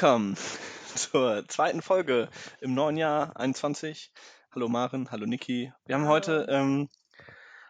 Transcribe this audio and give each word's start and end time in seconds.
Welcome 0.00 0.34
zur 0.94 1.46
zweiten 1.48 1.82
Folge 1.82 2.30
im 2.62 2.72
neuen 2.72 2.96
Jahr 2.96 3.36
21. 3.36 4.10
Hallo 4.50 4.66
Maren, 4.66 5.10
hallo 5.10 5.26
Niki. 5.26 5.74
Wir 5.84 5.94
haben 5.94 6.08
heute, 6.08 6.46
ähm, 6.48 6.88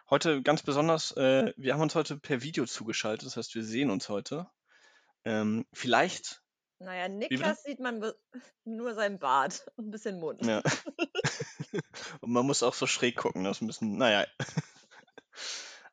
heute 0.09 0.41
ganz 0.41 0.63
besonders, 0.63 1.11
äh, 1.17 1.51
wir 1.57 1.73
haben 1.73 1.81
uns 1.81 1.93
heute 1.93 2.17
per 2.17 2.41
Video 2.41 2.65
zugeschaltet, 2.65 3.25
das 3.25 3.35
heißt, 3.35 3.53
wir 3.53 3.65
sehen 3.65 3.91
uns 3.91 4.07
heute. 4.07 4.49
Ähm, 5.25 5.65
vielleicht, 5.73 6.41
Naja? 6.79 7.09
Niklas 7.09 7.63
sieht 7.63 7.81
man 7.81 8.01
nur 8.63 8.95
sein 8.95 9.19
Bart 9.19 9.65
und 9.75 9.89
ein 9.89 9.91
bisschen 9.91 10.17
Mund. 10.17 10.45
Ja. 10.45 10.61
Und 12.21 12.31
man 12.31 12.45
muss 12.45 12.63
auch 12.63 12.73
so 12.73 12.87
schräg 12.87 13.17
gucken, 13.17 13.43
das 13.43 13.59
müssen, 13.59 13.97
naja. 13.97 14.25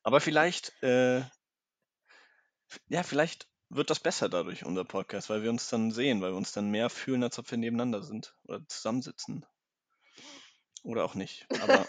Aber 0.04 0.20
vielleicht, 0.20 0.80
äh, 0.84 1.18
ja, 2.86 3.02
vielleicht 3.02 3.48
wird 3.70 3.90
das 3.90 4.00
besser 4.00 4.28
dadurch, 4.28 4.64
unser 4.64 4.84
Podcast, 4.84 5.30
weil 5.30 5.42
wir 5.42 5.50
uns 5.50 5.68
dann 5.68 5.90
sehen, 5.90 6.20
weil 6.20 6.32
wir 6.32 6.36
uns 6.36 6.52
dann 6.52 6.70
mehr 6.70 6.90
fühlen, 6.90 7.22
als 7.22 7.38
ob 7.38 7.50
wir 7.50 7.58
nebeneinander 7.58 8.02
sind 8.02 8.34
oder 8.44 8.66
zusammensitzen. 8.68 9.44
Oder 10.84 11.04
auch 11.04 11.14
nicht. 11.14 11.46
Aber 11.60 11.84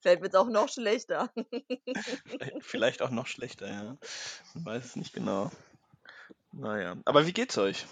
Fällt 0.00 0.20
mir 0.20 0.26
jetzt 0.26 0.36
auch 0.36 0.48
noch 0.48 0.68
schlechter. 0.68 1.32
vielleicht 2.26 2.52
vielleicht 2.62 3.02
auch 3.02 3.10
noch 3.10 3.26
schlechter, 3.26 3.68
ja. 3.68 3.96
Man 4.54 4.64
weiß 4.64 4.84
es 4.84 4.96
nicht 4.96 5.12
genau. 5.12 5.50
Naja. 6.52 6.96
Aber 7.04 7.26
wie 7.26 7.32
geht's 7.32 7.56
euch? 7.58 7.86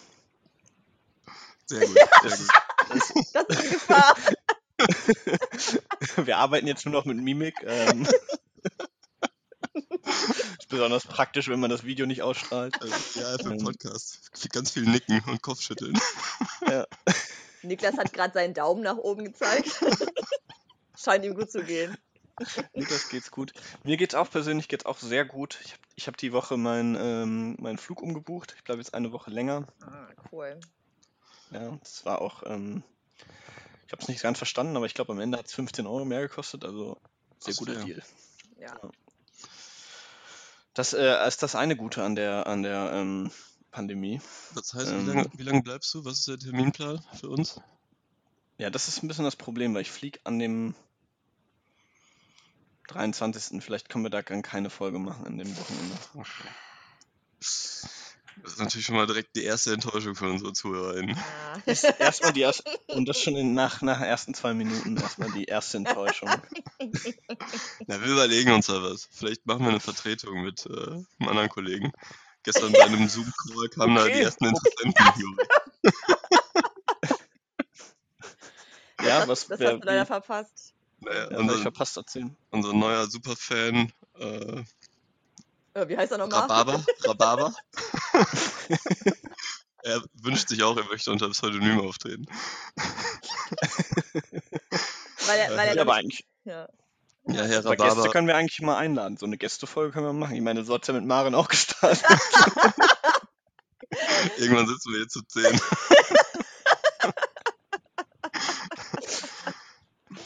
Sehr 1.66 1.86
gut, 1.86 1.98
sehr 2.22 2.36
gut. 2.36 2.48
Das 2.88 3.10
ist 3.10 3.36
eine 3.36 3.68
Gefahr. 3.68 4.16
Wir 6.26 6.38
arbeiten 6.38 6.66
jetzt 6.66 6.86
nur 6.86 6.94
noch 6.94 7.04
mit 7.04 7.18
Mimik. 7.18 7.56
Ähm, 7.64 8.08
ist 10.68 10.76
besonders 10.76 11.06
praktisch, 11.06 11.48
wenn 11.48 11.60
man 11.60 11.70
das 11.70 11.84
Video 11.84 12.06
nicht 12.06 12.22
ausstrahlt. 12.22 12.80
Also, 12.80 13.20
ja, 13.20 13.38
für 13.38 13.44
Ähm. 13.44 13.58
den 13.58 13.64
Podcast. 13.64 14.30
Ganz 14.52 14.70
viel 14.70 14.84
Nicken 14.84 15.20
und 15.26 15.42
Kopfschütteln. 15.42 15.98
Ja. 16.66 16.86
Niklas 17.62 17.96
hat 17.96 18.12
gerade 18.12 18.34
seinen 18.34 18.54
Daumen 18.54 18.82
nach 18.82 18.98
oben 18.98 19.24
gezeigt. 19.24 19.80
Scheint 20.96 21.24
ihm 21.24 21.34
gut 21.34 21.50
zu 21.50 21.62
gehen. 21.62 21.96
Lukas 22.74 23.08
geht's 23.08 23.30
gut. 23.30 23.52
Mir 23.82 23.96
geht's 23.96 24.14
auch 24.14 24.30
persönlich 24.30 24.68
geht's 24.68 24.86
auch 24.86 24.98
sehr 24.98 25.24
gut. 25.24 25.58
Ich 25.64 25.72
habe 25.72 25.82
ich 25.96 26.06
hab 26.06 26.16
die 26.16 26.32
Woche 26.32 26.56
meinen 26.56 26.94
ähm, 26.94 27.56
meinen 27.58 27.78
Flug 27.78 28.00
umgebucht. 28.00 28.54
Ich 28.56 28.62
bleibe 28.62 28.80
jetzt 28.80 28.94
eine 28.94 29.10
Woche 29.10 29.30
länger. 29.30 29.66
Ah, 29.82 30.08
cool. 30.30 30.60
Ja, 31.50 31.76
das 31.80 32.04
war 32.04 32.20
auch, 32.20 32.44
ähm, 32.46 32.84
ich 33.86 33.92
habe 33.92 34.02
es 34.02 34.08
nicht 34.08 34.22
ganz 34.22 34.38
verstanden, 34.38 34.76
aber 34.76 34.86
ich 34.86 34.94
glaube 34.94 35.12
am 35.12 35.18
Ende 35.18 35.38
hat 35.38 35.46
es 35.46 35.54
15 35.54 35.86
Euro 35.86 36.04
mehr 36.04 36.20
gekostet. 36.20 36.64
Also 36.64 36.96
sehr 37.40 37.54
Ach 37.54 37.58
guter 37.58 37.74
ja. 37.74 37.84
Deal. 37.84 38.02
Ja. 38.60 38.76
Das 40.78 40.92
äh, 40.92 41.26
ist 41.26 41.42
das 41.42 41.56
eine 41.56 41.74
Gute 41.74 42.04
an 42.04 42.14
der 42.14 42.46
an 42.46 42.62
der 42.62 42.92
ähm, 42.92 43.32
Pandemie. 43.72 44.20
Was 44.54 44.74
heißt, 44.74 44.92
Ähm. 44.92 45.06
wie 45.06 45.10
lange 45.10 45.30
wie 45.34 45.42
lang 45.42 45.64
bleibst 45.64 45.92
du? 45.92 46.04
Was 46.04 46.20
ist 46.20 46.28
der 46.28 46.38
Terminplan 46.38 47.02
für 47.18 47.30
uns? 47.30 47.60
Ja, 48.58 48.70
das 48.70 48.86
ist 48.86 49.02
ein 49.02 49.08
bisschen 49.08 49.24
das 49.24 49.34
Problem, 49.34 49.74
weil 49.74 49.82
ich 49.82 49.90
fliege 49.90 50.20
an 50.22 50.38
dem 50.38 50.76
23. 52.86 53.60
Vielleicht 53.60 53.88
können 53.88 54.04
wir 54.04 54.10
da 54.10 54.22
dann 54.22 54.42
keine 54.42 54.70
Folge 54.70 55.00
machen 55.00 55.26
an 55.26 55.36
dem 55.36 55.50
Wochenende. 55.56 55.96
Das 58.42 58.52
ist 58.52 58.58
natürlich 58.60 58.86
schon 58.86 58.96
mal 58.96 59.06
direkt 59.06 59.34
die 59.36 59.44
erste 59.44 59.72
Enttäuschung 59.72 60.14
von 60.14 60.30
unseren 60.30 60.54
ZuhörerInnen. 60.54 61.16
Ah. 61.16 61.58
Das 61.66 61.84
ist 61.84 62.00
erstmal 62.00 62.32
die 62.32 62.40
erste, 62.42 62.64
und 62.88 63.08
das 63.08 63.20
schon 63.20 63.36
in, 63.36 63.54
nach, 63.54 63.82
nach 63.82 63.98
den 63.98 64.06
ersten 64.06 64.34
zwei 64.34 64.54
Minuten 64.54 64.96
erstmal 64.96 65.30
die 65.32 65.44
erste 65.44 65.78
Enttäuschung. 65.78 66.30
Na, 67.86 68.00
wir 68.00 68.12
überlegen 68.12 68.52
uns 68.52 68.66
da 68.66 68.82
was. 68.82 69.08
Vielleicht 69.12 69.46
machen 69.46 69.62
wir 69.62 69.70
eine 69.70 69.80
Vertretung 69.80 70.42
mit 70.42 70.66
äh, 70.66 70.70
einem 70.70 71.28
anderen 71.28 71.48
Kollegen. 71.48 71.92
Gestern 72.42 72.72
bei 72.72 72.84
einem 72.84 73.08
Zoom-Call 73.08 73.68
kamen 73.70 73.96
da 73.96 74.04
die 74.04 74.10
Okay, 74.12 74.22
ersten 74.22 74.46
okay. 74.46 74.56
Interessenten. 74.56 75.20
Juri. 75.20 75.46
Ja, 79.00 79.20
das, 79.20 79.28
was 79.28 79.46
das 79.46 79.60
wer, 79.60 79.72
hast 79.74 79.80
du 79.80 79.86
leider 79.86 80.06
verpasst. 80.06 80.74
Naja, 81.00 81.18
ja, 81.18 81.24
was 81.26 81.32
ich 81.32 81.38
unser, 81.38 81.58
verpasst 81.58 81.96
erzählen. 81.96 82.36
unser 82.50 82.72
neuer 82.72 83.06
Superfan, 83.06 83.92
Äh, 84.18 84.64
Wie 85.86 85.96
heißt 85.96 86.12
er 86.12 86.18
nochmal? 86.18 86.40
Rhabarber, 86.40 86.84
Rhabarber. 87.04 87.54
er 89.82 90.02
wünscht 90.22 90.48
sich 90.48 90.62
auch, 90.62 90.76
er 90.76 90.84
möchte 90.84 91.12
unter 91.12 91.28
Pseudonym 91.30 91.80
auftreten. 91.80 92.26
Weil 95.26 95.38
er, 95.40 95.50
weil 95.56 95.68
er 95.68 95.74
Ja, 95.76 95.82
aber 95.82 95.92
ich, 95.92 95.98
eigentlich, 95.98 96.24
ja. 96.44 96.68
Ja, 97.30 97.44
Herr 97.44 97.58
aber 97.58 97.76
Gäste 97.76 97.90
Rhabarber. 97.92 98.10
können 98.10 98.26
wir 98.26 98.36
eigentlich 98.36 98.60
mal 98.62 98.78
einladen. 98.78 99.18
So 99.18 99.26
eine 99.26 99.36
Gästefolge 99.36 99.92
können 99.92 100.06
wir 100.06 100.12
machen. 100.14 100.34
Ich 100.34 100.40
meine, 100.42 100.64
so 100.64 100.72
hat's 100.74 100.88
ja 100.88 100.94
mit 100.94 101.04
Maren 101.04 101.34
auch 101.34 101.48
gestartet. 101.48 102.02
Irgendwann 104.38 104.66
sitzen 104.66 104.90
wir 104.92 104.98
hier 105.00 105.08
zu 105.08 105.20
zehn. 105.22 105.60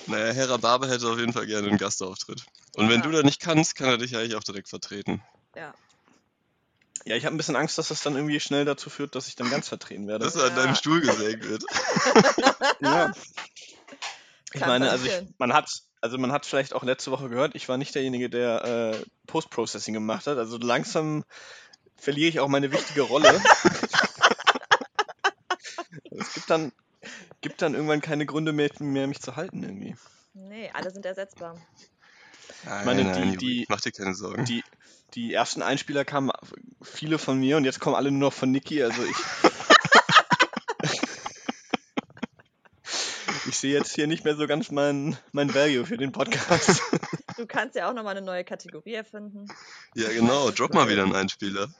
naja, 0.06 0.32
Herr 0.32 0.50
Rhabarber 0.50 0.88
hätte 0.88 1.08
auf 1.08 1.18
jeden 1.18 1.32
Fall 1.32 1.46
gerne 1.46 1.68
einen 1.68 1.78
Gastauftritt. 1.78 2.44
Und 2.76 2.88
wenn 2.88 3.00
Ja. 3.00 3.06
du 3.06 3.10
da 3.12 3.22
nicht 3.22 3.40
kannst, 3.40 3.74
kann 3.74 3.88
er 3.88 3.98
dich 3.98 4.16
eigentlich 4.16 4.36
auch 4.36 4.44
direkt 4.44 4.68
vertreten. 4.68 5.22
Ja. 5.56 5.74
Ja, 7.04 7.16
ich 7.16 7.24
habe 7.24 7.34
ein 7.34 7.36
bisschen 7.36 7.56
Angst, 7.56 7.78
dass 7.78 7.88
das 7.88 8.02
dann 8.02 8.14
irgendwie 8.14 8.38
schnell 8.38 8.64
dazu 8.64 8.88
führt, 8.88 9.16
dass 9.16 9.26
ich 9.26 9.34
dann 9.34 9.50
ganz 9.50 9.68
vertreten 9.68 10.06
werde. 10.06 10.24
Dass 10.24 10.36
er 10.36 10.44
an 10.44 10.56
Ja. 10.56 10.62
deinem 10.62 10.74
Stuhl 10.76 11.00
gesägt 11.00 11.48
wird. 11.48 11.64
Ja. 12.80 13.10
Ich 14.54 14.60
Kann 14.60 14.68
meine, 14.68 14.90
also 14.90 15.06
ich, 15.06 15.12
man 15.38 15.52
hat, 15.54 15.68
also 16.02 16.18
man 16.18 16.30
hat 16.30 16.44
vielleicht 16.46 16.74
auch 16.74 16.82
letzte 16.84 17.10
Woche 17.10 17.28
gehört, 17.30 17.54
ich 17.54 17.68
war 17.70 17.78
nicht 17.78 17.94
derjenige, 17.94 18.28
der 18.28 18.64
äh, 18.94 19.04
Post-Processing 19.26 19.94
gemacht 19.94 20.26
hat. 20.26 20.36
Also 20.36 20.58
langsam 20.58 21.24
verliere 21.96 22.28
ich 22.28 22.38
auch 22.40 22.48
meine 22.48 22.70
wichtige 22.70 23.00
Rolle. 23.02 23.40
es 26.10 26.34
gibt 26.34 26.50
dann, 26.50 26.72
gibt 27.40 27.62
dann 27.62 27.74
irgendwann 27.74 28.00
keine 28.02 28.26
Gründe 28.26 28.52
mehr, 28.52 28.70
mehr 28.80 29.06
mich 29.06 29.20
zu 29.20 29.36
halten 29.36 29.62
irgendwie. 29.62 29.96
Nee, 30.34 30.70
alle 30.74 30.90
sind 30.90 31.04
ersetzbar. 31.06 31.56
Nein, 32.64 32.84
meine, 32.84 33.04
nein, 33.04 33.14
die- 33.14 33.26
Juri, 33.28 33.36
die- 33.38 33.66
mach 33.68 33.80
dir 33.80 33.92
keine 33.92 34.14
Sorgen. 34.14 34.44
Die, 34.44 34.62
die 35.14 35.32
ersten 35.32 35.62
Einspieler 35.62 36.04
kamen 36.04 36.30
viele 36.82 37.18
von 37.18 37.38
mir 37.38 37.56
und 37.56 37.64
jetzt 37.64 37.80
kommen 37.80 37.96
alle 37.96 38.10
nur 38.10 38.30
noch 38.30 38.32
von 38.32 38.50
Niki. 38.50 38.82
Also 38.82 39.04
ich. 39.04 39.16
ich 43.48 43.56
sehe 43.56 43.74
jetzt 43.74 43.94
hier 43.94 44.06
nicht 44.06 44.24
mehr 44.24 44.36
so 44.36 44.46
ganz 44.46 44.70
mein, 44.70 45.16
mein 45.32 45.54
Value 45.54 45.86
für 45.86 45.96
den 45.96 46.12
Podcast. 46.12 46.82
Du 47.38 47.46
kannst 47.46 47.76
ja 47.76 47.88
auch 47.88 47.94
nochmal 47.94 48.14
eine 48.14 48.24
neue 48.24 48.44
Kategorie 48.44 48.92
erfinden. 48.92 49.48
Ja, 49.94 50.10
genau, 50.10 50.50
drop 50.50 50.74
mal 50.74 50.90
wieder 50.90 51.02
einen 51.02 51.14
Einspieler. 51.14 51.72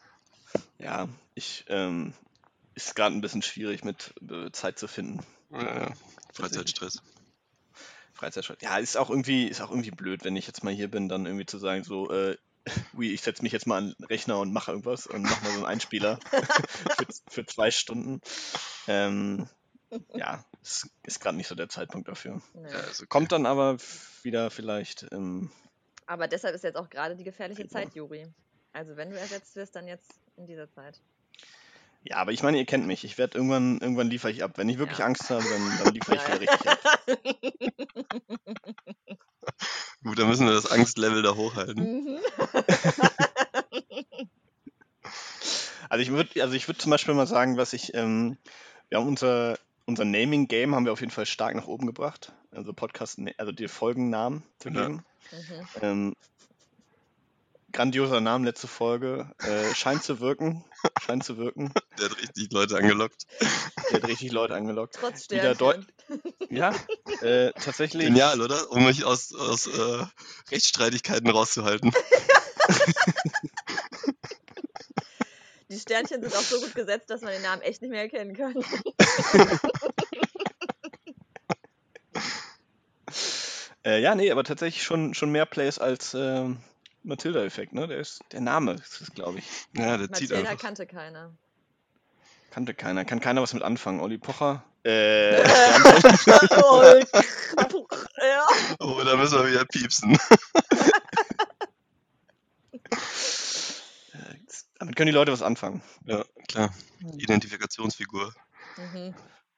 Ja, 0.79 1.09
ich 1.35 1.67
ähm, 1.69 2.15
ist 2.75 2.97
gerade 2.97 3.15
ein 3.15 3.21
bisschen 3.21 3.43
schwierig 3.43 3.85
mit 3.85 4.15
äh, 4.29 4.51
Zeit 4.51 4.79
zu 4.79 4.89
finden. 4.89 5.21
Ja, 5.51 5.63
ja. 5.63 5.93
Freizeitstress. 6.33 7.03
Freizeitstress. 8.15 8.57
Ja, 8.63 8.79
ist 8.79 8.97
auch 8.97 9.11
irgendwie 9.11 9.47
ist 9.47 9.61
auch 9.61 9.71
irgendwie 9.71 9.91
blöd, 9.91 10.25
wenn 10.25 10.37
ich 10.37 10.47
jetzt 10.47 10.65
mal 10.65 10.73
hier 10.73 10.91
bin, 10.91 11.11
dann 11.11 11.27
irgendwie 11.27 11.47
zu 11.47 11.59
sagen 11.59 11.85
so, 11.85 12.11
äh, 12.11 12.39
ui, 12.97 13.13
ich 13.13 13.23
setze 13.23 13.43
mich 13.43 13.53
jetzt 13.53 13.67
mal 13.67 13.79
an 13.79 13.95
den 13.99 14.05
Rechner 14.07 14.39
und 14.39 14.53
mache 14.53 14.71
irgendwas 14.73 15.07
und 15.07 15.23
mache 15.23 15.43
mal 15.45 15.51
so 15.51 15.57
einen 15.59 15.67
Einspieler 15.67 16.19
für, 16.97 17.07
für 17.29 17.47
zwei 17.47 17.71
Stunden. 17.71 18.21
Ähm, 18.87 19.49
ja, 20.15 20.45
ist, 20.63 20.89
ist 21.05 21.21
gerade 21.21 21.37
nicht 21.37 21.49
so 21.49 21.55
der 21.55 21.69
Zeitpunkt 21.69 22.09
dafür. 22.09 22.41
Ja, 22.55 22.79
okay. 22.79 23.07
Kommt 23.09 23.33
dann 23.33 23.47
aber 23.47 23.77
wieder 24.23 24.51
vielleicht. 24.51 25.07
Ähm, 25.13 25.51
Aber 26.07 26.29
deshalb 26.29 26.55
ist 26.55 26.65
jetzt 26.65 26.77
auch 26.77 26.89
gerade 26.89 27.17
die 27.17 27.25
gefährliche 27.25 27.63
Februar. 27.63 27.83
Zeit, 27.85 27.95
Juri. 27.95 28.27
Also 28.73 28.97
wenn 28.97 29.11
du 29.11 29.19
ersetzt 29.19 29.55
wirst, 29.57 29.77
dann 29.77 29.87
jetzt 29.87 30.11
in 30.37 30.47
dieser 30.47 30.71
Zeit. 30.71 30.99
ja, 32.05 32.17
aber 32.17 32.33
ich 32.33 32.43
meine, 32.43 32.57
ihr 32.59 32.65
kennt 32.65 32.87
mich. 32.87 33.05
Ich 33.05 33.19
werde 33.19 33.37
irgendwann, 33.37 33.79
irgendwann 33.83 34.09
liefere 34.09 34.31
ich 34.33 34.43
ab. 34.43 34.53
Wenn 34.57 34.69
ich 34.71 34.79
wirklich 34.79 35.01
Ja. 35.01 35.05
Angst 35.07 35.29
habe, 35.29 35.45
dann, 35.45 35.79
dann 35.85 35.93
liefere 35.95 36.17
ich 36.17 36.27
wieder 36.27 36.41
richtig 36.41 36.71
ab. 36.71 36.79
Gut, 40.03 40.19
dann 40.19 40.29
müssen 40.29 40.47
wir 40.47 40.55
das 40.55 40.71
Angstlevel 40.71 41.23
da 41.23 41.35
hochhalten. 41.35 42.05
Mhm. 42.05 42.19
Also 45.93 46.03
ich 46.05 46.11
würde, 46.11 46.43
also 46.43 46.55
ich 46.55 46.69
würde 46.69 46.79
zum 46.79 46.89
Beispiel 46.89 47.13
mal 47.13 47.27
sagen, 47.27 47.59
was 47.59 47.75
ich, 47.75 47.93
ähm, 47.93 48.39
wir 48.89 48.97
haben 48.97 49.07
unser, 49.07 49.59
unser 49.85 50.07
Naming-Game 50.07 50.75
haben 50.75 50.87
wir 50.87 50.93
auf 50.95 51.01
jeden 51.01 51.13
Fall 51.13 51.27
stark 51.27 51.55
nach 51.55 51.67
oben 51.67 51.87
gebracht. 51.87 52.33
Also 52.51 52.73
Podcast, 52.73 53.21
also 53.37 53.53
die 53.53 53.69
Folgennamen 53.69 54.43
vergeben. 54.59 55.05
Mhm. 55.31 55.83
Ähm, 55.83 56.17
grandioser 57.73 58.21
Name, 58.21 58.45
letzte 58.47 58.69
Folge. 58.69 59.31
Äh, 59.39 59.75
scheint 59.75 60.03
zu 60.03 60.21
wirken. 60.21 60.65
Scheint 61.01 61.25
zu 61.25 61.39
wirken. 61.39 61.73
Der 61.99 62.11
hat 62.11 62.19
richtig 62.19 62.53
Leute 62.53 62.77
angelockt. 62.77 63.27
Der 63.91 64.03
hat 64.03 64.09
richtig 64.09 64.33
Leute 64.33 64.55
angelockt. 64.55 64.97
Trotz 65.01 65.25
Sternchen. 65.25 65.87
Ja, 66.51 66.75
äh, 67.23 67.53
tatsächlich. 67.53 68.07
Genial, 68.07 68.41
oder? 68.41 68.71
Um 68.71 68.85
mich 68.85 69.05
aus, 69.05 69.35
aus 69.35 69.67
äh, 69.67 70.05
Rechtsstreitigkeiten 70.51 71.29
rauszuhalten. 71.31 71.93
Die 75.71 75.79
Sternchen 75.79 76.23
sind 76.23 76.35
auch 76.35 76.41
so 76.43 76.61
gut 76.61 76.75
gesetzt, 76.75 77.09
dass 77.09 77.23
man 77.23 77.33
den 77.33 77.43
Namen 77.43 77.63
echt 77.63 77.81
nicht 77.81 77.91
mehr 77.91 78.03
erkennen 78.03 78.37
kann. 78.37 78.55
Äh, 83.85 84.01
ja, 84.01 84.15
nee, 84.15 84.31
aber 84.31 84.45
tatsächlich 84.45 84.85
schon, 84.85 85.13
schon 85.13 85.33
mehr 85.33 85.45
Plays 85.47 85.81
als 85.81 86.15
ähm, 86.15 86.59
Matilda-Effekt, 87.05 87.73
ne? 87.73 87.87
Der, 87.89 87.99
ist, 87.99 88.21
der 88.33 88.41
Name 88.41 88.73
ist 88.75 89.01
es, 89.01 89.11
glaube 89.13 89.39
ich. 89.39 89.45
Ja, 89.77 89.97
der 89.97 90.13
zieht 90.13 90.31
Matilda 90.31 90.51
einfach. 90.51 90.63
kannte 90.65 90.87
keiner. 90.87 91.33
Kannte 92.51 92.75
keiner. 92.75 93.05
Kann 93.05 93.21
keiner 93.21 93.43
was 93.43 93.55
mit 93.55 93.63
anfangen. 93.63 94.01
Olli 94.01 94.19
Pocher. 94.19 94.63
Äh, 94.85 95.43
Oh. 96.63 96.83
Oh, 98.79 99.01
da 99.05 99.17
müssen 99.17 99.39
wir 99.39 99.47
wieder 99.51 99.65
piepsen. 99.65 100.19
damit 104.79 104.97
können 104.97 105.07
die 105.07 105.13
Leute 105.13 105.33
was 105.33 105.43
anfangen. 105.43 105.83
Ja, 106.05 106.25
klar. 106.49 106.75
Identifikationsfigur. 107.19 108.35
Mhm. 108.77 109.15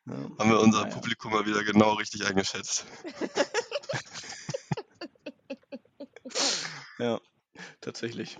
Ja. 0.06 0.14
Haben 0.38 0.50
wir 0.50 0.61
unser 0.61 0.82
Naja. 0.82 0.94
Publikum 0.94 1.32
mal 1.32 1.46
wieder 1.46 1.64
genau 1.64 1.94
richtig 1.94 2.26
eingeschätzt. 2.26 2.85
Ja, 6.99 7.20
tatsächlich. 7.81 8.39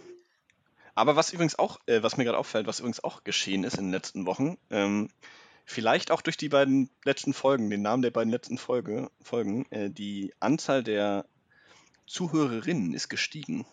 Aber 0.95 1.17
was 1.17 1.33
übrigens 1.33 1.59
auch, 1.59 1.81
äh, 1.87 2.03
was 2.03 2.17
mir 2.17 2.25
gerade 2.25 2.39
auffällt, 2.39 2.67
was 2.67 2.79
übrigens 2.79 3.03
auch 3.03 3.25
geschehen 3.25 3.65
ist 3.65 3.75
in 3.79 3.87
den 3.87 3.93
letzten 3.93 4.27
Wochen, 4.27 4.57
ähm, 4.71 5.09
vielleicht 5.65 6.11
auch 6.11 6.23
durch 6.23 6.37
die 6.37 6.49
beiden 6.49 6.91
letzten 7.05 7.35
Folgen, 7.35 7.71
den 7.71 7.83
Namen 7.83 8.03
der 8.03 8.11
beiden 8.11 8.31
letzten 8.31 8.59
Folge, 8.59 9.11
Folgen, 9.23 9.67
äh, 9.71 9.91
die 9.91 10.33
Anzahl 10.41 10.83
der 10.83 11.27
Zuhörerinnen 12.07 12.95
ist 12.95 13.09
gestiegen 13.09 13.67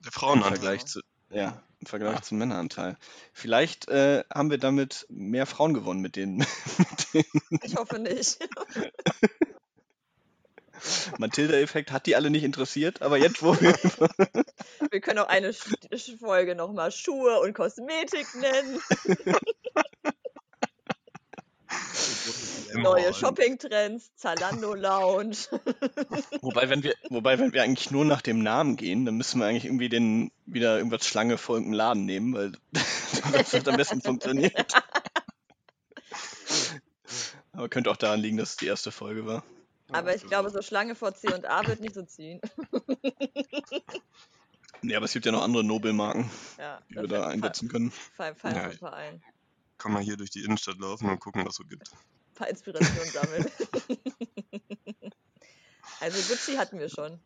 Der 0.00 0.06
im 0.06 0.12
Frauenanteil. 0.12 0.58
Vergleich 0.58 0.86
zu, 0.86 1.00
ja, 1.30 1.62
im 1.80 1.86
Vergleich 1.86 2.22
zum 2.22 2.38
Männeranteil. 2.38 2.96
Vielleicht 3.32 3.88
äh, 3.88 4.24
haben 4.32 4.50
wir 4.50 4.58
damit 4.58 5.06
mehr 5.08 5.46
Frauen 5.46 5.72
gewonnen 5.72 6.00
mit 6.00 6.16
den, 6.16 6.38
mit 6.78 7.14
den 7.14 7.60
Ich 7.62 7.76
hoffe 7.76 7.98
nicht. 7.98 8.38
Matilda-Effekt 11.18 11.90
hat 11.92 12.06
die 12.06 12.16
alle 12.16 12.30
nicht 12.30 12.44
interessiert, 12.44 13.02
aber 13.02 13.16
jetzt, 13.18 13.42
wo 13.42 13.58
wir 13.60 13.72
Wir 14.90 15.00
können 15.00 15.18
auch 15.20 15.28
eine 15.28 15.50
Sch- 15.50 16.18
Folge 16.18 16.54
nochmal 16.54 16.92
Schuhe 16.92 17.40
und 17.40 17.54
Kosmetik 17.54 18.26
nennen. 18.34 18.80
Neue 22.74 23.12
Shopping-Trends, 23.14 24.10
Zalando 24.16 24.74
Lounge. 24.74 25.36
Wobei, 26.42 26.68
wenn 26.68 26.82
wir, 26.82 26.94
wobei, 27.08 27.38
wenn 27.38 27.52
wir 27.52 27.62
eigentlich 27.62 27.90
nur 27.90 28.04
nach 28.04 28.20
dem 28.22 28.42
Namen 28.42 28.76
gehen, 28.76 29.04
dann 29.06 29.16
müssen 29.16 29.40
wir 29.40 29.46
eigentlich 29.46 29.64
irgendwie 29.64 29.88
den 29.88 30.30
wieder 30.44 30.76
irgendwas 30.76 31.06
Schlange 31.06 31.38
vor 31.38 31.56
irgendeinem 31.56 31.78
Laden 31.78 32.04
nehmen, 32.04 32.34
weil 32.34 32.52
das 33.32 33.52
hat 33.54 33.68
am 33.68 33.76
besten 33.76 34.02
funktioniert. 34.02 34.72
Aber 37.52 37.68
könnte 37.68 37.90
auch 37.90 37.96
daran 37.96 38.20
liegen, 38.20 38.36
dass 38.36 38.50
es 38.50 38.56
die 38.56 38.66
erste 38.66 38.92
Folge 38.92 39.24
war. 39.26 39.42
Aber 39.92 40.14
ich 40.14 40.26
glaube, 40.26 40.50
so 40.50 40.62
Schlange 40.62 40.94
vor 40.94 41.14
C 41.14 41.32
und 41.32 41.46
A 41.46 41.66
wird 41.66 41.80
nicht 41.80 41.94
so 41.94 42.02
ziehen. 42.02 42.40
Nee, 44.82 44.94
aber 44.94 45.06
es 45.06 45.12
gibt 45.12 45.26
ja 45.26 45.32
noch 45.32 45.42
andere 45.42 45.64
Nobelmarken, 45.64 46.30
Ja, 46.58 46.80
die 46.90 46.94
wir 46.96 47.08
da 47.08 47.26
einsetzen 47.26 47.68
können. 47.68 47.90
Fallen, 47.90 48.36
fallen 48.36 48.54
Ja, 48.54 48.64
uns 48.66 48.74
ein 48.74 48.78
paar 48.78 48.92
ein. 48.92 49.22
Kann 49.78 49.92
man 49.92 50.02
hier 50.02 50.16
durch 50.16 50.30
die 50.30 50.44
Innenstadt 50.44 50.78
laufen 50.78 51.08
und 51.10 51.18
gucken, 51.18 51.44
was 51.44 51.54
es 51.54 51.56
so 51.56 51.64
gibt. 51.64 51.90
Ein 51.90 52.34
paar 52.34 52.48
Inspirationen 52.48 53.10
sammeln. 53.10 53.50
also 56.00 56.32
Gucci 56.32 56.56
hatten 56.56 56.78
wir 56.78 56.88
schon. 56.88 57.18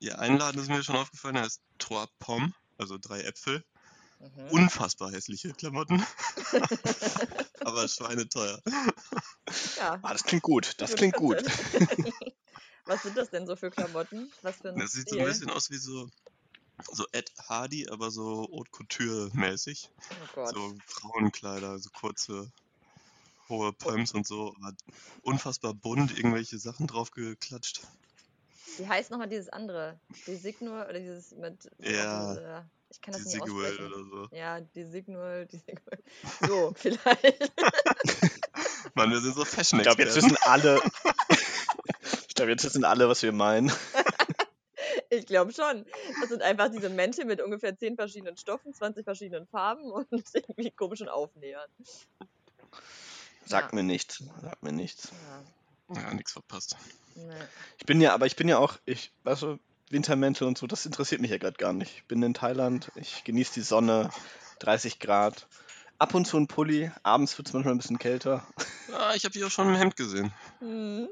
Ja, 0.00 0.16
ein 0.16 0.36
Laden 0.38 0.60
ist 0.60 0.68
mir 0.68 0.82
schon 0.82 0.96
aufgefallen, 0.96 1.34
der 1.34 1.44
heißt 1.44 1.62
Trois 1.78 2.06
Pommes, 2.18 2.52
also 2.76 2.98
drei 2.98 3.20
Äpfel. 3.20 3.62
Mhm. 4.18 4.48
Unfassbar 4.50 5.12
hässliche 5.12 5.52
Klamotten. 5.52 6.04
Aber 7.64 7.88
schweineteuer. 7.88 8.60
Ja, 9.76 9.98
Ah, 10.02 10.12
das 10.12 10.24
klingt 10.24 10.42
gut. 10.42 10.74
Das 10.80 10.94
klingt 10.94 11.16
gut. 11.16 11.42
Was 12.86 13.02
sind 13.02 13.16
das 13.16 13.30
denn 13.30 13.46
so 13.46 13.56
für 13.56 13.70
Klamotten? 13.70 14.30
Was 14.42 14.56
für 14.56 14.68
ein 14.70 14.78
Das 14.78 14.92
sieht 14.92 15.08
so 15.08 15.16
Stil? 15.16 15.26
ein 15.26 15.32
bisschen 15.32 15.50
aus 15.50 15.70
wie 15.70 15.76
so, 15.76 16.08
so 16.90 17.04
Ed 17.12 17.30
Hardy, 17.48 17.88
aber 17.88 18.10
so 18.10 18.48
Haute 18.52 18.70
Couture 18.70 19.30
mäßig. 19.34 19.88
Oh 20.10 20.26
Gott. 20.34 20.54
So 20.54 20.74
Frauenkleider, 20.86 21.78
so 21.78 21.90
kurze, 21.90 22.50
hohe 23.48 23.72
Pumps 23.72 24.12
und 24.12 24.26
so. 24.26 24.54
Aber 24.60 24.72
unfassbar 25.22 25.74
bunt, 25.74 26.16
irgendwelche 26.16 26.58
Sachen 26.58 26.86
draufgeklatscht. 26.86 27.82
Wie 28.78 28.88
heißt 28.88 29.10
nochmal 29.10 29.28
dieses 29.28 29.48
andere? 29.50 30.00
Die 30.26 30.36
Signal 30.36 30.88
oder 30.88 30.98
dieses 30.98 31.32
mit. 31.32 31.70
Ja, 31.80 32.34
diese- 32.34 32.70
ich 32.90 33.00
kann 33.00 33.14
das 33.14 33.22
Die 33.22 33.28
nicht 33.36 33.44
Sigwell 33.44 33.70
aussprechen. 33.70 33.92
oder 33.94 34.04
so. 34.28 34.36
Ja, 34.36 34.60
die 34.60 34.84
Signal, 34.84 35.46
die 35.46 35.58
Signal. 35.58 35.98
So, 36.46 36.72
vielleicht. 36.76 37.52
Mann, 38.94 39.10
wir 39.10 39.20
sind 39.20 39.34
so 39.34 39.44
fashion 39.44 39.78
Ich 39.80 39.84
glaube, 39.86 40.02
jetzt 40.02 40.16
wissen 40.16 40.36
alle. 40.42 40.80
ich 42.28 42.34
glaube, 42.34 42.50
jetzt 42.50 42.64
wissen 42.64 42.84
alle, 42.84 43.08
was 43.08 43.22
wir 43.22 43.32
meinen. 43.32 43.70
Ich 45.10 45.26
glaube 45.26 45.52
schon. 45.52 45.84
Das 46.20 46.28
sind 46.30 46.42
einfach 46.42 46.70
diese 46.70 46.88
Mäntel 46.88 47.24
mit 47.24 47.40
ungefähr 47.40 47.76
10 47.76 47.96
verschiedenen 47.96 48.36
Stoffen, 48.36 48.72
20 48.74 49.04
verschiedenen 49.04 49.46
Farben 49.46 49.90
und 49.92 50.08
irgendwie 50.34 50.70
komischen 50.70 51.08
Aufnähern. 51.08 51.68
Sagt 53.44 53.72
Ja. 53.72 53.76
mir 53.76 53.82
nichts. 53.82 54.22
Sagt 54.42 54.62
mir 54.62 54.72
nichts. 54.72 55.08
Ja, 55.88 56.02
Ja, 56.02 56.14
nichts 56.14 56.32
verpasst. 56.32 56.76
nee. 57.16 57.32
Ich 57.78 57.86
bin 57.86 58.00
ja, 58.00 58.14
aber 58.14 58.26
ich 58.26 58.36
bin 58.36 58.48
ja 58.48 58.58
auch, 58.58 58.76
ich, 58.84 59.12
weißt 59.24 59.42
du, 59.42 59.58
Wintermäntel 59.90 60.46
und 60.46 60.56
so, 60.56 60.66
das 60.66 60.86
interessiert 60.86 61.20
mich 61.20 61.30
ja 61.30 61.38
gerade 61.38 61.56
gar 61.56 61.72
nicht. 61.72 61.96
Ich 61.96 62.04
bin 62.04 62.22
in 62.22 62.34
Thailand, 62.34 62.90
ich 62.94 63.24
genieße 63.24 63.54
die 63.54 63.60
Sonne, 63.62 64.10
30 64.60 65.00
Grad. 65.00 65.48
Ab 65.98 66.14
und 66.14 66.26
zu 66.26 66.38
ein 66.38 66.46
Pulli, 66.46 66.90
abends 67.02 67.36
wird 67.36 67.48
es 67.48 67.54
manchmal 67.54 67.74
ein 67.74 67.78
bisschen 67.78 67.98
kälter. 67.98 68.46
Ah, 68.92 69.14
ich 69.14 69.24
habe 69.24 69.32
die 69.32 69.44
auch 69.44 69.50
schon 69.50 69.68
im 69.68 69.76
Hemd 69.76 69.94
gesehen. 69.94 70.32
Hm. 70.58 71.08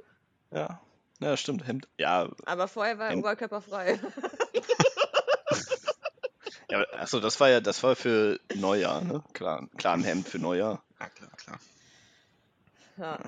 Ja, 0.51 0.81
ja, 1.21 1.37
stimmt, 1.37 1.65
Hemd. 1.65 1.87
Ja, 1.97 2.29
Aber 2.45 2.67
vorher 2.67 2.99
war 2.99 3.11
Hemd. 3.11 3.21
Oberkörper 3.21 3.61
frei. 3.61 4.01
ja 6.71 6.85
achso, 6.99 7.21
das 7.21 7.39
war 7.39 7.51
ja, 7.51 7.61
das 7.61 7.85
war 7.85 7.95
für 7.95 8.41
Neujahr, 8.57 9.01
ne? 9.03 9.23
Klar, 9.33 9.69
klar 9.77 9.95
ein 9.95 10.03
Hemd 10.03 10.29
für 10.29 10.41
Neujahr. 10.41 10.83
Ja, 10.99 11.09
klar, 11.09 11.31
klar. 11.37 11.61
Ja, 12.97 13.19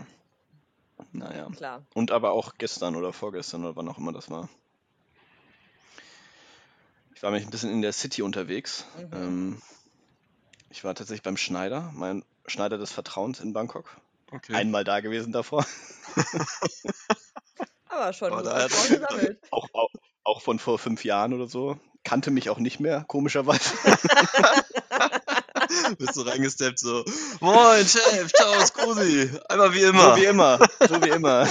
Naja. 1.13 1.49
klar. 1.57 1.83
Und 1.95 2.11
aber 2.11 2.33
auch 2.33 2.55
gestern 2.59 2.97
oder 2.97 3.13
vorgestern 3.13 3.65
oder 3.65 3.77
wann 3.77 3.89
auch 3.89 3.99
immer 3.99 4.13
das 4.13 4.31
war. 4.31 4.49
Ich 7.21 7.23
war 7.23 7.33
mich 7.33 7.45
ein 7.45 7.51
bisschen 7.51 7.71
in 7.71 7.83
der 7.83 7.93
City 7.93 8.23
unterwegs. 8.23 8.87
Mhm. 8.97 9.11
Ähm, 9.13 9.63
ich 10.71 10.85
war 10.85 10.95
tatsächlich 10.95 11.23
beim 11.23 11.37
Schneider, 11.37 11.91
mein 11.93 12.25
Schneider 12.47 12.79
des 12.79 12.93
Vertrauens 12.93 13.41
in 13.41 13.53
Bangkok. 13.53 13.95
Okay. 14.31 14.55
Einmal 14.55 14.85
da 14.85 15.01
gewesen 15.01 15.31
davor. 15.31 15.67
Aber 17.89 18.15
schon 18.15 18.33
Aber 18.33 18.43
da 18.43 18.69
gesammelt. 18.69 19.39
Auch, 19.51 19.69
auch, 19.75 19.91
auch 20.25 20.41
von 20.41 20.59
vor 20.59 20.79
fünf 20.79 21.05
Jahren 21.05 21.35
oder 21.35 21.47
so. 21.47 21.79
Kannte 22.05 22.31
mich 22.31 22.49
auch 22.49 22.59
nicht 22.59 22.81
mehr, 22.81 23.05
komischerweise. 23.07 23.75
Bist 25.99 26.17
du 26.17 26.23
reingesteppt 26.23 26.79
so, 26.79 27.05
Moin 27.41 27.87
Chef, 27.87 28.33
ciao, 28.33 28.65
Scusi. 28.65 29.31
Einmal 29.47 29.75
wie 29.75 29.83
immer. 29.83 30.17
So 30.17 30.23
wie 30.23 30.25
immer. 30.25 30.59
So 30.89 31.03
wie 31.03 31.11
immer. 31.11 31.47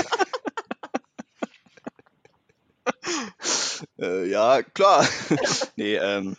Äh, 4.02 4.30
ja, 4.30 4.62
klar. 4.64 5.08
nee, 5.76 5.96
ähm. 5.96 6.36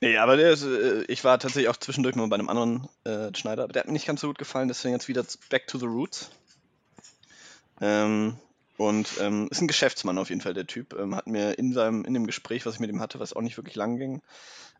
Nee, 0.00 0.18
aber 0.18 0.36
der 0.36 0.50
ist, 0.50 0.64
äh, 0.64 1.04
ich 1.04 1.24
war 1.24 1.38
tatsächlich 1.38 1.70
auch 1.70 1.78
zwischendurch 1.78 2.14
mal 2.14 2.28
bei 2.28 2.34
einem 2.34 2.50
anderen 2.50 2.88
äh, 3.04 3.34
Schneider, 3.34 3.64
aber 3.64 3.72
der 3.72 3.80
hat 3.80 3.86
mir 3.86 3.94
nicht 3.94 4.06
ganz 4.06 4.20
so 4.20 4.26
gut 4.26 4.38
gefallen, 4.38 4.68
deswegen 4.68 4.94
jetzt 4.94 5.08
wieder 5.08 5.24
back 5.48 5.66
to 5.66 5.78
the 5.78 5.86
roots. 5.86 6.30
Ähm, 7.80 8.36
und 8.76 9.08
ähm, 9.20 9.48
ist 9.50 9.60
ein 9.60 9.68
Geschäftsmann 9.68 10.18
auf 10.18 10.28
jeden 10.28 10.40
Fall, 10.40 10.54
der 10.54 10.66
Typ. 10.66 10.94
Ähm, 10.98 11.14
hat 11.14 11.26
mir 11.26 11.58
in 11.58 11.72
seinem, 11.72 12.04
in 12.04 12.12
dem 12.12 12.26
Gespräch, 12.26 12.66
was 12.66 12.74
ich 12.74 12.80
mit 12.80 12.90
ihm 12.90 13.00
hatte, 13.00 13.20
was 13.20 13.32
auch 13.32 13.40
nicht 13.40 13.56
wirklich 13.56 13.76
lang 13.76 13.96
ging, 13.96 14.20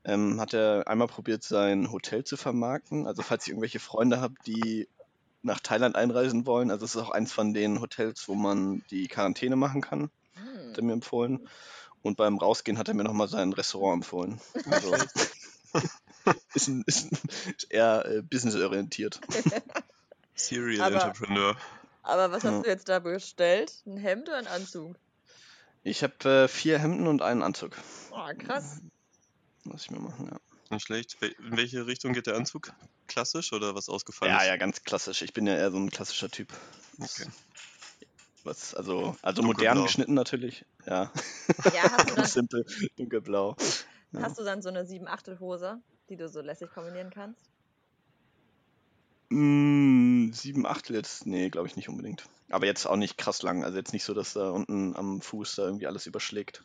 ähm, 0.04 0.40
hat 0.40 0.52
er 0.52 0.88
einmal 0.88 1.08
probiert, 1.08 1.42
sein 1.42 1.90
Hotel 1.90 2.24
zu 2.24 2.36
vermarkten. 2.36 3.06
Also 3.06 3.22
falls 3.22 3.44
ich 3.44 3.50
irgendwelche 3.50 3.80
Freunde 3.80 4.20
habe, 4.20 4.34
die 4.46 4.88
nach 5.42 5.60
Thailand 5.60 5.96
einreisen 5.96 6.44
wollen, 6.44 6.70
also 6.70 6.84
es 6.84 6.94
ist 6.94 7.02
auch 7.02 7.10
eins 7.10 7.32
von 7.32 7.54
den 7.54 7.80
Hotels, 7.80 8.28
wo 8.28 8.34
man 8.34 8.82
die 8.90 9.08
Quarantäne 9.08 9.56
machen 9.56 9.80
kann, 9.80 10.10
hat 10.74 10.78
er 10.78 10.84
mir 10.84 10.92
empfohlen. 10.92 11.48
Und 12.02 12.16
beim 12.16 12.36
Rausgehen 12.38 12.76
hat 12.78 12.88
er 12.88 12.94
mir 12.94 13.04
nochmal 13.04 13.28
sein 13.28 13.52
Restaurant 13.52 14.02
empfohlen. 14.02 14.40
Also, 14.70 14.94
ist, 16.54 16.68
ein, 16.68 16.82
ist, 16.86 17.10
ein, 17.12 17.18
ist 17.56 17.70
eher 17.70 18.04
äh, 18.06 18.22
businessorientiert. 18.22 19.20
Serial 20.34 20.92
Aber- 20.94 21.04
Entrepreneur. 21.06 21.56
Aber 22.02 22.32
was 22.32 22.42
Ja. 22.42 22.50
hast 22.52 22.66
du 22.66 22.68
jetzt 22.68 22.88
da 22.90 22.98
bestellt? 22.98 23.72
Ein 23.86 23.96
Hemd 23.96 24.28
oder 24.28 24.36
ein 24.36 24.46
Anzug? 24.46 24.96
Ich 25.84 26.02
habe 26.02 26.28
äh, 26.44 26.48
vier 26.48 26.78
Hemden 26.78 27.06
und 27.06 27.22
einen 27.22 27.42
Anzug. 27.42 27.76
Oh, 28.10 28.28
krass. 28.38 28.80
Muss 29.64 29.84
ich 29.84 29.90
mir 29.90 30.00
machen, 30.00 30.28
ja. 30.30 30.36
Nicht 30.70 30.86
schlecht. 30.86 31.16
In 31.22 31.56
welche 31.56 31.86
Richtung 31.86 32.12
geht 32.12 32.26
der 32.26 32.36
Anzug? 32.36 32.72
Klassisch 33.06 33.52
oder 33.54 33.74
was 33.74 33.88
ausgefallen 33.88 34.32
Ja, 34.32 34.40
ist? 34.42 34.46
ja, 34.48 34.56
ganz 34.56 34.82
klassisch. 34.82 35.22
Ich 35.22 35.32
bin 35.32 35.46
ja 35.46 35.54
eher 35.54 35.70
so 35.70 35.78
ein 35.78 35.88
klassischer 35.90 36.28
Typ. 36.30 36.52
Okay. 36.98 37.26
Was, 38.44 38.74
also, 38.74 39.16
also 39.22 39.42
Dunkelblau. 39.42 39.70
modern 39.70 39.82
geschnitten 39.84 40.14
natürlich. 40.14 40.64
Ja, 40.86 41.10
Ja, 41.72 41.90
hast 41.90 42.10
du 42.10 42.14
dann, 42.16 42.26
simpel, 42.26 42.66
dunkelblau. 42.96 43.56
Ja. 44.12 44.20
Hast 44.20 44.38
du 44.38 44.44
dann 44.44 44.60
so 44.62 44.68
eine 44.68 44.86
7 44.86 45.08
Achtel 45.08 45.40
Hose, 45.40 45.80
die 46.10 46.16
du 46.16 46.28
so 46.28 46.40
lässig 46.40 46.70
kombinieren 46.70 47.10
kannst? 47.10 47.40
Mm, 49.30 50.30
sieben 50.32 50.66
Achtel 50.66 50.94
jetzt, 50.94 51.26
nee, 51.26 51.48
glaube 51.48 51.66
ich 51.68 51.76
nicht 51.76 51.88
unbedingt. 51.88 52.28
Aber 52.50 52.66
jetzt 52.66 52.86
auch 52.86 52.96
nicht 52.96 53.16
krass 53.16 53.42
lang. 53.42 53.64
Also 53.64 53.78
jetzt 53.78 53.92
nicht 53.94 54.04
so, 54.04 54.12
dass 54.14 54.34
da 54.34 54.50
unten 54.50 54.94
am 54.94 55.20
Fuß 55.22 55.56
da 55.56 55.64
irgendwie 55.64 55.86
alles 55.86 56.06
überschlägt. 56.06 56.62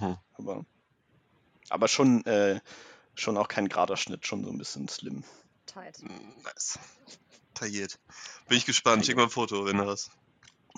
Mhm. 0.00 0.16
Aber, 0.34 0.64
aber 1.68 1.88
schon, 1.88 2.24
äh, 2.24 2.60
schon 3.14 3.36
auch 3.36 3.48
kein 3.48 3.68
gerader 3.68 3.96
Schnitt, 3.96 4.26
schon 4.26 4.44
so 4.44 4.50
ein 4.50 4.58
bisschen 4.58 4.88
slim. 4.88 5.24
Tight. 5.66 5.98
Nice. 6.42 6.78
Tailliert. 7.54 7.98
Bin 8.48 8.56
ich 8.56 8.64
gespannt. 8.64 9.04
Schick 9.04 9.16
mal 9.16 9.24
ein 9.24 9.30
Foto, 9.30 9.66
wenn 9.66 9.76
du 9.76 9.86
hast. 9.86 10.10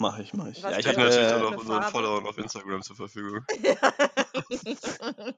Mach 0.00 0.18
ich, 0.18 0.32
mach 0.32 0.46
ich. 0.46 0.62
Was 0.62 0.72
Ja, 0.72 0.78
ich 0.78 0.86
Ich 0.86 0.92
habe 0.96 0.98
natürlich 0.98 1.30
äh, 1.30 1.34
auch 1.34 1.50
unseren 1.58 1.82
Farbe? 1.82 1.90
Followern 1.90 2.26
auf 2.26 2.38
Instagram 2.38 2.80
zur 2.80 2.96
Verfügung. 2.96 3.44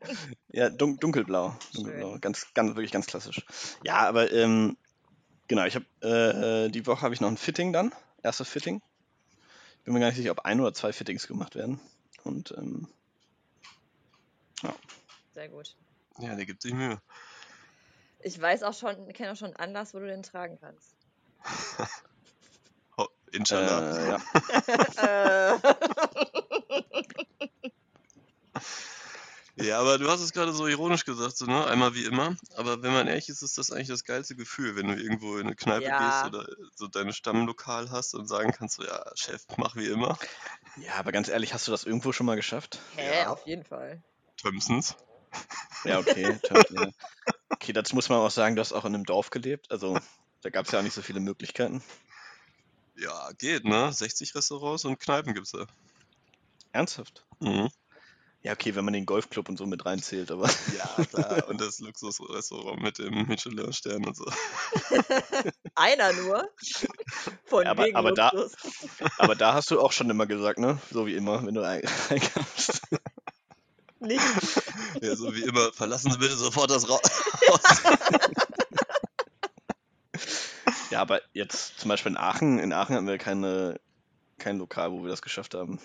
ja, 0.50 0.71
dun 0.71 0.99
dunkelblau. 0.99 1.57
dunkelblau. 1.75 2.19
Ganz, 2.21 2.47
ganz, 2.54 2.76
wirklich 2.76 2.92
ganz 2.92 3.07
klassisch. 3.07 3.45
Ja, 3.83 4.07
aber 4.07 4.31
ähm, 4.31 4.76
genau, 5.49 5.64
ich 5.64 5.75
habe 5.75 6.66
äh, 6.66 6.71
die 6.71 6.87
Woche 6.87 7.02
habe 7.02 7.12
ich 7.12 7.21
noch 7.21 7.26
ein 7.26 7.38
Fitting 7.38 7.73
dann. 7.73 7.92
Erstes 8.23 8.49
Fitting. 8.49 8.81
Bin 9.83 9.95
mir 9.95 10.00
gar 10.00 10.07
nicht 10.07 10.16
sicher, 10.16 10.31
ob 10.31 10.45
ein 10.45 10.61
oder 10.61 10.73
zwei 10.73 10.92
Fittings 10.92 11.26
gemacht 11.26 11.57
werden. 11.57 11.81
Und 12.23 12.54
ähm, 12.57 12.87
Sehr 15.35 15.49
gut. 15.49 15.75
Ja, 16.19 16.37
der 16.37 16.47
gibt 16.47 16.62
sich 16.62 16.73
Mühe. 16.73 17.02
Ich 18.21 18.40
weiß 18.40 18.62
auch 18.62 18.75
schon, 18.75 19.12
kenne 19.12 19.33
auch 19.33 19.37
schon 19.37 19.49
einen 19.49 19.57
Anlass, 19.57 19.92
wo 19.92 19.99
du 19.99 20.07
den 20.07 20.23
tragen 20.23 20.57
kannst. 20.61 20.95
Inshallah. 23.33 23.97
äh, 23.97 24.09
ja. 24.11 25.59
Ja, 29.57 29.79
aber 29.81 29.99
du 29.99 30.09
hast 30.11 30.21
es 30.23 30.33
gerade 30.33 30.53
so 30.53 30.67
ironisch 30.67 31.05
gesagt, 31.05 31.37
so, 31.37 31.45
ne? 31.45 31.67
Einmal 31.67 31.95
wie 31.95 32.05
immer. 32.05 32.37
Aber 32.57 32.83
wenn 32.83 32.93
man 32.93 33.07
ehrlich 33.07 33.29
ist, 33.29 33.43
ist 33.43 33.59
das 33.59 33.71
eigentlich 33.71 33.89
das 33.89 34.05
geilste 34.05 34.35
Gefühl, 34.35 34.77
wenn 34.77 34.89
du 34.89 34.95
irgendwo 34.95 35.37
in 35.37 35.47
eine 35.47 35.55
Kneipe 35.55 35.85
Ja. 35.85 35.99
gehst 35.99 36.25
oder 36.35 36.47
so 36.75 36.89
dein 36.89 37.12
Stammlokal 37.12 37.91
hast 37.91 38.15
und 38.15 38.27
sagen 38.27 38.53
kannst, 38.53 38.77
so, 38.77 38.85
ja, 38.85 39.05
Chef, 39.15 39.43
mach 39.59 39.77
wie 39.77 39.87
immer. 39.89 40.19
ja, 40.79 40.95
aber 40.95 41.12
ganz 41.12 41.29
ehrlich, 41.29 41.53
hast 41.53 41.67
du 41.69 41.71
das 41.71 41.85
irgendwo 41.85 42.12
schon 42.12 42.25
mal 42.27 42.37
geschafft? 42.37 42.79
hä, 42.97 43.07
Ja. 43.23 43.29
auf 43.29 43.45
jeden 43.47 43.65
Fall. 43.65 44.03
Thompsons. 44.41 44.97
Ja, 45.85 45.99
okay. 45.99 46.39
Okay, 47.51 47.73
dazu 47.75 47.95
muss 47.95 48.09
man 48.09 48.19
auch 48.19 48.31
sagen, 48.31 48.57
du 48.57 48.61
hast 48.61 48.73
auch 48.73 48.87
in 48.87 48.95
einem 48.95 49.05
Dorf 49.05 49.31
gelebt. 49.31 49.71
Also 49.71 50.01
da 50.41 50.51
gab 50.51 50.65
es 50.67 50.73
ja 50.73 50.79
auch 50.79 50.83
nicht 50.83 50.95
so 50.95 51.03
viele 51.03 51.21
Möglichkeiten. 51.21 51.83
Ja, 52.97 53.31
geht, 53.39 53.65
ne? 53.65 53.93
60 53.93 54.35
Restaurants 54.35 54.85
und 54.85 54.99
Kneipen 55.01 55.35
gibt's 55.35 55.53
da. 55.53 55.67
Ernsthaft? 56.73 57.25
Mhm. 57.41 57.69
Ja, 58.43 58.53
okay, 58.53 58.75
wenn 58.75 58.85
man 58.85 58.93
den 58.95 59.07
Golfclub 59.07 59.49
und 59.49 59.57
so 59.57 59.67
mit 59.67 59.87
reinzählt, 59.87 60.31
aber 60.33 60.51
Ja, 60.77 61.05
klar. 61.05 61.47
und 61.49 61.61
das 61.61 61.79
Luxusrestaurant 61.79 62.83
mit 62.83 62.99
dem 62.99 63.27
Michelin-Stern 63.29 64.05
und 64.05 64.17
so. 64.17 64.25
Einer 65.77 66.13
nur. 66.13 66.49
Von 67.47 67.67
Aber- 67.67 67.85
wegen 67.85 67.97
aber 67.97 68.13
da- 68.13 68.31
Luxus. 68.33 68.53
Aber 69.19 69.35
da 69.37 69.55
hast 69.55 69.71
du 69.71 69.81
auch 69.81 69.93
schon 69.93 70.11
immer 70.11 70.27
gesagt, 70.27 70.59
ne? 70.59 70.79
So 70.91 71.07
wie 71.07 71.15
immer, 71.15 71.47
wenn 71.47 71.55
du 71.55 71.63
ein- 71.63 71.83
reinkamst. 72.11 72.81
Nicht. 74.01 74.25
Ja, 75.01 75.15
so 75.15 75.33
wie 75.35 75.43
immer, 75.43 75.73
verlassen 75.73 76.11
Sie 76.11 76.19
bitte 76.19 76.35
sofort 76.37 76.71
das 76.71 76.89
Raum. 76.89 76.99
Ja, 80.93 81.01
aber 81.01 81.23
jetzt 81.33 81.81
zum 81.81 81.89
Beispiel 81.89 82.13
in 82.13 82.19
Aachen, 82.19 82.59
in 82.59 82.75
Aachen 82.75 82.95
hatten 82.95 83.07
wir 83.07 83.17
keine, 83.17 83.81
kein 84.37 84.59
Lokal, 84.59 84.93
wo 84.93 85.03
wir 85.03 85.09
das 85.09 85.23
geschafft 85.23 85.55
haben. 85.55 85.81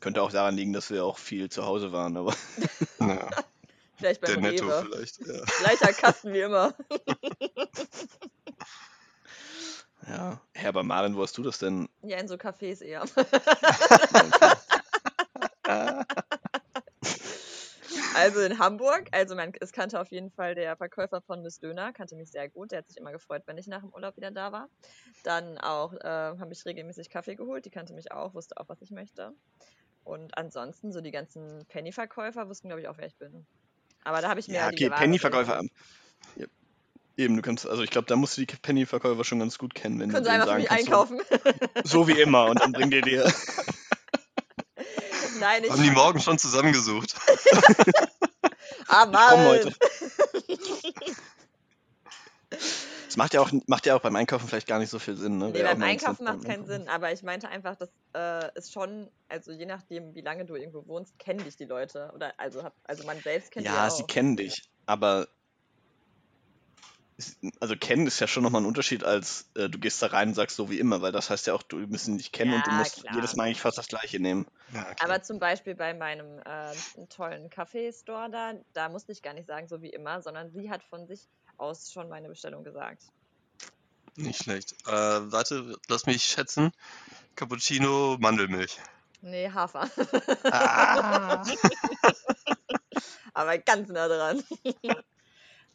Könnte 0.00 0.22
auch 0.22 0.30
daran 0.30 0.54
liegen, 0.54 0.74
dass 0.74 0.90
wir 0.90 1.02
auch 1.02 1.16
viel 1.16 1.48
zu 1.48 1.64
Hause 1.64 1.92
waren, 1.92 2.14
aber 2.18 2.34
Ja, 3.00 3.30
Vielleicht 3.96 4.22
der 4.22 4.34
beim 4.34 4.42
Netto 4.42 4.66
Rewe. 4.66 4.86
vielleicht. 4.90 5.26
Ja. 5.26 5.42
Gleicher 5.60 5.94
Kasten 5.94 6.34
wie 6.34 6.40
immer. 6.40 6.74
ja. 10.06 10.38
Herr, 10.52 10.68
aber 10.68 10.82
Maren, 10.82 11.16
wo 11.16 11.22
hast 11.22 11.38
du 11.38 11.42
das 11.42 11.58
denn? 11.58 11.88
Ja, 12.02 12.18
in 12.18 12.28
so 12.28 12.34
Cafés 12.34 12.82
eher. 12.82 13.06
Also 18.20 18.40
in 18.40 18.58
Hamburg, 18.58 19.08
also 19.12 19.34
man, 19.34 19.52
es 19.60 19.72
kannte 19.72 20.00
auf 20.00 20.10
jeden 20.10 20.30
Fall 20.30 20.54
der 20.54 20.76
Verkäufer 20.76 21.20
von 21.22 21.42
Miss 21.42 21.58
Döner, 21.58 21.92
kannte 21.92 22.16
mich 22.16 22.30
sehr 22.30 22.48
gut, 22.48 22.72
der 22.72 22.78
hat 22.78 22.88
sich 22.88 22.96
immer 22.98 23.12
gefreut, 23.12 23.42
wenn 23.46 23.58
ich 23.58 23.66
nach 23.66 23.80
dem 23.80 23.90
Urlaub 23.92 24.16
wieder 24.16 24.30
da 24.30 24.52
war. 24.52 24.68
Dann 25.24 25.58
auch 25.58 25.94
äh, 25.94 26.04
habe 26.04 26.52
ich 26.52 26.64
regelmäßig 26.64 27.10
Kaffee 27.10 27.34
geholt, 27.34 27.64
die 27.64 27.70
kannte 27.70 27.94
mich 27.94 28.12
auch, 28.12 28.34
wusste 28.34 28.56
auch, 28.58 28.68
was 28.68 28.82
ich 28.82 28.90
möchte. 28.90 29.32
Und 30.04 30.36
ansonsten, 30.36 30.92
so 30.92 31.00
die 31.00 31.10
ganzen 31.10 31.64
Penny-Verkäufer 31.66 32.48
wussten, 32.48 32.68
glaube 32.68 32.82
ich, 32.82 32.88
auch, 32.88 32.98
wer 32.98 33.06
ich 33.06 33.16
bin. 33.16 33.46
Aber 34.04 34.20
da 34.20 34.28
habe 34.28 34.40
ich 34.40 34.48
mir 34.48 34.54
Ja, 34.54 34.68
okay, 34.68 34.90
Penny-Verkäufer. 34.90 35.62
Ja. 36.36 36.46
Eben, 37.16 37.36
du 37.36 37.42
kannst, 37.42 37.66
also 37.66 37.82
ich 37.82 37.90
glaube, 37.90 38.06
da 38.06 38.16
musst 38.16 38.36
du 38.36 38.44
die 38.44 38.46
Penny-Verkäufer 38.46 39.24
schon 39.24 39.40
ganz 39.40 39.58
gut 39.58 39.74
kennen, 39.74 40.00
wenn 40.00 40.10
Können 40.10 40.24
du 40.24 40.30
einfach 40.30 40.46
für 40.46 40.62
sagen 40.62 40.62
mich 40.62 40.68
kannst, 40.68 40.86
einkaufen. 40.86 41.20
So, 41.84 42.04
so 42.04 42.08
wie 42.08 42.20
immer 42.20 42.46
und 42.46 42.60
dann 42.60 42.72
bringen 42.72 42.90
die 42.90 43.02
dir. 43.02 43.30
Nein, 45.40 45.64
ich. 45.64 45.70
Haben 45.70 45.82
die 45.82 45.90
morgen 45.90 46.20
schon 46.20 46.38
zusammengesucht. 46.38 47.14
ah, 48.90 49.04
komm 49.04 49.12
Mann. 49.12 49.46
heute. 49.46 49.72
Das 52.50 53.16
macht 53.16 53.34
ja 53.34 53.40
auch, 53.40 53.50
macht 53.66 53.86
ja 53.86 53.96
auch 53.96 54.00
beim 54.00 54.14
Einkaufen 54.14 54.46
vielleicht 54.46 54.68
gar 54.68 54.78
nicht 54.78 54.90
so 54.90 55.00
viel 55.00 55.16
Sinn, 55.16 55.38
ne? 55.38 55.50
Nee, 55.50 55.64
beim 55.64 55.82
Einkaufen 55.82 56.22
macht 56.24 56.44
keinen 56.44 56.64
beim 56.64 56.66
Sinn, 56.66 56.88
aber 56.88 57.12
ich 57.12 57.24
meinte 57.24 57.48
einfach, 57.48 57.74
dass 57.74 57.90
äh, 58.12 58.48
es 58.54 58.70
schon, 58.70 59.10
also 59.28 59.50
je 59.50 59.66
nachdem, 59.66 60.14
wie 60.14 60.20
lange 60.20 60.44
du 60.44 60.54
irgendwo 60.54 60.86
wohnst, 60.86 61.18
kennen 61.18 61.42
dich 61.42 61.56
die 61.56 61.64
Leute. 61.64 62.12
Oder 62.14 62.34
also 62.38 62.62
also 62.84 63.04
man 63.04 63.18
selbst 63.20 63.50
kennt 63.50 63.66
die 63.66 63.70
Ja, 63.70 63.90
sie 63.90 64.04
kennen 64.04 64.36
dich, 64.36 64.70
aber 64.86 65.26
also 67.60 67.76
kennen 67.76 68.06
ist 68.06 68.20
ja 68.20 68.26
schon 68.26 68.42
nochmal 68.42 68.62
ein 68.62 68.66
Unterschied, 68.66 69.04
als 69.04 69.48
äh, 69.54 69.68
du 69.68 69.78
gehst 69.78 70.02
da 70.02 70.08
rein 70.08 70.28
und 70.28 70.34
sagst 70.34 70.56
so 70.56 70.70
wie 70.70 70.78
immer, 70.78 71.02
weil 71.02 71.12
das 71.12 71.30
heißt 71.30 71.46
ja 71.46 71.54
auch, 71.54 71.62
du 71.62 71.76
müssen 71.78 72.18
dich 72.18 72.32
kennen 72.32 72.54
und 72.54 72.66
du 72.66 72.70
Ja, 72.70 72.76
musst 72.76 73.02
klar. 73.02 73.14
jedes 73.14 73.36
Mal 73.36 73.44
eigentlich 73.44 73.60
fast 73.60 73.78
das 73.78 73.88
gleiche 73.88 74.20
nehmen. 74.20 74.46
Ja. 74.74 74.86
Aber 75.00 75.22
zum 75.22 75.38
Beispiel 75.38 75.74
bei 75.74 75.94
meinem 75.94 76.38
äh, 76.40 76.72
tollen 77.08 77.50
Kaffee-Store 77.50 78.30
da, 78.30 78.52
da 78.72 78.88
musste 78.88 79.12
ich 79.12 79.22
gar 79.22 79.34
nicht 79.34 79.46
sagen, 79.46 79.68
so 79.68 79.82
wie 79.82 79.90
immer, 79.90 80.22
sondern 80.22 80.50
sie 80.50 80.70
hat 80.70 80.82
von 80.84 81.06
sich 81.06 81.28
aus 81.56 81.92
schon 81.92 82.08
meine 82.08 82.28
Bestellung 82.28 82.64
gesagt. 82.64 83.02
Nicht 84.16 84.42
schlecht. 84.42 84.72
Äh, 84.86 84.90
warte, 84.90 85.76
lass 85.88 86.06
mich 86.06 86.24
schätzen. 86.24 86.72
Cappuccino, 87.36 88.16
Mandelmilch. 88.18 88.78
Nee, 89.22 89.50
Hafer. 89.50 89.88
Ah. 90.44 91.42
aber 93.34 93.58
ganz 93.58 93.88
nah 93.88 94.08
dran. 94.08 94.42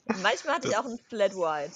Manchmal 0.06 0.56
hatte 0.56 0.68
ich 0.70 0.78
auch 0.78 0.86
ein 0.86 1.00
Flat 1.10 1.36
White. 1.36 1.76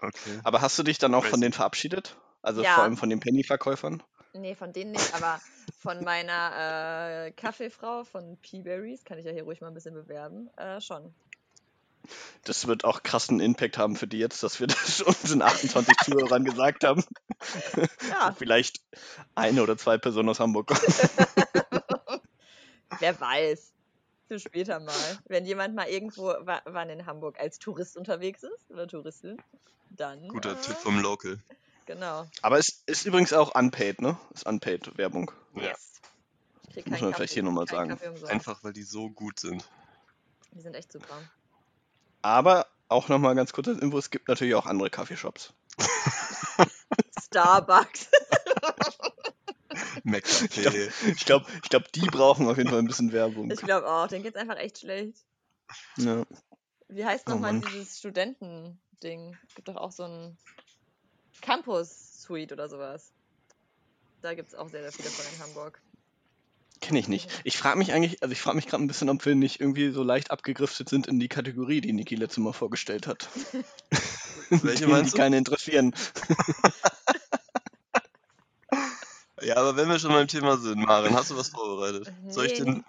Okay. 0.00 0.40
Aber 0.44 0.60
hast 0.60 0.78
du 0.78 0.82
dich 0.82 0.98
dann 0.98 1.14
auch 1.14 1.24
von 1.24 1.40
denen 1.40 1.52
verabschiedet? 1.52 2.16
Also 2.42 2.62
Ja. 2.62 2.74
vor 2.74 2.84
allem 2.84 2.96
von 2.96 3.10
den 3.10 3.20
Penny-Verkäufern? 3.20 4.02
Nee, 4.32 4.54
von 4.54 4.72
denen 4.72 4.92
nicht, 4.92 5.14
aber 5.14 5.40
von 5.80 6.04
meiner 6.04 7.26
äh, 7.26 7.32
Kaffeefrau 7.32 8.04
von 8.04 8.36
Peaberries, 8.38 9.04
kann 9.04 9.18
ich 9.18 9.24
ja 9.24 9.32
hier 9.32 9.42
ruhig 9.42 9.60
mal 9.60 9.68
ein 9.68 9.74
bisschen 9.74 9.94
bewerben, 9.94 10.48
äh, 10.56 10.80
schon. 10.80 11.14
Das 12.44 12.66
wird 12.66 12.84
auch 12.84 13.02
krassen 13.02 13.40
Impact 13.40 13.76
haben 13.76 13.96
für 13.96 14.06
die 14.06 14.18
jetzt, 14.18 14.42
dass 14.42 14.60
wir 14.60 14.66
das 14.66 15.02
unseren 15.02 15.42
28 15.42 15.96
Zuhörern 16.04 16.44
gesagt 16.44 16.84
haben. 16.84 17.04
Ja, 18.10 18.32
Vielleicht 18.36 18.80
eine 19.36 19.62
oder 19.62 19.76
zwei 19.76 19.96
Personen 19.96 20.28
aus 20.28 20.40
Hamburg 20.40 20.66
kommen. 20.66 20.80
wer 22.98 23.20
weiß. 23.20 23.72
Für 24.28 24.38
später 24.38 24.78
mal. 24.78 25.18
Wenn 25.26 25.46
jemand 25.46 25.74
mal 25.74 25.88
irgendwo 25.88 26.26
wa 26.26 26.60
wann 26.66 26.90
in 26.90 27.06
Hamburg 27.06 27.40
als 27.40 27.58
Tourist 27.58 27.96
unterwegs 27.96 28.42
ist 28.42 28.70
oder 28.70 28.86
Touristin, 28.86 29.38
dann. 29.90 30.28
Guter 30.28 30.52
äh, 30.52 30.60
Tipp 30.60 30.76
vom 30.76 31.00
Local. 31.00 31.38
Genau. 31.86 32.26
Aber 32.42 32.58
es 32.58 32.82
ist 32.84 33.06
übrigens 33.06 33.32
auch 33.32 33.54
unpaid, 33.54 34.02
ne? 34.02 34.18
Ist 34.34 34.46
unpaid 34.46 34.98
Werbung. 34.98 35.32
Ja. 35.54 35.62
Yes. 35.62 35.92
Ich 36.68 36.74
krieg 36.74 36.88
Muss 36.88 37.00
man 37.00 37.14
vielleicht 37.14 37.32
hier 37.32 37.42
noch 37.42 37.52
mal 37.52 37.64
keinen 37.64 37.96
sagen. 37.96 38.26
Einfach 38.26 38.62
weil 38.62 38.74
die 38.74 38.82
so 38.82 39.08
gut 39.08 39.40
sind. 39.40 39.66
Die 40.52 40.60
sind 40.60 40.74
echt 40.74 40.92
super. 40.92 41.22
Aber 42.20 42.66
auch 42.88 43.08
nochmal 43.08 43.34
ganz 43.34 43.52
kurz 43.54 43.68
als 43.68 43.78
Info, 43.78 43.96
es 43.96 44.10
gibt 44.10 44.28
natürlich 44.28 44.54
auch 44.54 44.66
andere 44.66 44.90
Kaffeeshops. 44.90 45.54
Starbucks. 47.24 48.10
McCafé. 50.08 50.90
Ich 51.16 51.24
glaube, 51.24 51.46
ich 51.62 51.68
glaub, 51.68 51.90
die 51.92 52.06
brauchen 52.06 52.48
auf 52.48 52.56
jeden 52.56 52.70
Fall 52.70 52.78
ein 52.78 52.86
bisschen 52.86 53.12
Werbung. 53.12 53.50
Ich 53.50 53.60
glaube 53.60 53.88
auch, 53.88 54.06
denen 54.08 54.22
geht's 54.22 54.36
einfach 54.36 54.56
echt 54.56 54.78
schlecht. 54.78 55.24
Ja. 55.96 56.24
Wie 56.88 57.04
heißt 57.04 57.24
Oh 57.26 57.32
nochmal 57.32 57.52
Mann. 57.54 57.62
dieses 57.72 57.98
Studentending? 57.98 59.36
Gibt 59.54 59.68
doch 59.68 59.76
auch 59.76 59.92
so 59.92 60.04
ein 60.04 60.36
Campus-Suite 61.42 62.52
oder 62.52 62.68
sowas. 62.68 63.12
Da 64.22 64.34
gibt 64.34 64.48
es 64.48 64.54
auch 64.54 64.68
sehr, 64.68 64.82
sehr 64.82 64.92
viele 64.92 65.08
von 65.10 65.24
in 65.34 65.42
Hamburg. 65.42 65.80
Kenne 66.80 66.98
ich 67.00 67.08
nicht. 67.08 67.28
Ich 67.44 67.58
frage 67.58 67.76
mich 67.78 67.92
eigentlich, 67.92 68.22
also 68.22 68.32
ich 68.32 68.40
frage 68.40 68.56
mich 68.56 68.66
gerade 68.66 68.82
ein 68.82 68.86
bisschen, 68.86 69.08
ob 69.10 69.24
wir 69.26 69.34
nicht 69.34 69.60
irgendwie 69.60 69.90
so 69.90 70.02
leicht 70.02 70.30
abgegriftet 70.30 70.88
sind 70.88 71.06
in 71.08 71.18
die 71.18 71.28
Kategorie, 71.28 71.80
die 71.80 71.92
Niki 71.92 72.14
letztes 72.14 72.38
Mal 72.38 72.52
vorgestellt 72.52 73.06
hat. 73.06 73.28
Welche 74.50 74.80
Themen, 74.84 74.92
meinst 74.92 75.12
die 75.12 75.16
du? 75.16 75.22
keine 75.22 75.36
interessieren. 75.38 75.94
Ja, 79.42 79.56
aber 79.56 79.76
wenn 79.76 79.88
wir 79.88 79.98
schon 79.98 80.12
beim 80.12 80.28
Thema 80.28 80.56
sind, 80.56 80.78
Maren, 80.84 81.14
hast 81.14 81.30
du 81.30 81.36
was 81.36 81.48
vorbereitet? 81.48 82.10
Soll 82.28 82.46
ich 82.46 82.58
Nee. 82.58 82.64
den. 82.64 82.84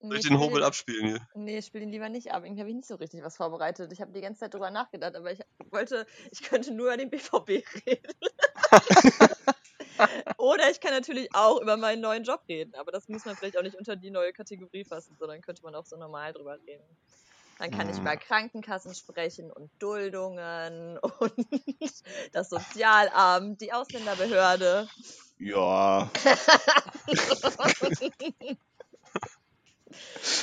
Soll 0.00 0.16
ich 0.18 0.24
Nee, 0.24 0.30
den 0.30 0.38
Hobel 0.38 0.60
den- 0.60 0.64
abspielen 0.64 1.06
hier? 1.06 1.28
Nee, 1.34 1.58
ich 1.58 1.64
spiele 1.66 1.84
ihn 1.84 1.90
lieber 1.90 2.10
nicht 2.10 2.30
ab. 2.30 2.44
Irgendwie 2.44 2.60
habe 2.60 2.68
ich 2.68 2.76
nicht 2.76 2.86
so 2.88 2.96
richtig 2.96 3.22
was 3.22 3.36
vorbereitet. 3.38 3.90
Ich 3.90 4.02
habe 4.02 4.12
die 4.12 4.20
ganze 4.20 4.40
Zeit 4.40 4.52
drüber 4.52 4.70
nachgedacht, 4.70 5.16
aber 5.16 5.32
ich 5.32 5.40
wollte, 5.70 6.06
ich 6.30 6.42
könnte 6.42 6.72
nur 6.74 6.86
über 6.88 6.96
den 6.98 7.08
BVB 7.08 7.64
reden. 7.86 8.12
Oder 10.38 10.70
ich 10.70 10.80
kann 10.80 10.92
natürlich 10.92 11.28
auch 11.34 11.60
über 11.62 11.76
meinen 11.76 12.02
neuen 12.02 12.24
Job 12.24 12.42
reden, 12.48 12.74
aber 12.74 12.92
das 12.92 13.08
muss 13.08 13.24
man 13.24 13.36
vielleicht 13.36 13.56
auch 13.56 13.62
nicht 13.62 13.76
unter 13.76 13.96
die 13.96 14.10
neue 14.10 14.32
Kategorie 14.32 14.84
fassen, 14.84 15.16
sondern 15.18 15.40
könnte 15.40 15.62
man 15.62 15.74
auch 15.74 15.86
so 15.86 15.96
normal 15.96 16.32
drüber 16.32 16.58
reden. 16.66 16.84
Dann 17.64 17.70
kann 17.70 17.88
ich 17.88 17.96
Hm. 17.96 18.02
über 18.02 18.16
Krankenkassen 18.18 18.94
sprechen 18.94 19.50
und 19.50 19.70
Duldungen 19.78 20.98
und 21.18 21.46
das 22.32 22.50
Sozialamt, 22.50 23.62
die 23.62 23.72
Ausländerbehörde. 23.72 24.86
Ja. 25.38 26.10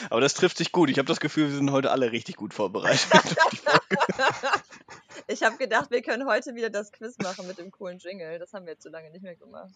Aber 0.09 0.21
das 0.21 0.33
trifft 0.33 0.57
sich 0.57 0.71
gut. 0.71 0.89
Ich 0.89 0.97
habe 0.97 1.05
das 1.07 1.19
Gefühl, 1.19 1.49
wir 1.49 1.55
sind 1.55 1.71
heute 1.71 1.91
alle 1.91 2.11
richtig 2.11 2.37
gut 2.37 2.55
vorbereitet. 2.55 3.07
Ich 5.27 5.43
habe 5.43 5.55
gedacht, 5.57 5.91
wir 5.91 6.01
können 6.01 6.25
heute 6.27 6.55
wieder 6.55 6.69
das 6.69 6.91
Quiz 6.91 7.17
machen 7.19 7.45
mit 7.47 7.57
dem 7.57 7.71
coolen 7.71 7.99
Jingle. 7.99 8.39
Das 8.39 8.53
haben 8.53 8.65
wir 8.65 8.73
jetzt 8.73 8.83
so 8.83 8.89
lange 8.89 9.11
nicht 9.11 9.21
mehr 9.21 9.35
gemacht. 9.35 9.69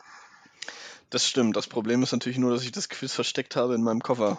Das 1.12 1.26
stimmt. 1.28 1.56
Das 1.56 1.68
Problem 1.68 2.02
ist 2.04 2.12
natürlich 2.12 2.40
nur, 2.40 2.52
dass 2.52 2.64
ich 2.64 2.72
das 2.72 2.90
Quiz 2.90 3.14
versteckt 3.14 3.56
habe 3.56 3.76
in 3.76 3.84
meinem 3.84 4.02
Koffer. 4.02 4.38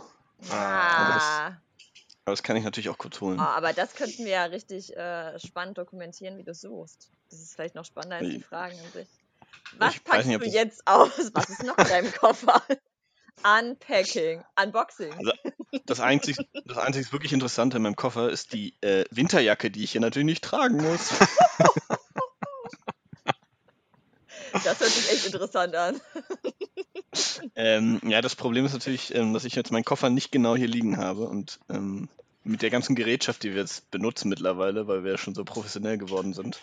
Ah. 0.51 1.53
Aber 2.27 2.33
das 2.33 2.43
kann 2.43 2.57
ich 2.57 2.65
natürlich 2.65 2.89
auch 2.89 2.99
kurz 2.99 3.21
holen. 3.21 3.39
Oh, 3.39 3.43
aber 3.45 3.73
das 3.73 3.95
könnten 3.95 4.25
wir 4.25 4.33
ja 4.33 4.45
richtig 4.47 4.97
äh, 4.97 5.39
spannend 5.39 5.79
dokumentieren, 5.79 6.37
wie 6.39 6.43
du 6.43 6.55
suchst. 6.55 7.09
Das 7.31 7.39
ist 7.41 7.55
vielleicht 7.55 7.77
noch 7.77 7.85
spannender 7.85 8.17
als 8.17 8.29
die 8.29 8.43
Fragen 8.43 8.77
an 8.81 8.93
sich. 8.93 9.07
Was 9.79 9.95
ich 9.95 10.03
packst 10.03 10.27
nicht, 10.27 10.41
du 10.43 10.49
jetzt 10.49 10.83
aus? 10.89 11.31
Was 11.35 11.49
ist 11.51 11.63
noch 11.63 11.79
in 11.79 11.87
deinem 11.87 12.13
Koffer? 12.13 12.61
Unpacking, 13.45 14.43
Unboxing. 14.61 15.13
Also- 15.13 15.33
Das 15.85 16.01
einzig, 16.01 16.37
das 16.65 16.79
einzig 16.79 17.13
wirklich 17.13 17.33
Interessante 17.33 17.77
in 17.77 17.85
meinem 17.85 17.95
Koffer 17.95 18.29
ist 18.29 18.53
die 18.53 18.75
äh, 18.81 19.05
Winterjacke, 19.13 19.71
die 19.71 19.85
ich 19.85 19.93
hier 19.93 20.01
natürlich 20.01 20.27
nicht 20.27 20.43
tragen 20.43 20.79
muss. 20.79 21.11
Das 24.65 24.81
hört 24.81 24.91
sich 24.91 25.13
echt 25.13 25.27
interessant 25.27 25.77
an. 25.77 26.01
ähm, 27.57 28.01
ja, 28.05 28.21
das 28.21 28.37
Problem 28.37 28.67
ist 28.67 28.75
natürlich, 28.75 29.15
ähm, 29.15 29.33
dass 29.33 29.45
ich 29.45 29.55
jetzt 29.55 29.73
meinen 29.73 29.85
Koffer 29.85 30.11
nicht 30.11 30.31
genau 30.31 30.57
hier 30.57 30.69
liegen 30.69 30.99
habe 30.99 31.27
und 31.27 31.59
ähm, 31.71 32.09
mit 32.45 32.63
der 32.63 32.71
ganzen 32.71 32.95
Gerätschaft, 32.95 33.43
die 33.43 33.55
wir 33.55 33.63
jetzt 33.63 33.91
benutzen 33.91 34.29
mittlerweile, 34.29 34.87
weil 34.87 35.05
wir 35.05 35.13
ja 35.13 35.19
schon 35.19 35.35
so 35.35 35.45
professionell 35.45 35.99
geworden 35.99 36.33
sind, 36.35 36.61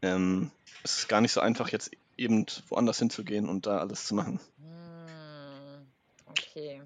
ähm, 0.00 0.50
ist 0.84 0.98
es 1.00 1.08
gar 1.08 1.20
nicht 1.20 1.32
so 1.32 1.40
einfach, 1.40 1.68
jetzt 1.68 1.90
eben 2.16 2.46
woanders 2.68 2.98
hinzugehen 2.98 3.48
und 3.48 3.66
da 3.66 3.78
alles 3.78 4.06
zu 4.06 4.14
machen. 4.14 4.40
Hm, 4.58 5.86
okay. 6.26 6.82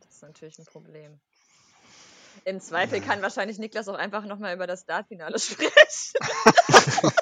Das 0.00 0.14
ist 0.14 0.22
natürlich 0.22 0.58
ein 0.58 0.66
Problem. 0.66 1.18
Im 2.44 2.60
Zweifel 2.60 3.00
kann 3.00 3.22
wahrscheinlich 3.22 3.58
Niklas 3.58 3.88
auch 3.88 3.94
einfach 3.94 4.24
nochmal 4.24 4.54
über 4.54 4.66
das 4.66 4.82
Startfinale 4.82 5.38
sprechen. 5.38 5.72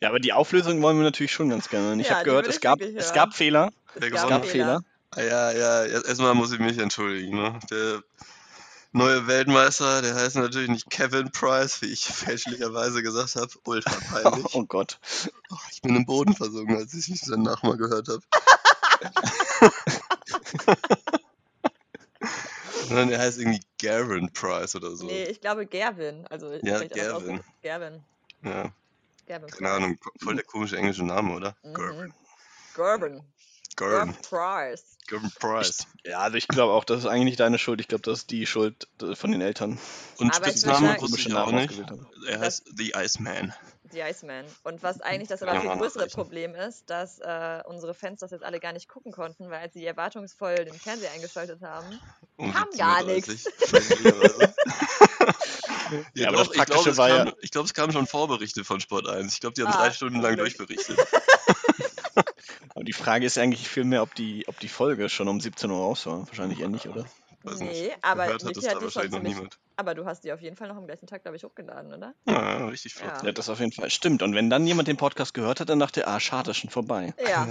Ja, 0.00 0.10
aber 0.10 0.20
die 0.20 0.32
Auflösung 0.32 0.80
wollen 0.82 0.96
wir 0.96 1.04
natürlich 1.04 1.32
schon 1.32 1.48
ganz 1.48 1.68
gerne. 1.68 2.00
Ich 2.00 2.08
Ja, 2.08 2.16
habe 2.16 2.24
gehört, 2.24 2.46
es 2.46 2.60
gab, 2.60 2.80
es 2.80 3.12
gab 3.12 3.34
Fehler. 3.34 3.72
Wer 3.94 4.12
Es 4.12 4.28
gab 4.28 4.46
Fehler. 4.46 4.46
Fehler. 4.46 4.80
Ah, 5.10 5.22
ja, 5.22 5.50
ja, 5.52 5.84
erst- 5.86 6.06
erstmal 6.06 6.34
muss 6.34 6.52
ich 6.52 6.58
mich 6.58 6.78
entschuldigen. 6.78 7.34
Ne? 7.36 7.58
Der 7.70 8.02
neue 8.92 9.26
Weltmeister, 9.26 10.02
der 10.02 10.14
heißt 10.14 10.36
natürlich 10.36 10.68
nicht 10.68 10.90
Kevin 10.90 11.30
Price, 11.32 11.80
wie 11.82 11.86
ich 11.86 12.04
fälschlicherweise 12.06 13.02
gesagt 13.02 13.36
habe. 13.36 13.50
Ultra 13.64 13.90
peinlich. 14.12 14.54
Oh 14.54 14.64
Gott. 14.66 14.98
Oh, 15.50 15.56
ich 15.72 15.80
bin 15.82 15.96
im 15.96 16.04
Boden 16.06 16.34
versunken, 16.34 16.76
als 16.76 16.94
ich 16.94 17.08
es 17.08 17.22
danach 17.22 17.62
mal 17.62 17.76
gehört 17.76 18.08
habe. 18.08 18.20
Sondern 22.88 23.08
der 23.08 23.18
heißt 23.20 23.38
irgendwie 23.38 23.60
Gavin 23.80 24.32
Price 24.32 24.74
oder 24.74 24.94
so. 24.96 25.06
Nee, 25.06 25.24
ich 25.24 25.40
glaube. 25.40 25.68
Also 26.30 26.52
Ja, 26.62 26.78
vielleicht 26.78 26.92
anders 26.92 26.94
Gerwin. 26.94 27.38
ausge- 27.40 27.44
Gerwin. 27.62 28.04
Ja, 28.42 28.72
Gerwin. 29.26 29.50
keine 29.50 29.70
Ahnung, 29.70 29.98
voll 30.22 30.36
der 30.36 30.44
komische 30.44 30.76
englische 30.76 31.04
Name, 31.04 31.34
oder? 31.34 31.56
Mhm. 31.62 31.74
Gavin. 31.74 32.14
Gerwin. 32.74 33.22
Gerwin 33.78 34.14
Price. 34.28 34.84
Gavin 35.08 35.30
Price. 35.38 35.86
Ja, 36.04 36.18
also 36.18 36.36
ich 36.36 36.46
glaube 36.48 36.72
auch, 36.74 36.84
das 36.84 36.98
ist 37.00 37.06
eigentlich 37.06 37.24
nicht 37.24 37.40
deine 37.40 37.58
Schuld. 37.58 37.80
Ich 37.80 37.88
glaube, 37.88 38.02
das 38.02 38.18
ist 38.20 38.30
die 38.30 38.46
Schuld 38.46 38.86
äh, 39.02 39.14
von 39.14 39.32
den 39.32 39.40
Eltern. 39.40 39.78
Und 40.18 40.30
Aber 40.36 40.46
ich 40.48 40.54
würd 40.54 40.58
Spitzname 40.58 40.86
sagen- 40.88 41.00
wusste 41.02 41.16
ich 41.20 41.24
Komische 41.28 41.42
auch 41.42 41.46
Namen 41.46 41.56
nicht. 41.62 41.70
ausgewählt 41.70 41.90
haben. 41.90 42.06
Er 42.28 42.40
heißt 42.40 42.64
The 42.76 42.92
Iceman. 42.94 43.54
Die 43.94 44.00
Iceman. 44.00 44.44
Und 44.64 44.82
was 44.82 45.00
eigentlich 45.00 45.28
das 45.28 45.42
aber 45.42 45.54
Ja, 45.54 45.60
viel 45.62 45.70
größere. 45.70 46.08
Problem 46.08 46.54
ist, 46.54 46.90
dass 46.90 47.20
äh, 47.20 47.62
unsere 47.66 47.94
Fans 47.94 48.20
das 48.20 48.32
jetzt 48.32 48.44
alle 48.44 48.60
gar 48.60 48.74
nicht 48.74 48.86
gucken 48.86 49.12
konnten, 49.12 49.48
weil 49.48 49.70
sie 49.72 49.86
erwartungsvoll 49.86 50.56
den 50.66 50.74
Fernseher 50.74 51.10
eingeschaltet 51.12 51.62
haben. 51.62 51.98
Um 52.36 52.52
Kam 52.52 52.68
gar 52.76 52.98
17:30 53.00 53.48
fälschlicherweise. 53.66 54.54
Ja, 56.12 56.28
aber 56.28 56.36
doch, 56.38 56.46
das 56.48 56.52
ich 56.52 56.56
Praktische 56.58 56.82
glaube, 56.82 56.90
es, 56.90 56.96
war 56.98 57.08
kam- 57.08 57.26
ja- 57.28 57.32
ich 57.40 57.50
glaube, 57.50 57.66
es 57.66 57.72
kamen 57.74 57.92
schon 57.94 58.06
Vorberichte 58.06 58.62
von 58.62 58.78
Sport 58.80 59.08
1. 59.08 59.32
Ich 59.32 59.40
glaube, 59.40 59.54
die 59.54 59.62
haben 59.62 59.72
Ah, 59.72 59.78
drei 59.86 59.90
Stunden 59.92 60.20
lang 60.20 60.36
durchberichtet. 60.36 60.98
Aber 62.74 62.84
die 62.84 62.92
Frage 62.92 63.26
ist 63.26 63.38
eigentlich 63.38 63.68
vielmehr, 63.68 64.02
ob 64.02 64.14
die, 64.14 64.46
ob 64.48 64.58
die 64.60 64.68
Folge 64.68 65.08
schon 65.08 65.28
um 65.28 65.40
17 65.40 65.70
Uhr 65.70 65.78
raus 65.78 66.06
war. 66.06 66.26
Wahrscheinlich 66.26 66.60
eher 66.60 66.68
nicht, 66.68 66.86
oder? 66.88 67.06
Weiß 67.44 67.60
nee, 67.60 67.66
nicht. 67.66 67.96
aber 68.02 68.26
Gehört 68.26 68.44
hat 68.44 68.56
es 68.56 68.64
da 68.64 68.82
wahrscheinlich 68.82 69.12
noch 69.12 69.22
niemand. 69.22 69.58
Aber 69.76 69.94
du 69.94 70.04
hast 70.04 70.24
die 70.24 70.32
auf 70.32 70.40
jeden 70.40 70.56
Fall 70.56 70.66
noch 70.68 70.76
am 70.76 70.86
gleichen 70.86 71.06
Tag, 71.06 71.22
glaube 71.22 71.36
ich, 71.36 71.44
hochgeladen, 71.44 71.94
oder? 71.94 72.14
Ja, 72.26 72.66
richtig 72.66 72.94
flott. 72.94 73.12
Ja. 73.20 73.26
Ja, 73.26 73.32
das 73.32 73.48
auf 73.48 73.60
jeden 73.60 73.70
Fall. 73.70 73.90
Stimmt. 73.90 74.22
Und 74.22 74.34
wenn 74.34 74.50
dann 74.50 74.66
jemand 74.66 74.88
den 74.88 74.96
Podcast 74.96 75.34
gehört 75.34 75.60
hat, 75.60 75.68
dann 75.68 75.78
dachte 75.78 76.02
er, 76.02 76.08
ah, 76.08 76.20
schade, 76.20 76.50
ist 76.50 76.56
schon 76.56 76.70
vorbei. 76.70 77.14
Ja. 77.28 77.46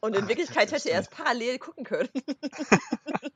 Und 0.00 0.14
in 0.14 0.24
Ah, 0.24 0.28
Wirklichkeit 0.28 0.70
hätte 0.70 0.90
er 0.90 1.00
es 1.00 1.08
parallel 1.08 1.58
gucken 1.58 1.84
können. 1.84 2.10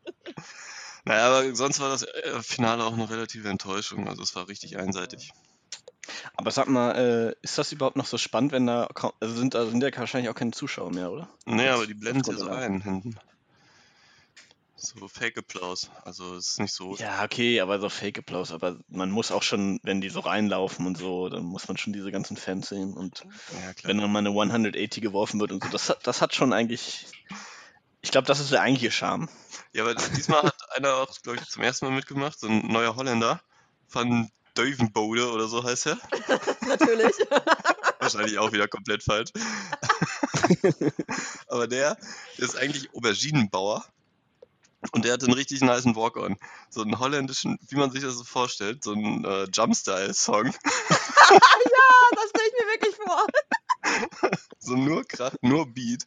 Naja, 1.05 1.27
aber 1.27 1.55
sonst 1.55 1.81
war 1.81 1.89
das 1.89 2.03
äh, 2.03 2.43
Finale 2.43 2.85
auch 2.85 2.93
eine 2.93 3.09
relative 3.09 3.49
Enttäuschung. 3.49 4.09
Also 4.09 4.23
es 4.23 4.35
war 4.37 4.47
richtig 4.49 4.77
einseitig. 4.77 5.33
Aber 6.37 6.51
sag 6.51 6.69
mal, 6.69 6.93
äh, 6.97 7.35
ist 7.43 7.59
das 7.59 7.73
überhaupt 7.73 7.97
noch 7.97 8.07
so 8.07 8.19
spannend, 8.19 8.53
wenn 8.53 8.67
da, 8.67 8.89
also 9.21 9.35
sind, 9.37 9.55
da 9.55 9.67
sind 9.67 9.83
ja 9.83 9.91
wahrscheinlich 9.97 10.31
auch 10.31 10.35
keine 10.35 10.53
Zuschauer 10.53 10.91
mehr, 10.93 11.11
oder? 11.11 11.29
Nee, 11.47 11.69
aber 11.69 11.87
die 11.87 11.95
blenden 11.95 12.23
kommt 12.23 12.39
so 12.39 12.49
ein 12.49 12.83
hinten. 12.83 13.19
So 14.81 15.09
Fake-Applaus. 15.09 15.91
Also 16.05 16.37
es 16.37 16.51
ist 16.51 16.61
nicht 16.61 16.73
so. 16.73 16.95
Ja, 16.97 17.25
okay, 17.25 17.61
aber 17.61 17.81
so 17.81 17.89
Fake-Applaus. 17.89 18.53
Aber 18.53 18.79
man 18.89 19.11
muss 19.11 19.33
auch 19.33 19.43
schon, 19.43 19.81
wenn 19.83 20.01
die 20.01 20.09
so 20.09 20.21
reinlaufen 20.21 20.87
und 20.87 20.97
so, 20.97 21.29
dann 21.29 21.43
muss 21.43 21.67
man 21.67 21.77
schon 21.77 21.93
diese 21.93 22.13
ganzen 22.13 22.37
Fans 22.37 22.69
sehen. 22.69 22.93
Und 22.95 23.27
Ja, 23.53 23.73
wenn 23.83 23.99
dann 23.99 24.13
mal 24.13 24.21
eine 24.21 24.31
180 24.31 25.03
geworfen 25.03 25.41
wird 25.41 25.51
und 25.51 25.65
so, 25.65 25.71
das, 25.71 25.89
hat- 25.89 26.07
das 26.07 26.23
hat 26.23 26.35
schon 26.35 26.53
eigentlich. 26.53 27.07
Ich 28.03 28.13
glaube, 28.13 28.29
das 28.29 28.39
ist 28.39 28.53
der 28.53 28.61
eigentliche 28.63 28.93
Charme. 28.93 29.29
Ja, 29.73 29.83
aber 29.83 29.97
diesmal 29.97 30.45
hat 30.45 30.55
einer 30.77 30.95
auch, 30.95 31.11
glaube 31.23 31.39
ich, 31.39 31.49
zum 31.49 31.65
ersten 31.65 31.87
Mal 31.87 31.95
mitgemacht, 31.97 32.39
so 32.39 32.47
ein 32.47 32.65
neuer 32.69 32.95
Holländer 32.95 33.43
von 33.89 34.31
Duivenbode 34.59 35.31
oder 35.31 35.47
so 35.47 35.63
heißt 35.63 35.87
er. 35.87 35.99
Natürlich. 36.67 37.15
Wahrscheinlich 38.01 38.39
auch 38.39 38.53
wieder 38.53 38.67
komplett 38.69 39.03
falsch. 39.05 39.31
aber 41.49 41.69
der, 41.69 41.97
ist 42.37 42.57
eigentlich 42.57 42.93
Auberginenbauer. 42.95 43.85
Und 44.93 45.05
der 45.05 45.15
hat 45.15 45.25
einen 45.25 45.33
richtig 45.33 45.61
niceen 45.61 45.97
Walk-On. 45.97 46.37
So 46.71 46.83
einen 46.83 46.99
holländischen, 46.99 47.59
wie 47.69 47.77
man 47.77 47.91
sich 47.91 48.03
das 48.03 48.15
so 48.15 48.25
vorstellt, 48.25 48.85
so 48.85 48.93
einen 48.93 49.25
äh, 49.25 49.47
Jumpstyle-Song. 49.53 50.47
ja, 50.47 50.53
das 52.13 52.31
stelle 52.31 52.47
ich 52.47 52.53
mir 52.53 52.73
wirklich 52.73 52.95
vor. 52.97 53.27
So 54.61 54.77
nur 54.77 55.05
Krach, 55.05 55.35
nur 55.41 55.67
Beat. 55.67 56.05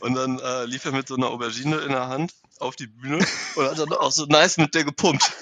Und 0.00 0.14
dann 0.14 0.38
äh, 0.38 0.66
lief 0.66 0.84
er 0.84 0.92
mit 0.92 1.08
so 1.08 1.16
einer 1.16 1.28
Aubergine 1.30 1.78
in 1.78 1.88
der 1.88 2.08
Hand 2.08 2.32
auf 2.60 2.76
die 2.76 2.86
Bühne 2.86 3.24
und 3.56 3.64
hat 3.64 3.78
dann 3.78 3.92
auch 3.92 4.12
so 4.12 4.26
nice 4.26 4.58
mit 4.58 4.74
der 4.74 4.84
gepumpt. 4.84 5.32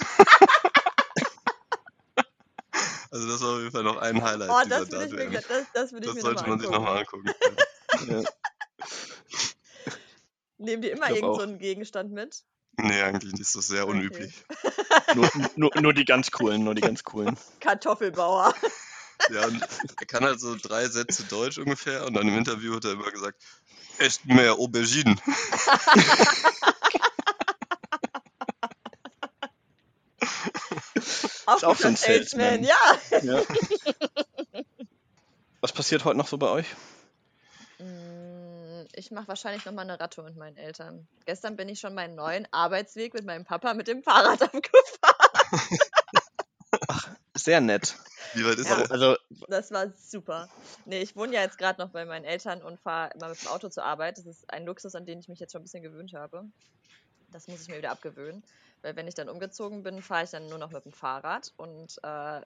Also 3.13 3.27
das 3.27 3.41
war 3.41 3.49
auf 3.49 3.59
jeden 3.59 3.71
Fall 3.71 3.83
noch 3.83 3.97
ein 3.97 4.23
Highlight 4.23 4.49
Oh, 4.49 4.61
dieser 4.65 4.79
das 4.79 4.91
würde 4.91 5.05
ich 5.05 5.29
mir, 5.29 5.29
das, 5.29 5.45
das 5.71 5.91
würde 5.91 6.07
ich 6.07 6.13
Das 6.13 6.15
mir 6.15 6.21
sollte 6.21 6.49
man 6.49 6.59
sich 6.59 6.67
nochmal 6.67 6.97
angucken. 6.97 7.31
Ja. 8.07 8.23
Nehmen 10.57 10.81
die 10.81 10.89
immer 10.89 11.11
Ich 11.11 11.19
glaub 11.19 11.23
irgend 11.23 11.35
so 11.35 11.41
einen 11.43 11.59
Gegenstand 11.59 12.11
mit? 12.11 12.43
Nee, 12.77 13.03
eigentlich 13.03 13.39
ist 13.39 13.55
das 13.55 13.67
sehr 13.67 13.83
Okay. 13.83 13.91
unüblich. 13.91 14.33
Nur, 15.13 15.29
nur, 15.55 15.71
nur 15.79 15.93
die 15.93 16.05
ganz 16.05 16.31
coolen, 16.31 16.63
nur 16.63 16.73
die 16.73 16.81
ganz 16.81 17.03
coolen. 17.03 17.37
Kartoffelbauer. 17.59 18.55
Ja, 19.29 19.45
und 19.45 19.61
er 19.61 20.05
kann 20.05 20.25
halt 20.25 20.41
so 20.41 20.57
drei 20.61 20.85
Sätze 20.89 21.23
Deutsch 21.23 21.57
ungefähr 21.57 22.05
und 22.05 22.13
dann 22.13 22.27
im 22.27 22.37
Interview 22.37 22.75
hat 22.75 22.83
er 22.83 22.91
immer 22.93 23.09
gesagt, 23.09 23.41
esst 23.99 24.25
mehr 24.25 24.55
Auberginen. 24.55 25.21
Auch, 31.53 31.57
Ist 31.57 31.63
auch 31.65 31.75
so 31.77 31.87
ein 31.87 31.95
Salesman, 31.95 32.63
Salesman. 32.65 33.23
ja. 33.23 33.37
Ja. 33.39 33.43
Was 35.61 35.71
passiert 35.71 36.03
heute 36.05 36.17
noch 36.17 36.27
so 36.27 36.37
bei 36.37 36.49
euch? 36.49 36.65
Mm, 37.79 38.85
Ich 38.95 39.11
mache 39.11 39.27
wahrscheinlich 39.29 39.65
nochmal 39.65 39.85
eine 39.89 39.99
Radtour 39.99 40.25
mit 40.25 40.35
meinen 40.35 40.57
Eltern. 40.57 41.07
Gestern 41.25 41.55
bin 41.55 41.69
ich 41.69 41.79
schon 41.79 41.93
meinen 41.93 42.15
neuen 42.15 42.47
Arbeitsweg 42.51 43.13
mit 43.13 43.25
meinem 43.25 43.45
Papa 43.45 43.73
mit 43.73 43.87
dem 43.87 44.03
Fahrrad 44.03 44.41
abgefahren. 44.53 45.79
Sehr 47.35 47.61
nett. 47.61 47.95
Wie 48.35 48.45
weit 48.45 48.57
ist 48.57 48.67
Ja. 48.69 48.81
er? 48.81 48.91
Also, 48.91 49.15
Das 49.47 49.71
war 49.71 49.87
super. 49.95 50.49
Nee, 50.85 50.99
ich 51.01 51.15
wohne 51.15 51.33
ja 51.33 51.41
jetzt 51.41 51.57
gerade 51.57 51.81
noch 51.81 51.89
bei 51.89 52.05
meinen 52.05 52.25
Eltern 52.25 52.61
und 52.61 52.79
fahre 52.79 53.11
immer 53.15 53.29
mit 53.29 53.41
dem 53.41 53.47
Auto 53.49 53.69
zur 53.69 53.83
Arbeit. 53.85 54.17
Das 54.17 54.25
ist 54.25 54.49
ein 54.51 54.65
Luxus, 54.65 54.95
an 54.95 55.05
den 55.05 55.19
ich 55.19 55.27
mich 55.27 55.39
jetzt 55.39 55.51
schon 55.51 55.61
ein 55.61 55.63
bisschen 55.65 55.83
gewöhnt 55.83 56.13
habe. 56.13 56.43
Das 57.31 57.47
muss 57.47 57.61
ich 57.61 57.67
mir 57.69 57.77
wieder 57.77 57.91
abgewöhnen. 57.91 58.43
Weil 58.83 58.95
wenn 58.95 59.07
ich 59.07 59.15
dann 59.15 59.29
umgezogen 59.29 59.81
bin, 59.81 60.01
fahre 60.01 60.25
ich 60.25 60.29
dann 60.29 60.47
nur 60.47 60.59
noch 60.59 60.69
mit 60.71 60.85
dem 60.85 60.91
Fahrrad. 60.91 61.51
Und 61.57 61.97
äh, 62.03 62.41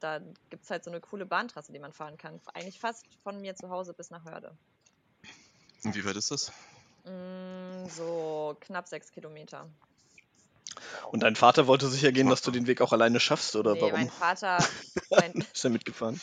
da 0.00 0.18
gibt 0.50 0.64
es 0.64 0.70
halt 0.70 0.82
so 0.82 0.90
eine 0.90 1.00
coole 1.00 1.26
Bahntrasse, 1.26 1.72
die 1.72 1.78
man 1.78 1.92
fahren 1.92 2.16
kann. 2.16 2.40
Eigentlich 2.54 2.80
fast 2.80 3.06
von 3.22 3.40
mir 3.40 3.54
zu 3.54 3.68
Hause 3.70 3.94
bis 3.94 4.10
nach 4.10 4.24
Hörde. 4.24 4.56
Und 5.84 5.94
wie 5.94 6.04
weit 6.04 6.16
ist 6.16 6.30
das? 6.30 6.50
Mm, 7.04 7.86
so 7.88 8.56
knapp 8.60 8.88
sechs 8.88 9.10
Kilometer. 9.12 9.68
Und 11.10 11.22
dein 11.22 11.36
Vater 11.36 11.66
wollte 11.66 11.88
sicher 11.88 12.12
gehen, 12.12 12.30
dass 12.30 12.40
du 12.40 12.50
den 12.50 12.66
Weg 12.66 12.80
auch 12.80 12.92
alleine 12.92 13.20
schaffst, 13.20 13.54
oder 13.56 13.74
nee, 13.74 13.80
warum? 13.82 13.92
mein 13.92 14.10
Vater, 14.10 14.56
mein, 15.10 15.32
Ist 15.52 15.64
er 15.64 15.70
mitgefahren? 15.70 16.18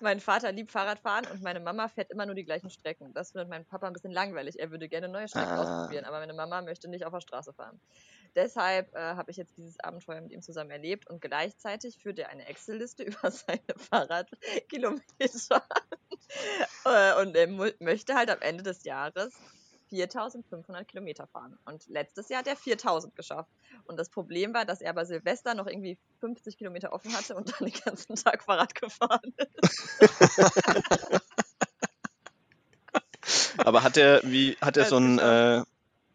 mein 0.00 0.18
Vater 0.18 0.50
liebt 0.50 0.72
Fahrradfahren 0.72 1.26
und 1.28 1.42
meine 1.42 1.60
Mama 1.60 1.86
fährt 1.88 2.10
immer 2.10 2.26
nur 2.26 2.34
die 2.34 2.44
gleichen 2.44 2.68
Strecken. 2.70 3.14
Das 3.14 3.30
findet 3.30 3.48
mein 3.48 3.64
Papa 3.64 3.86
ein 3.86 3.92
bisschen 3.92 4.10
langweilig. 4.10 4.58
Er 4.58 4.72
würde 4.72 4.88
gerne 4.88 5.08
neue 5.08 5.28
Strecken 5.28 5.52
Ah. 5.52 5.60
ausprobieren, 5.84 6.04
aber 6.04 6.18
meine 6.18 6.34
Mama 6.34 6.62
möchte 6.62 6.88
nicht 6.88 7.04
auf 7.06 7.12
der 7.12 7.20
Straße 7.20 7.52
fahren. 7.52 7.80
Deshalb 8.34 8.94
äh, 8.94 8.98
habe 8.98 9.30
ich 9.30 9.36
jetzt 9.36 9.56
dieses 9.58 9.78
Abenteuer 9.80 10.20
mit 10.20 10.32
ihm 10.32 10.42
zusammen 10.42 10.70
erlebt 10.70 11.08
und 11.08 11.20
gleichzeitig 11.20 11.98
führt 11.98 12.18
er 12.18 12.30
eine 12.30 12.46
Excel-Liste 12.46 13.02
über 13.04 13.30
seine 13.30 13.60
Fahrradkilometer. 13.76 15.62
Äh, 16.86 17.20
und 17.20 17.36
er 17.36 17.46
möchte 17.80 18.14
halt 18.14 18.30
am 18.30 18.40
Ende 18.40 18.62
des 18.62 18.84
Jahres 18.84 19.34
4500 19.92 20.88
Kilometer 20.88 21.26
fahren. 21.26 21.58
Und 21.66 21.86
letztes 21.88 22.30
Jahr 22.30 22.38
hat 22.38 22.46
er 22.46 22.56
4000 22.56 23.14
geschafft. 23.14 23.50
Und 23.84 23.98
das 23.98 24.08
Problem 24.08 24.54
war, 24.54 24.64
dass 24.64 24.80
er 24.80 24.94
bei 24.94 25.04
Silvester 25.04 25.54
noch 25.54 25.66
irgendwie 25.66 25.98
50 26.20 26.56
Kilometer 26.56 26.94
offen 26.94 27.14
hatte 27.14 27.34
und 27.34 27.52
dann 27.52 27.68
den 27.68 27.78
ganzen 27.84 28.16
Tag 28.16 28.44
Fahrrad 28.44 28.74
gefahren 28.74 29.34
ist. 29.36 30.00
Aber 33.58 33.82
hat 33.82 33.98
er, 33.98 34.22
wie, 34.24 34.56
hat 34.60 34.78
er 34.78 34.86
so 34.86 34.96
ein, 34.96 35.18
äh, 35.18 35.62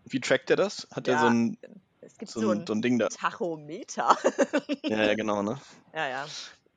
wie 0.05 0.19
trackt 0.19 0.49
er 0.49 0.55
das? 0.55 0.87
Hat 0.91 1.07
er 1.07 1.19
so 1.19 1.27
ein, 1.27 1.57
es 2.07 2.17
gibt 2.17 2.31
so 2.31 2.41
so 2.41 2.49
ein, 2.51 2.65
so 2.65 2.73
ein 2.73 2.81
Ding 2.81 2.97
da? 2.97 3.09
Tachometer. 3.09 4.17
Ja, 4.83 5.03
ja, 5.03 5.13
genau, 5.15 5.43
ne? 5.43 5.59
ja, 5.93 6.07
ja. 6.09 6.25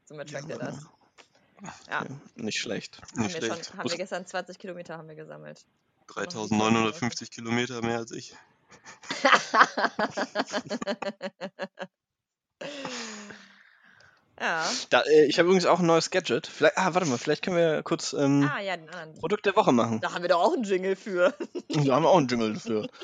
Somit 0.05 0.31
trackt 0.31 0.51
er 0.51 0.59
das. 0.59 0.77
Ja, 1.89 2.03
Okay. 2.03 2.15
Nicht 2.37 2.59
schlecht. 2.59 3.01
haben 3.03 3.23
Nicht 3.23 3.35
wir, 3.41 3.47
schlecht. 3.47 3.67
schon, 3.67 3.79
haben 3.79 3.91
wir 3.91 3.97
gestern 3.97 4.27
20 4.27 4.59
Kilometer 4.59 4.99
haben 4.99 5.09
wir 5.09 5.15
gesammelt. 5.15 5.65
3950 6.09 7.31
Kilometer 7.31 7.81
mehr 7.83 7.99
als 7.99 8.11
ich. 8.13 8.35
ja. 14.41 14.65
Da, 14.91 15.03
äh, 15.03 15.25
ich 15.27 15.39
habe 15.39 15.47
übrigens 15.49 15.67
auch 15.67 15.81
ein 15.81 15.87
neues 15.87 16.11
Gadget. 16.11 16.47
Vielleicht, 16.47 16.79
ah, 16.79 16.95
warte 16.95 17.07
mal, 17.09 17.19
vielleicht 17.19 17.43
können 17.43 17.57
wir 17.57 17.83
kurz 17.83 18.13
ähm, 18.15 18.49
Ah, 18.53 18.61
ja. 18.61 18.77
Produkt 19.19 19.47
der 19.47 19.57
Woche 19.57 19.73
machen. 19.73 20.01
Da 20.01 20.13
haben 20.15 20.23
wir 20.23 20.29
doch 20.29 20.41
auch 20.41 20.55
einen 20.55 20.65
Jingle 20.65 20.97
für. 20.97 21.35
Da 21.69 21.95
haben 21.95 22.03
wir 22.05 22.09
auch 22.11 22.19
einen 22.19 22.29
Jingle 22.29 22.55
dafür. 22.55 22.89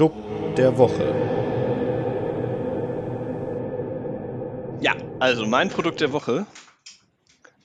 Produkt 0.00 0.56
der 0.56 0.78
Woche. 0.78 1.04
Ja, 4.80 4.96
also 5.18 5.44
mein 5.44 5.68
Produkt 5.68 6.00
der 6.00 6.10
Woche. 6.12 6.46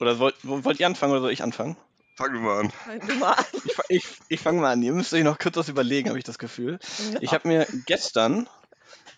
Oder 0.01 0.19
wollt, 0.19 0.35
wollt 0.43 0.77
ihr 0.81 0.85
anfangen 0.85 1.13
oder 1.13 1.21
soll 1.21 1.31
ich 1.31 1.41
anfangen? 1.43 1.77
Fangen 2.17 2.33
wir 2.33 2.41
mal 2.41 2.59
an. 2.59 2.73
Du 3.07 3.15
mal 3.15 3.35
an. 3.35 3.45
Ich, 3.63 3.77
ich, 3.87 4.05
ich 4.27 4.39
fange 4.41 4.59
mal 4.59 4.73
an. 4.73 4.83
Ihr 4.83 4.91
müsst 4.91 5.13
euch 5.13 5.23
noch 5.23 5.39
kurz 5.39 5.55
was 5.55 5.69
überlegen, 5.69 6.09
habe 6.09 6.17
ich 6.17 6.25
das 6.25 6.37
Gefühl. 6.37 6.77
Ich 7.21 7.31
habe 7.31 7.47
mir 7.47 7.65
gestern 7.85 8.49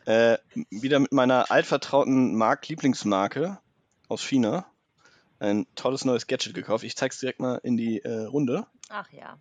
äh, 0.06 0.38
wieder 0.70 1.00
mit 1.00 1.12
meiner 1.12 1.50
altvertrauten 1.50 2.36
Mark 2.36 2.68
Lieblingsmarke 2.68 3.58
aus 4.10 4.22
China 4.22 4.68
ein 5.40 5.66
tolles 5.74 6.06
neues 6.06 6.28
Gadget 6.28 6.54
gekauft. 6.54 6.84
Ich 6.84 6.96
zeige 6.96 7.14
es 7.14 7.20
direkt 7.20 7.40
mal 7.40 7.60
in 7.64 7.78
die 7.78 7.98
äh, 7.98 8.26
Runde. 8.26 8.68
Ach 8.90 9.12
ja. 9.12 9.40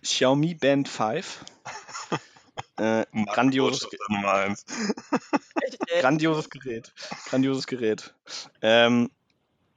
Xiaomi 0.00 0.54
Band 0.54 0.88
5. 0.88 1.44
äh, 2.76 3.06
grandioses, 3.26 3.88
grandioses 6.00 6.50
Gerät. 6.50 6.92
Grandioses 7.28 7.66
Gerät. 7.66 8.14
Ähm, 8.62 9.10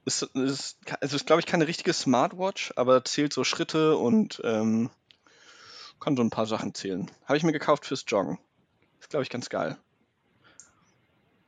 es 0.04 0.22
ist, 0.22 0.78
es 1.00 1.12
ist 1.12 1.26
glaube 1.26 1.40
ich, 1.40 1.46
keine 1.46 1.66
richtige 1.66 1.92
Smartwatch, 1.92 2.72
aber 2.76 3.04
zählt 3.04 3.32
so 3.32 3.44
Schritte 3.44 3.96
und 3.96 4.40
ähm, 4.44 4.90
kann 6.00 6.16
so 6.16 6.22
ein 6.22 6.30
paar 6.30 6.46
Sachen 6.46 6.74
zählen. 6.74 7.10
Habe 7.24 7.36
ich 7.36 7.42
mir 7.42 7.52
gekauft 7.52 7.86
fürs 7.86 8.04
Joggen. 8.06 8.38
Ist, 9.00 9.10
glaube 9.10 9.22
ich, 9.22 9.30
ganz 9.30 9.48
geil. 9.48 9.78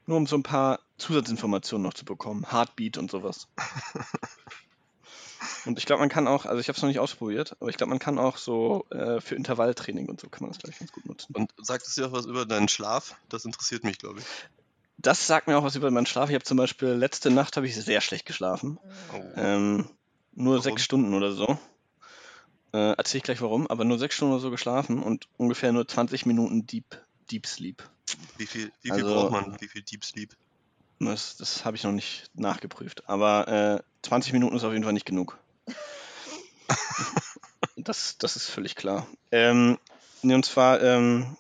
Nur 0.07 0.17
um 0.17 0.27
so 0.27 0.37
ein 0.37 0.43
paar 0.43 0.81
Zusatzinformationen 0.99 1.83
noch 1.83 1.95
zu 1.95 2.05
bekommen. 2.05 2.47
Heartbeat 2.51 2.99
und 2.99 3.11
sowas. 3.11 3.49
Und 5.65 5.79
ich 5.79 5.87
glaube, 5.87 6.01
man 6.01 6.09
kann 6.09 6.27
auch, 6.29 6.47
also 6.47 6.61
ich 6.61 6.69
habe 6.69 6.77
es 6.77 6.83
noch 6.83 6.89
nicht 6.89 6.99
ausprobiert, 6.99 7.57
aber 7.61 7.71
ich 7.71 7.77
glaube, 7.77 7.91
man 7.91 7.99
kann 7.99 8.19
auch 8.19 8.37
so 8.37 8.87
äh, 8.91 9.21
für 9.21 9.35
Intervalltraining 9.35 10.09
und 10.09 10.21
so 10.21 10.29
kann 10.29 10.43
man 10.43 10.51
das, 10.51 10.59
glaube 10.59 10.73
ich, 10.73 10.79
ganz 10.79 10.93
gut 10.93 11.07
nutzen. 11.07 11.35
Und 11.35 11.53
sagt 11.61 11.87
es 11.87 11.95
dir 11.95 12.07
auch 12.07 12.13
was 12.13 12.27
über 12.27 12.47
deinen 12.47 12.69
Schlaf? 12.69 13.17
Das 13.29 13.45
interessiert 13.45 13.85
mich, 13.85 13.99
glaube 13.99 14.21
ich. 14.21 14.27
Das 14.99 15.27
sagt 15.27 15.49
mir 15.49 15.57
auch 15.59 15.65
was 15.65 15.75
über 15.77 15.91
meinen 15.91 16.07
Schlaf. 16.07 16.29
Ich 16.29 16.35
habe 16.35 16.45
zum 16.45 16.57
Beispiel 16.57 16.89
letzte 16.91 17.31
Nacht 17.31 17.57
habe 17.57 17.67
ich 17.67 17.75
sehr 17.75 18.01
schlecht 18.01 18.27
geschlafen. 18.27 18.79
Oh. 19.13 19.21
Ähm, 19.37 19.89
nur 20.35 20.55
Warum? 20.55 20.63
sechs 20.63 20.85
Stunden 20.85 21.13
oder 21.15 21.33
so. 21.33 21.59
Äh, 22.73 22.93
Erzähle 22.97 23.19
ich 23.19 23.25
gleich 23.25 23.41
warum, 23.43 23.67
aber 23.67 23.85
nur 23.85 23.99
sechs 23.99 24.15
Stunden 24.15 24.33
oder 24.35 24.43
so 24.43 24.51
geschlafen 24.51 25.03
und 25.03 25.29
ungefähr 25.37 25.73
nur 25.73 25.87
20 25.87 26.25
Minuten 26.27 26.67
Deep, 26.67 26.97
Deep 27.31 27.47
Sleep. 27.47 27.83
Wie 28.39 28.47
viel, 28.47 28.73
wie 28.83 28.91
viel 28.91 29.05
Also- 29.05 29.15
braucht 29.15 29.33
man? 29.33 29.61
Wie 29.61 29.69
viel 29.69 29.83
Deep 29.83 30.05
Sleep? 30.05 30.35
Das, 31.07 31.37
das 31.37 31.65
habe 31.65 31.77
ich 31.77 31.85
noch 31.85 31.93
nicht 31.93 32.31
nachgeprüft. 32.35 33.09
Aber 33.09 33.49
äh, 33.49 33.83
20 34.03 34.33
Minuten 34.33 34.57
ist 34.57 34.65
auf 34.65 34.73
jeden 34.73 34.85
Fall 34.85 34.93
nicht 34.93 35.07
genug. 35.07 35.39
das, 37.77 38.19
das 38.19 38.37
ist 38.37 38.49
völlig 38.49 38.75
klar. 38.77 39.07
Ähm, 39.31 39.79
nee, 40.23 40.35
und 40.35 40.45
zwar, 40.45 40.83
ähm, 40.83 41.37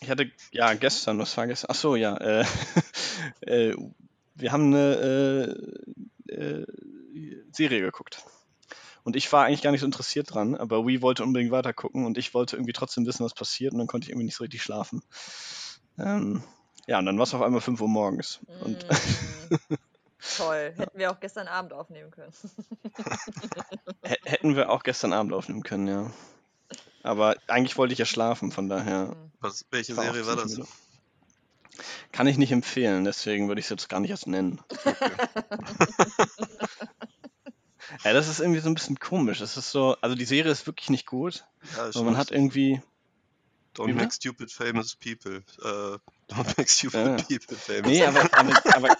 ich 0.00 0.10
hatte, 0.10 0.30
ja, 0.50 0.74
gestern, 0.74 1.18
was 1.18 1.36
war 1.36 1.46
gestern? 1.46 1.68
Ach 1.70 1.76
so, 1.76 1.96
ja. 1.96 2.16
Äh, 2.16 2.44
äh, 3.42 3.76
wir 4.34 4.52
haben 4.52 4.74
eine 4.74 5.58
äh, 6.28 6.32
äh, 6.32 6.66
Serie 7.52 7.80
geguckt. 7.80 8.24
Und 9.04 9.16
ich 9.16 9.32
war 9.32 9.44
eigentlich 9.44 9.62
gar 9.62 9.72
nicht 9.72 9.80
so 9.80 9.86
interessiert 9.86 10.32
dran, 10.32 10.54
aber 10.54 10.86
Wii 10.86 11.02
wollte 11.02 11.24
unbedingt 11.24 11.50
weiter 11.50 11.72
gucken 11.72 12.06
und 12.06 12.18
ich 12.18 12.34
wollte 12.34 12.56
irgendwie 12.56 12.72
trotzdem 12.72 13.04
wissen, 13.04 13.24
was 13.24 13.34
passiert 13.34 13.72
und 13.72 13.78
dann 13.78 13.88
konnte 13.88 14.04
ich 14.04 14.10
irgendwie 14.10 14.26
nicht 14.26 14.36
so 14.36 14.44
richtig 14.44 14.62
schlafen. 14.62 15.02
Ähm, 15.98 16.44
ja, 16.86 16.98
und 16.98 17.06
dann 17.06 17.16
war 17.18 17.24
es 17.24 17.34
auf 17.34 17.42
einmal 17.42 17.60
5 17.60 17.80
Uhr 17.80 17.88
morgens. 17.88 18.40
Und 18.60 18.86
Mm, 18.88 19.54
Toll. 20.36 20.72
Hätten 20.76 20.98
wir 20.98 21.10
auch 21.10 21.18
gestern 21.20 21.48
Abend 21.48 21.72
aufnehmen 21.72 22.10
können. 22.12 22.32
Hätten 24.24 24.54
wir 24.54 24.70
auch 24.70 24.84
gestern 24.84 25.12
Abend 25.12 25.32
aufnehmen 25.32 25.64
können, 25.64 25.88
ja. 25.88 26.12
Aber 27.02 27.36
eigentlich 27.48 27.76
wollte 27.76 27.92
ich 27.92 27.98
ja 27.98 28.04
schlafen, 28.04 28.52
von 28.52 28.68
daher. 28.68 29.06
Mm. 29.06 29.32
Was, 29.40 29.66
welche 29.70 29.96
war 29.96 30.04
Serie 30.04 30.26
war 30.26 30.36
das? 30.36 30.56
müde. 30.56 30.68
Kann 32.12 32.26
ich 32.26 32.38
nicht 32.38 32.52
empfehlen, 32.52 33.04
deswegen 33.04 33.48
würde 33.48 33.58
ich 33.58 33.66
es 33.66 33.70
jetzt 33.70 33.88
gar 33.88 33.98
nicht 34.00 34.10
erst 34.10 34.26
nennen. 34.26 34.60
Ja, 38.04 38.12
das 38.12 38.28
ist 38.28 38.40
irgendwie 38.40 38.60
so 38.60 38.70
ein 38.70 38.74
bisschen 38.74 38.98
komisch. 38.98 39.40
Es 39.40 39.56
ist 39.56 39.70
so, 39.70 39.96
also 40.00 40.16
die 40.16 40.24
Serie 40.24 40.50
ist 40.50 40.66
wirklich 40.66 40.88
nicht 40.90 41.06
gut, 41.06 41.44
Ja, 41.76 41.84
aber 41.84 42.02
man 42.04 42.16
hat 42.16 42.30
irgendwie. 42.30 42.80
Don't 43.76 43.94
make 43.94 44.12
stupid 44.12 44.50
famous 44.50 44.96
people. 44.96 45.42
Äh, 45.62 45.98
don't 46.32 46.56
make 46.58 46.68
stupid 46.68 46.94
Ja. 46.94 47.16
people 47.16 47.56
famous. 47.56 47.86
Nee, 47.86 48.04
aber, 48.04 48.22
aber, 48.32 48.74
aber, 48.74 48.96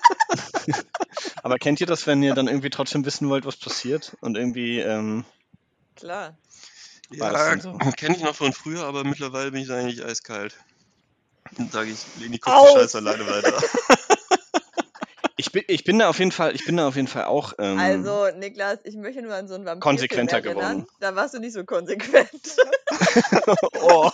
aber 1.42 1.58
kennt 1.58 1.80
ihr 1.80 1.86
das, 1.86 2.06
wenn 2.06 2.22
ihr 2.22 2.34
dann 2.34 2.48
irgendwie 2.48 2.70
trotzdem 2.70 3.04
wissen 3.04 3.28
wollt, 3.28 3.44
was 3.44 3.56
passiert? 3.56 4.16
Und 4.20 4.36
irgendwie, 4.36 4.80
ähm, 4.80 5.24
Klar. 5.96 6.36
ja, 7.10 7.58
so? 7.60 7.72
kenne 7.96 8.16
ich 8.16 8.22
noch 8.22 8.34
von 8.34 8.52
früher, 8.52 8.84
aber 8.84 9.04
mittlerweile 9.04 9.50
bin 9.50 9.62
ich 9.62 9.68
da 9.68 9.76
eigentlich 9.76 10.04
eiskalt. 10.04 10.56
Dann 11.56 11.70
sage 11.70 11.90
ich, 11.90 11.98
Leni, 12.18 12.38
guck 12.38 12.52
Aus! 12.54 12.72
die 12.72 12.80
Scheiße 12.80 12.98
alleine 12.98 13.26
weiter. 13.26 13.52
ich, 15.36 15.52
bin, 15.52 15.64
ich 15.68 15.84
bin 15.84 15.98
da 15.98 16.08
auf 16.08 16.18
jeden 16.18 16.32
Fall, 16.32 16.54
ich 16.54 16.64
bin 16.64 16.76
da 16.76 16.88
auf 16.88 16.96
jeden 16.96 17.08
Fall 17.08 17.24
auch. 17.24 17.54
Ähm, 17.58 17.78
Also, 17.78 18.28
Niklas, 18.38 18.78
ich 18.84 18.96
möchte 18.96 19.22
nur 19.22 19.34
an 19.34 19.48
so 19.48 19.54
einen 19.54 19.64
Vampir 19.64 19.80
Konsequenter 19.80 20.40
geworden. 20.40 20.86
Da 21.00 21.14
warst 21.16 21.34
du 21.34 21.38
nicht 21.38 21.52
so 21.54 21.64
konsequent. 21.64 22.30
oh. 23.80 24.10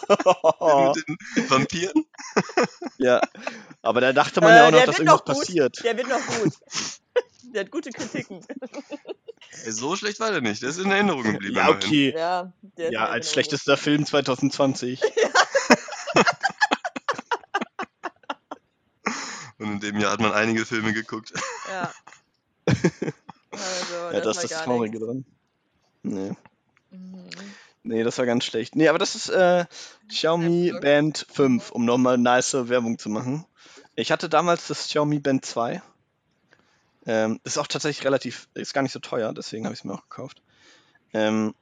Mit 0.95 1.05
den 1.37 1.51
Vampiren? 1.51 2.05
Ja, 2.99 3.21
aber 3.83 4.01
da 4.01 4.13
dachte 4.13 4.41
man 4.41 4.51
ja 4.51 4.65
Äh, 4.65 4.67
auch 4.67 4.71
noch, 4.73 4.79
der 4.79 4.87
dass 4.87 4.99
wird 4.99 5.07
irgendwas 5.09 5.27
noch 5.29 5.39
passiert. 5.41 5.85
Der 5.85 5.97
wird 5.97 6.09
noch 6.09 6.27
gut. 6.27 6.53
Der 7.55 7.61
hat 7.63 7.71
gute 7.71 7.91
Kritiken. 7.91 8.45
Ey, 9.65 9.73
so 9.73 9.95
schlecht 9.97 10.19
war 10.21 10.31
der 10.33 10.41
nicht. 10.41 10.63
Der 10.63 10.71
ist 10.71 10.79
in 10.79 10.91
Erinnerung 10.91 11.23
geblieben. 11.23 11.57
Ja, 11.57 11.69
okay. 11.71 12.13
Ja, 12.15 12.53
Ja, 12.77 13.07
als 13.07 13.31
schlechtester 13.33 13.77
Film 13.77 14.05
2020. 14.05 15.01
Und 19.59 19.73
in 19.73 19.81
dem 19.81 20.01
Jahr 20.01 20.13
hat 20.13 20.21
man 20.21 20.33
einige 20.33 20.65
Filme 20.65 20.93
geguckt. 20.93 21.33
Ja. 21.69 21.93
Also, 23.51 23.95
Ja, 23.95 24.21
das, 24.21 24.37
das 24.37 24.45
ist 24.45 24.51
war 24.51 24.59
das 24.59 24.65
Traurige 24.67 24.99
dran. 25.01 25.25
Nee. 26.03 26.33
Mhm. 26.91 27.31
Nee, 27.83 28.03
das 28.03 28.19
war 28.19 28.27
ganz 28.27 28.45
schlecht. 28.45 28.77
Nee, 28.77 28.89
aber 28.89 28.99
das 28.99 29.15
ist 29.15 29.31
äh, 29.31 29.65
Xiaomi 30.09 30.75
Band 30.81 31.27
5, 31.31 31.71
um 31.71 31.85
nochmal 31.85 32.19
nice 32.19 32.69
Werbung 32.69 32.99
zu 32.99 33.09
machen. 33.09 33.47
Ich 33.95 34.13
hatte 34.13 34.29
damals 34.29 34.69
das 34.69 34.87
Xiaomi 34.89 35.19
Band 35.21 35.45
2. 35.45 35.83
Ähm, 37.07 37.41
ist 37.45 37.57
auch 37.57 37.67
tatsächlich 37.67 38.05
relativ, 38.05 38.49
ist 38.53 38.75
gar 38.75 38.83
nicht 38.83 38.93
so 38.93 38.99
teuer, 38.99 39.33
deswegen 39.33 39.65
habe 39.65 39.73
ich 39.73 39.81
es 39.81 39.85
mir 39.85 39.95
auch 39.95 40.03
gekauft. 40.03 40.43
Ähm, 41.15 41.55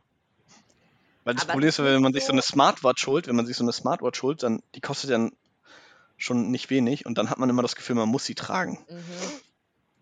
weil 1.23 1.35
das 1.35 1.45
Aber 1.45 1.53
Problem 1.53 1.69
ist, 1.69 1.79
wenn 1.79 2.03
man 2.03 2.13
sich 2.13 2.25
so 2.25 2.33
eine 2.33 2.43
Smartwatch 2.43 3.07
holt, 3.07 3.29
wenn 3.29 3.37
man 3.37 3.47
sich 3.47 3.57
so 3.57 3.65
eine 3.65 3.73
Smartwatch 3.73 4.23
holt, 4.23 4.43
dann 4.43 4.63
die 4.75 4.81
kostet 4.81 5.11
dann 5.11 5.33
schon 6.17 6.51
nicht 6.51 6.71
wenig 6.71 7.07
und 7.07 7.19
dann 7.19 7.31
hat 7.31 7.39
man 7.39 7.51
immer 7.51 7.63
das 7.63 7.77
Gefühl, 7.77 7.97
man 7.97 8.09
muss 8.09 8.25
sie 8.25 8.35
tragen. 8.35 8.85
Mhm. 8.89 9.03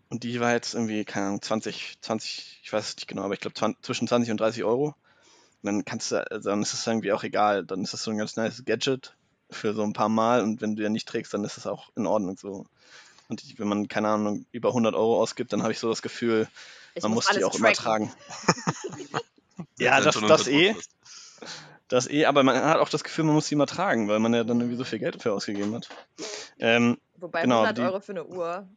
Und 0.09 0.23
die 0.23 0.39
war 0.39 0.53
jetzt 0.53 0.73
irgendwie, 0.73 1.03
keine 1.03 1.27
Ahnung, 1.27 1.41
20, 1.41 1.97
20, 2.01 2.59
ich 2.63 2.71
weiß 2.71 2.89
es 2.89 2.95
nicht 2.95 3.07
genau, 3.07 3.23
aber 3.23 3.33
ich 3.33 3.39
glaube 3.39 3.75
zwischen 3.81 4.07
20 4.07 4.31
und 4.31 4.39
30 4.39 4.63
Euro. 4.63 4.87
Und 4.87 4.95
dann 5.63 5.83
kannst 5.85 6.11
du, 6.11 6.29
also 6.31 6.49
dann 6.51 6.61
ist 6.61 6.73
es 6.73 6.85
irgendwie 6.85 7.11
auch 7.11 7.23
egal. 7.23 7.65
Dann 7.65 7.81
ist 7.81 7.93
das 7.93 8.03
so 8.03 8.11
ein 8.11 8.17
ganz 8.17 8.35
nice 8.35 8.63
Gadget 8.65 9.15
für 9.49 9.73
so 9.73 9.83
ein 9.83 9.93
paar 9.93 10.09
Mal 10.09 10.41
und 10.41 10.61
wenn 10.61 10.75
du 10.75 10.83
ja 10.83 10.89
nicht 10.89 11.07
trägst, 11.07 11.33
dann 11.33 11.43
ist 11.43 11.57
es 11.57 11.65
auch 11.67 11.89
in 11.95 12.05
Ordnung 12.05 12.37
so. 12.37 12.65
Und 13.27 13.43
ich, 13.43 13.57
wenn 13.57 13.67
man, 13.67 13.87
keine 13.87 14.09
Ahnung, 14.09 14.45
über 14.51 14.69
100 14.69 14.93
Euro 14.93 15.19
ausgibt, 15.21 15.51
dann 15.53 15.63
habe 15.63 15.71
ich 15.71 15.79
so 15.79 15.89
das 15.89 16.03
Gefühl, 16.03 16.47
Ich 16.93 17.01
man 17.01 17.11
muss 17.13 17.25
die 17.25 17.31
alles 17.31 17.43
auch 17.45 17.55
immer 17.55 17.73
tracken. 17.73 18.09
tragen. 18.09 19.19
Ja, 19.79 19.99
das- 20.01 20.19
das 20.19 20.47
eh. 20.47 20.75
Das 21.87 22.09
eh, 22.09 22.25
aber 22.25 22.43
man 22.43 22.55
hat 22.55 22.77
auch 22.79 22.89
das 22.89 23.03
Gefühl, 23.03 23.25
man 23.25 23.35
muss 23.35 23.47
die 23.47 23.53
immer 23.53 23.67
tragen, 23.67 24.07
weil 24.07 24.19
man 24.19 24.33
ja 24.33 24.43
dann 24.43 24.59
irgendwie 24.59 24.77
so 24.77 24.83
viel 24.83 24.99
Geld 24.99 25.15
dafür 25.15 25.33
ausgegeben 25.33 25.75
hat. 25.75 25.87
Ähm, 26.59 26.97
Wobei 27.17 27.41
Genau, 27.43 27.57
100 27.63 27.77
die- 27.77 27.81
Euro 27.81 27.99
für 27.99 28.11
eine 28.13 28.25
Uhr 28.25 28.67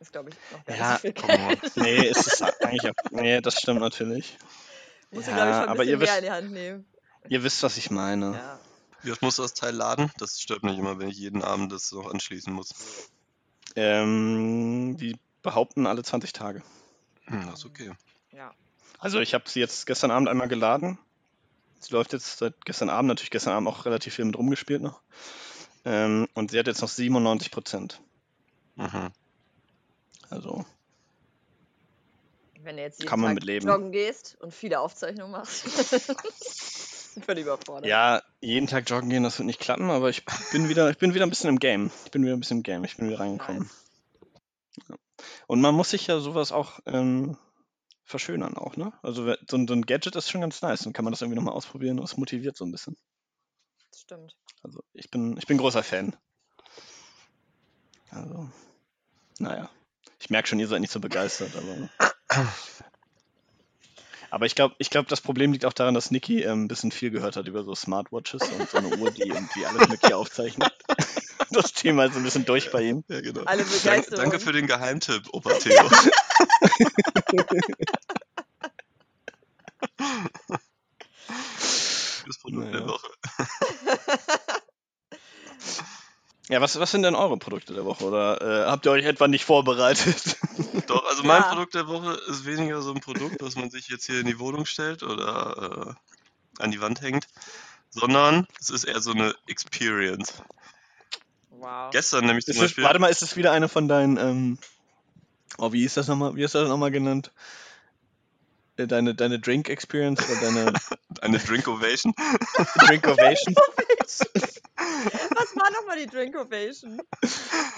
ist, 0.00 0.12
glaube 0.12 0.30
ich, 0.30 0.36
noch 0.52 0.64
gar 0.64 0.76
Ja, 0.76 0.92
nicht 0.92 0.94
so 0.94 1.00
viel 1.00 1.14
komm 1.14 1.48
Geld. 1.48 1.76
nee, 1.76 2.06
es 2.08 2.26
ist 2.26 2.42
eigentlich 2.64 2.88
auch, 2.90 3.10
nee, 3.10 3.40
das 3.40 3.58
stimmt 3.60 3.80
natürlich. 3.80 4.38
Muss 5.10 5.26
Ja, 5.26 5.30
ich, 5.32 5.36
glaube 5.36 5.50
ich, 5.50 5.56
schon 5.56 5.62
ein 5.64 5.68
aber 5.68 5.78
bisschen 5.78 5.90
ihr 5.90 5.96
mehr 5.98 6.06
wisst- 6.06 6.18
in 6.18 6.24
die 6.24 6.30
Hand 6.30 6.52
nehmen. 6.52 6.86
Ihr 7.28 7.42
wisst, 7.42 7.62
was 7.62 7.76
ich 7.76 7.90
meine. 7.90 8.32
Ja. 8.32 8.60
Wie 9.02 9.12
oft 9.12 9.20
musst 9.22 9.38
du 9.38 9.42
das 9.42 9.52
Teil 9.54 9.74
laden? 9.74 10.10
Das 10.18 10.40
stört 10.40 10.62
mich 10.62 10.78
immer, 10.78 10.98
wenn 10.98 11.08
ich 11.08 11.18
jeden 11.18 11.42
Abend 11.42 11.70
das 11.72 11.92
noch 11.92 12.10
anschließen 12.10 12.52
muss. 12.52 12.70
Ähm, 13.76 14.96
die 14.98 15.16
behaupten 15.42 15.86
alle 15.86 16.02
20 16.02 16.32
Tage. 16.32 16.62
Hm, 17.26 17.46
das 17.50 17.60
ist 17.60 17.66
okay. 17.66 17.92
ja. 18.32 18.52
Also 18.98 19.20
ich 19.20 19.34
habe 19.34 19.44
sie 19.48 19.60
jetzt 19.60 19.86
gestern 19.86 20.10
Abend 20.10 20.28
einmal 20.28 20.48
geladen. 20.48 20.98
Sie 21.84 21.92
läuft 21.92 22.12
jetzt 22.12 22.38
seit 22.38 22.64
gestern 22.64 22.88
Abend, 22.88 23.08
natürlich 23.08 23.30
gestern 23.30 23.52
Abend 23.54 23.68
auch 23.68 23.84
relativ 23.84 24.14
viel 24.14 24.24
mit 24.24 24.38
rumgespielt 24.38 24.82
noch. 24.82 25.00
Ähm, 25.84 26.28
und 26.34 26.50
sie 26.50 26.58
hat 26.58 26.66
jetzt 26.66 26.80
noch 26.80 26.88
97 26.88 27.50
Prozent. 27.50 28.00
Mhm. 28.76 29.10
Also 30.30 30.64
Wenn 32.62 32.76
du 32.76 32.82
jetzt 32.82 33.00
jeden 33.00 33.08
Kann 33.08 33.20
man 33.20 33.30
Tag 33.30 33.34
mit 33.36 33.44
leben. 33.44 33.68
joggen 33.68 33.92
gehst 33.92 34.36
und 34.40 34.54
viele 34.54 34.80
Aufzeichnungen 34.80 35.32
machst. 35.32 35.64
Völlig 37.26 37.44
überfordert. 37.44 37.86
ja, 37.86 38.22
jeden 38.40 38.66
Tag 38.66 38.88
joggen 38.90 39.08
gehen, 39.10 39.22
das 39.22 39.38
wird 39.38 39.46
nicht 39.46 39.60
klappen, 39.60 39.90
aber 39.90 40.08
ich 40.08 40.24
bin 40.50 40.68
wieder, 40.68 40.90
ich 40.90 40.98
bin 40.98 41.14
wieder 41.14 41.24
ein 41.24 41.30
bisschen 41.30 41.50
im 41.50 41.60
Game. 41.60 41.90
Ich 42.06 42.10
bin 42.10 42.24
wieder 42.24 42.34
ein 42.34 42.40
bisschen 42.40 42.56
im 42.58 42.62
Game. 42.64 42.82
Ich 42.84 42.96
bin 42.96 43.08
wieder 43.08 43.20
reingekommen. 43.20 43.70
Ja. 44.88 44.96
Und 45.46 45.60
man 45.60 45.74
muss 45.74 45.90
sich 45.90 46.06
ja 46.08 46.18
sowas 46.18 46.50
auch 46.50 46.80
ähm, 46.86 47.36
verschönern 48.04 48.56
auch, 48.56 48.76
ne? 48.76 48.92
Also 49.02 49.34
so 49.48 49.56
ein, 49.56 49.66
so 49.66 49.74
ein 49.74 49.86
Gadget 49.86 50.14
ist 50.16 50.30
schon 50.30 50.42
ganz 50.42 50.62
nice. 50.62 50.82
Dann 50.82 50.92
kann 50.92 51.04
man 51.04 51.12
das 51.12 51.22
irgendwie 51.22 51.36
nochmal 51.36 51.54
ausprobieren 51.54 51.98
und 51.98 52.04
es 52.04 52.16
motiviert 52.16 52.56
so 52.56 52.64
ein 52.64 52.72
bisschen. 52.72 52.96
Das 53.90 54.00
stimmt. 54.00 54.36
Also 54.62 54.82
ich 54.92 55.10
bin, 55.10 55.36
ich 55.38 55.46
bin 55.46 55.58
großer 55.58 55.82
Fan. 55.82 56.16
Also, 58.10 58.48
naja. 59.38 59.70
Ich 60.20 60.30
merke 60.30 60.48
schon, 60.48 60.60
ihr 60.60 60.68
seid 60.68 60.80
nicht 60.80 60.92
so 60.92 61.00
begeistert, 61.00 61.52
aber. 61.56 61.88
Aber 64.30 64.46
ich 64.46 64.56
glaube, 64.56 64.74
ich 64.78 64.90
glaub, 64.90 65.06
das 65.06 65.20
Problem 65.20 65.52
liegt 65.52 65.64
auch 65.64 65.72
daran, 65.72 65.94
dass 65.94 66.10
Niki 66.10 66.42
ähm, 66.42 66.64
ein 66.64 66.68
bisschen 66.68 66.90
viel 66.90 67.12
gehört 67.12 67.36
hat 67.36 67.46
über 67.46 67.62
so 67.62 67.72
Smartwatches 67.72 68.42
und 68.42 68.68
so 68.68 68.78
eine 68.78 68.96
Uhr, 68.96 69.12
die 69.12 69.28
irgendwie 69.28 69.64
alles 69.64 69.88
Mögliche 69.88 70.16
aufzeichnet. 70.16 70.72
Das 71.54 71.72
Thema 71.72 72.04
ist 72.06 72.16
ein 72.16 72.22
bisschen 72.22 72.44
durch 72.44 72.70
bei 72.70 72.82
ihm. 72.82 73.04
Ja, 73.08 73.20
genau. 73.20 73.42
Alle 73.44 73.62
Danke, 73.64 73.78
Begeisterung. 73.78 74.20
danke 74.20 74.40
für 74.40 74.52
den 74.52 74.66
Geheimtipp, 74.66 75.28
Opa 75.32 75.52
Theo. 75.58 75.88
das 82.26 82.38
Produkt 82.38 82.72
der 82.72 82.80
Naja. 82.80 82.88
Woche. 82.88 83.08
Ja, 86.50 86.60
was, 86.60 86.78
was 86.78 86.90
sind 86.90 87.02
denn 87.02 87.14
eure 87.14 87.38
Produkte 87.38 87.72
der 87.72 87.84
Woche? 87.86 88.04
Oder 88.04 88.40
äh, 88.42 88.70
habt 88.70 88.84
ihr 88.86 88.92
euch 88.92 89.04
etwa 89.06 89.28
nicht 89.28 89.44
vorbereitet? 89.46 90.36
Doch, 90.86 91.04
also 91.08 91.22
mein 91.22 91.40
Ja. 91.42 91.48
Produkt 91.48 91.74
der 91.74 91.86
Woche 91.88 92.12
ist 92.28 92.44
weniger 92.44 92.82
so 92.82 92.92
ein 92.92 93.00
Produkt, 93.00 93.40
was 93.40 93.56
man 93.56 93.70
sich 93.70 93.88
jetzt 93.88 94.04
hier 94.06 94.20
in 94.20 94.26
die 94.26 94.38
Wohnung 94.38 94.66
stellt 94.66 95.02
oder 95.02 95.96
äh, 96.58 96.62
an 96.62 96.70
die 96.70 96.80
Wand 96.82 97.00
hängt, 97.00 97.26
sondern 97.90 98.46
es 98.60 98.68
ist 98.70 98.84
eher 98.84 99.00
so 99.00 99.12
eine 99.12 99.34
Experience. 99.46 100.34
Wow. 101.64 101.90
Gestern 101.92 102.26
nämlich 102.26 102.44
zum 102.44 102.52
Ist 102.52 102.56
es, 102.58 102.62
Beispiel. 102.64 102.84
warte 102.84 102.98
mal, 102.98 103.08
ist 103.08 103.22
es 103.22 103.36
wieder 103.36 103.52
eine 103.52 103.68
von 103.68 103.88
deinen, 103.88 104.16
ähm, 104.18 104.58
oh, 105.58 105.72
wie 105.72 105.84
ist 105.84 105.96
das 105.96 106.08
nochmal, 106.08 106.36
wie 106.36 106.42
ist 106.42 106.54
das 106.54 106.68
nochmal 106.68 106.90
genannt? 106.90 107.32
Äh, 108.76 108.86
Deine, 108.86 109.14
deine 109.14 109.38
Drink 109.38 109.68
Experience 109.68 110.20
oder 110.28 110.40
deine 110.40 110.72
Eine 111.20 111.38
Drink 111.46 111.66
Ovation. 111.68 112.12
Drink 112.86 113.06
Ovation? 113.06 113.54
Was 113.96 115.56
war 115.56 115.70
nochmal 115.70 115.98
die 115.98 116.06
Drink 116.06 116.36
Ovation? 116.36 117.00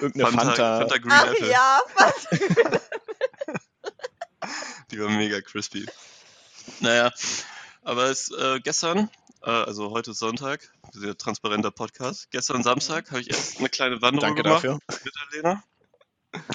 Irgendeine 0.00 0.36
Fanta, 0.36 0.78
Fanta. 0.78 0.78
Fanta 0.78 0.98
Green 0.98 1.12
Ach 1.12 1.26
Apple. 1.32 1.50
ja, 1.50 1.80
was? 1.94 2.26
Die 4.90 5.00
war 5.00 5.10
mega 5.10 5.40
crispy. 5.40 5.84
Naja, 6.80 7.12
aber 7.82 8.04
es 8.04 8.30
äh, 8.30 8.60
gestern, 8.60 9.10
also 9.42 9.90
heute 9.90 10.12
ist 10.12 10.18
Sonntag, 10.18 10.72
sehr 10.92 11.16
transparenter 11.16 11.70
Podcast. 11.70 12.30
Gestern 12.30 12.62
Samstag 12.62 13.10
habe 13.10 13.20
ich 13.20 13.30
erst 13.30 13.58
eine 13.58 13.68
kleine 13.68 14.02
Wanderung 14.02 14.34
Danke 14.34 14.42
gemacht 14.42 14.64
dafür. 14.64 14.78
mit 15.04 15.14
der 15.14 15.36
Lena. 15.36 15.62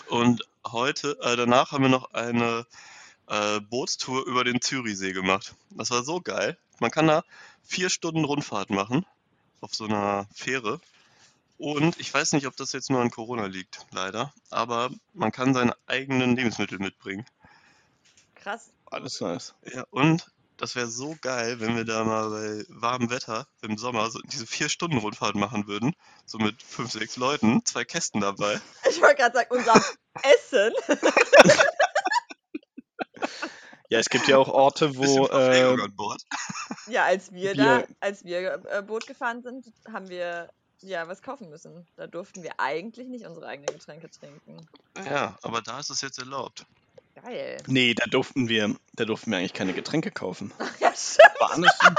Und 0.07 0.43
heute, 0.65 1.17
äh, 1.21 1.35
danach 1.35 1.71
haben 1.71 1.83
wir 1.83 1.89
noch 1.89 2.13
eine 2.13 2.65
äh, 3.27 3.59
Bootstour 3.61 4.25
über 4.25 4.43
den 4.43 4.61
Zürichsee 4.61 5.13
gemacht. 5.13 5.55
Das 5.69 5.91
war 5.91 6.03
so 6.03 6.21
geil. 6.21 6.57
Man 6.79 6.91
kann 6.91 7.07
da 7.07 7.23
vier 7.63 7.89
Stunden 7.89 8.25
Rundfahrt 8.25 8.69
machen 8.69 9.05
auf 9.61 9.73
so 9.73 9.85
einer 9.85 10.27
Fähre. 10.33 10.81
Und 11.57 11.99
ich 11.99 12.13
weiß 12.13 12.33
nicht, 12.33 12.47
ob 12.47 12.57
das 12.57 12.73
jetzt 12.73 12.89
nur 12.89 13.01
an 13.01 13.11
Corona 13.11 13.45
liegt, 13.45 13.85
leider. 13.91 14.33
Aber 14.49 14.89
man 15.13 15.31
kann 15.31 15.53
seine 15.53 15.75
eigenen 15.85 16.35
Lebensmittel 16.35 16.79
mitbringen. 16.79 17.25
Krass. 18.35 18.71
Alles 18.87 19.21
nice. 19.21 19.53
Ja, 19.71 19.85
und 19.91 20.29
das 20.61 20.75
wäre 20.75 20.87
so 20.87 21.17
geil, 21.21 21.59
wenn 21.59 21.75
wir 21.75 21.83
da 21.85 22.03
mal 22.03 22.29
bei 22.29 22.65
warmem 22.69 23.09
Wetter 23.09 23.47
im 23.61 23.77
Sommer 23.77 24.09
so 24.11 24.19
diese 24.25 24.45
vier 24.47 24.69
Stunden 24.69 24.97
Rundfahrt 24.99 25.35
machen 25.35 25.67
würden. 25.67 25.93
So 26.25 26.37
mit 26.37 26.61
fünf, 26.61 26.91
sechs 26.91 27.17
Leuten, 27.17 27.65
zwei 27.65 27.83
Kästen 27.83 28.21
dabei. 28.21 28.59
Ich 28.89 29.01
wollte 29.01 29.15
gerade 29.15 29.35
sagen, 29.37 29.49
unser 29.51 29.73
Essen. 30.23 30.73
Ja, 33.89 33.99
es 33.99 34.07
gibt 34.09 34.27
ja 34.27 34.37
auch 34.37 34.47
Orte, 34.47 34.95
wo. 34.95 35.27
Äh, 35.27 35.63
an 35.81 35.95
Bord. 35.95 36.21
Ja, 36.87 37.05
als 37.05 37.31
wir 37.33 37.55
Wir- 37.55 37.55
da, 37.55 37.83
als 37.99 38.23
wir 38.23 38.63
äh, 38.69 38.81
Boot 38.81 39.05
gefahren 39.07 39.41
sind, 39.41 39.65
haben 39.91 40.07
wir 40.09 40.49
ja 40.81 41.07
was 41.07 41.21
kaufen 41.21 41.49
müssen. 41.49 41.85
Da 41.97 42.07
durften 42.07 42.41
wir 42.43 42.53
eigentlich 42.59 43.07
nicht 43.07 43.25
unsere 43.25 43.47
eigenen 43.47 43.73
Getränke 43.77 44.09
trinken. 44.09 44.65
Ja, 45.05 45.37
aber 45.41 45.61
da 45.61 45.79
ist 45.79 45.89
es 45.89 46.01
jetzt 46.01 46.19
erlaubt. 46.19 46.65
Geil. 47.23 47.57
nee, 47.67 47.93
da 47.93 48.05
durften 48.09 48.49
wir, 48.49 48.75
da 48.93 49.05
durften 49.05 49.31
wir 49.31 49.37
eigentlich 49.37 49.53
keine 49.53 49.73
Getränke 49.73 50.11
kaufen. 50.11 50.53
Ja, 50.79 50.93
stimmt. 50.95 51.39
War 51.39 51.51
andersrum. 51.53 51.95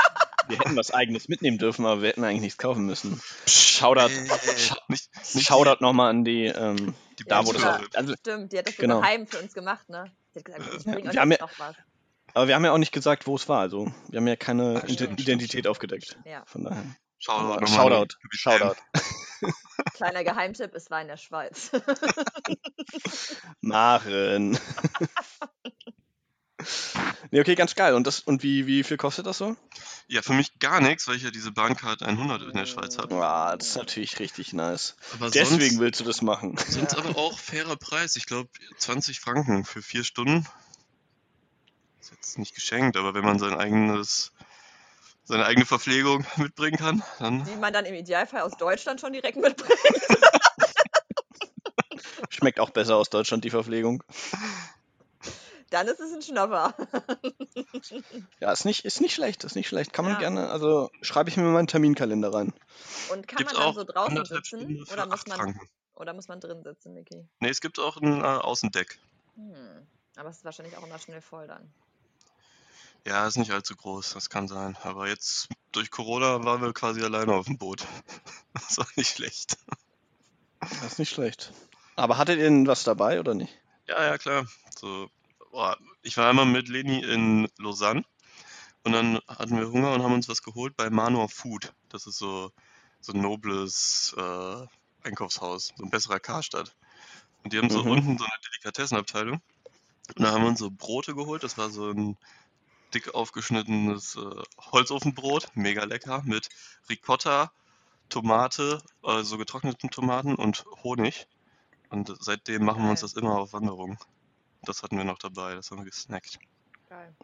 Wir 0.49 0.59
hätten 0.59 0.77
was 0.77 0.91
eigenes 0.93 1.29
mitnehmen 1.29 1.59
dürfen, 1.59 1.87
aber 1.87 2.03
wir 2.03 2.09
hätten 2.11 2.25
eigentlich 2.25 2.41
nichts 2.41 2.59
kaufen 2.59 2.85
müssen. 2.85 3.21
Shoutout, 3.47 4.11
Äh, 4.11 5.41
Shoutout 5.41 5.77
nochmal 5.81 6.11
an 6.11 6.25
die, 6.25 6.47
ähm, 6.47 6.95
die, 7.19 7.23
die 7.23 7.29
da 7.29 7.47
wo 7.47 7.53
das 7.53 7.65
auch. 7.65 7.81
Also, 7.95 8.15
Stimmt, 8.17 8.53
die 8.53 8.59
hat 8.59 8.67
das 8.67 8.77
Genau. 8.77 8.97
genau. 8.97 9.01
geheim 9.07 9.27
für 9.27 9.39
uns 9.39 9.55
gemacht, 9.55 9.89
ne? 9.89 10.11
Sie 10.35 10.41
hat 10.41 10.45
gesagt, 10.47 10.63
ich 10.79 10.85
Ja, 10.85 10.93
bring 10.93 11.07
euch 11.09 11.15
wir 11.15 11.21
haben 11.21 11.31
jetzt 11.31 11.41
ja- 11.41 11.47
noch 11.47 11.59
was. 11.59 11.77
aber 12.35 12.49
wir 12.49 12.55
haben 12.57 12.65
ja 12.65 12.73
auch 12.73 12.79
nicht 12.79 12.93
gesagt, 12.93 13.27
wo 13.29 13.37
es 13.37 13.49
war. 13.49 13.61
Also, 13.61 13.93
wir 14.09 14.19
haben 14.19 14.27
ja 14.27 14.37
keine 14.37 14.79
Ide- 14.87 14.93
stimmt, 15.05 15.21
Identität 15.21 15.51
stimmt. 15.51 15.67
aufgedeckt. 15.69 16.17
Ja. 16.25 16.43
Von 16.47 16.65
daher. 16.65 16.83
Shoutout, 17.19 17.67
Shoutout, 17.67 18.15
Shoutout. 18.33 18.75
Kleiner 19.95 20.25
Geheimtipp, 20.25 20.75
es 20.75 20.91
war 20.91 21.03
in 21.03 21.09
der 21.09 21.17
Schweiz. 21.17 21.71
Maren. 23.61 24.59
nee, 27.31 27.41
okay, 27.41 27.55
ganz 27.55 27.75
geil. 27.75 27.95
Und, 27.95 28.07
das, 28.07 28.21
und 28.21 28.43
wie, 28.43 28.67
wie 28.67 28.83
viel 28.85 28.97
kostet 28.97 29.27
das 29.27 29.39
so? 29.39 29.57
Ja, 30.09 30.23
für 30.23 30.33
mich 30.33 30.59
gar 30.59 30.81
nichts, 30.81 31.09
weil 31.09 31.17
ich 31.17 31.23
ja 31.23 31.31
diese 31.31 31.53
Bahncard 31.53 32.03
100 32.03 32.43
in 32.43 32.53
der 32.53 32.67
Schweiz 32.67 32.99
habe. 32.99 33.15
Wow, 33.15 33.57
das 33.57 33.69
ist 33.69 33.77
natürlich 33.77 34.19
richtig 34.19 34.53
nice. 34.53 34.97
Aber 35.15 35.31
Deswegen 35.31 35.61
sonst, 35.61 35.79
willst 35.81 36.01
du 36.01 36.05
das 36.05 36.23
machen. 36.23 36.57
sonst 36.69 36.97
aber 36.97 37.17
auch 37.17 37.39
fairer 37.39 37.77
Preis. 37.77 38.17
Ich 38.17 38.27
glaube 38.27 38.51
20 38.79 39.21
Franken 39.21 39.65
für 39.65 39.83
vier 39.83 40.05
Stunden. 40.05 40.47
Ist 42.01 42.11
jetzt 42.11 42.39
nicht 42.39 42.55
geschenkt, 42.55 42.97
aber 42.97 43.15
wenn 43.15 43.25
man 43.25 43.39
sein 43.39 43.55
eigenes, 43.55 44.33
seine 45.33 45.47
eigene 45.47 45.67
Verpflegung 45.67 46.25
mitbringen 46.37 46.77
kann, 46.77 47.03
dann 47.19 47.45
die 47.45 47.57
man 47.57 47.73
dann 47.73 47.87
im 47.87 47.95
Idealfall 47.95 48.43
aus 48.43 48.57
Deutschland 48.57 49.01
schon 49.01 49.13
direkt 49.13 49.39
mitbringt. 49.39 49.81
Schmeckt 52.29 52.61
auch 52.61 52.71
besser 52.71 52.97
aus 52.97 53.11
Deutschland, 53.11 53.45
die 53.45 53.51
Verpflegung. 53.51 54.03
Dann 55.71 55.89
ist 55.89 56.01
es 56.01 56.13
ein 56.13 56.23
Schnapper. 56.23 56.75
Ja, 58.41 58.53
ist 58.53 58.65
nicht, 58.67 58.85
ist 58.85 59.01
nicht 59.01 59.15
schlecht, 59.15 59.43
ist 59.45 59.55
nicht 59.57 59.69
schlecht. 59.69 59.93
Kann 59.95 60.05
man 60.05 60.15
Ja. 60.15 60.21
gerne, 60.21 60.51
also 60.51 60.91
schreibe 61.01 61.31
ich 61.31 61.37
mir 61.39 61.45
in 61.45 61.53
meinen 61.53 61.67
Terminkalender 61.67 62.33
rein. 62.33 62.53
Und 63.11 63.27
kann 63.27 63.45
man 63.45 63.55
dann 63.55 63.63
auch 63.63 63.75
so 63.75 63.85
draußen 63.85 64.19
anderthalb 64.19 64.45
sitzen? 64.45 64.61
Stunden 64.61 64.87
für 64.87 64.93
Oder 64.93 65.07
muss 65.07 65.21
8 65.21 65.29
man. 65.29 65.39
Franken. 65.39 65.69
Oder 65.95 66.13
muss 66.15 66.29
man 66.29 66.41
drin 66.41 66.63
sitzen, 66.63 66.93
Niki? 66.95 67.27
Nee, 67.41 67.49
es 67.49 67.61
gibt 67.61 67.79
auch 67.79 67.97
ein 67.99 68.21
äh, 68.21 68.25
Außendeck. 68.25 68.99
Hm. 69.37 69.87
Aber 70.17 70.29
es 70.29 70.39
ist 70.39 70.45
wahrscheinlich 70.45 70.77
auch 70.77 70.85
immer 70.87 70.99
schnell 70.99 71.23
voll 71.23 71.47
dann. 71.47 71.73
Ja, 73.07 73.27
ist 73.27 73.37
nicht 73.37 73.51
allzu 73.53 73.77
groß, 73.77 74.15
das 74.15 74.29
kann 74.31 74.49
sein. 74.49 74.77
Aber 74.83 75.09
jetzt 75.09 75.49
durch 75.73 75.91
Corona 75.91 76.45
waren 76.45 76.63
wir 76.63 76.73
quasi 76.73 77.03
alleine 77.03 77.33
auf 77.35 77.47
dem 77.47 77.59
Boot. 77.59 77.87
Das 78.55 78.77
war 78.79 78.87
nicht 78.97 79.17
schlecht. 79.17 79.57
Das 80.61 80.93
ist 80.93 80.99
nicht 80.99 81.11
schlecht. 81.11 81.53
Aber 81.97 82.19
hattet 82.19 82.39
ihr 82.39 82.45
denn 82.45 82.67
was 82.67 82.85
dabei 82.85 83.21
oder 83.21 83.35
nicht? 83.35 83.59
Ja, 83.89 84.03
ja, 84.05 84.19
klar. 84.19 84.47
So, 84.77 85.09
boah, 85.51 85.77
ich 86.03 86.17
war 86.17 86.29
einmal 86.29 86.47
mit 86.47 86.69
Leni 86.69 87.01
in 87.01 87.49
Lausanne 87.59 88.05
und 88.85 88.93
dann 88.93 89.21
hatten 89.29 89.59
wir 89.59 89.71
Hunger 89.71 89.93
und 89.95 90.03
haben 90.03 90.15
uns 90.15 90.29
was 90.29 90.43
geholt 90.43 90.77
bei 90.77 90.91
Manor 90.91 91.29
Food. 91.29 91.75
Das 91.91 92.07
ist 92.07 92.19
so, 92.19 92.53
so 93.01 93.13
ein 93.13 93.21
nobles 93.23 94.15
äh, 94.19 94.67
Einkaufshaus, 95.05 95.73
so 95.77 95.85
ein 95.85 95.91
besserer 95.91 96.21
Karstadt. 96.21 96.77
Und 97.45 97.53
die 97.53 97.59
haben 97.59 97.71
so 97.71 97.81
Mhm. 97.81 97.91
unten 97.91 98.19
so 98.19 98.25
eine 98.25 98.41
Delikatessenabteilung. 98.53 99.43
Und 100.17 100.23
da 100.25 100.33
haben 100.33 100.43
wir 100.45 100.49
uns 100.51 100.61
so 100.61 100.71
Brote 100.71 101.15
geholt. 101.15 101.43
Das 101.45 101.59
war 101.59 101.71
so 101.71 101.91
ein 101.91 102.17
dick 102.95 103.15
aufgeschnittenes 103.15 104.17
äh, 104.17 104.43
Holzofenbrot, 104.73 105.49
mega 105.55 105.85
lecker, 105.85 106.23
mit 106.25 106.49
Ricotta, 106.89 107.53
Tomate, 108.09 108.83
äh, 109.05 109.23
so 109.23 109.37
getrockneten 109.39 109.91
Tomaten 109.91 110.35
und 110.35 110.65
Honig. 110.83 111.27
Und 111.91 112.13
seitdem 112.21 112.65
machen 112.65 112.83
wir 112.85 112.91
uns 112.91 113.01
Geil. 113.01 113.11
das 113.11 113.17
immer 113.23 113.39
auf 113.39 113.53
Wanderung. 113.53 113.99
Das 114.63 114.83
hatten 114.83 114.97
wir 114.97 115.05
noch 115.05 115.19
dabei, 115.19 115.55
das 115.55 115.71
haben 115.71 115.79
wir 115.79 115.85
gesnackt. 115.91 116.39
Geil. 116.89 117.15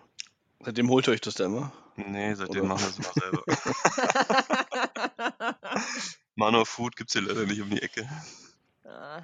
Seitdem 0.61 0.89
holt 0.91 1.07
ihr 1.07 1.13
euch 1.13 1.21
das 1.21 1.35
da 1.35 1.45
immer. 1.47 1.73
Nee, 1.97 2.35
seitdem 2.35 2.63
Oder? 2.63 2.69
machen 2.75 2.83
wir 2.83 2.89
es 2.89 2.99
immer 2.99 3.13
selber. 3.13 3.45
Manor 6.35 6.67
Food 6.67 6.97
gibt's 6.97 7.13
hier 7.13 7.23
leider 7.23 7.47
nicht 7.47 7.61
um 7.61 7.71
die 7.71 7.81
Ecke. 7.83 8.09
Ah, 8.85 9.23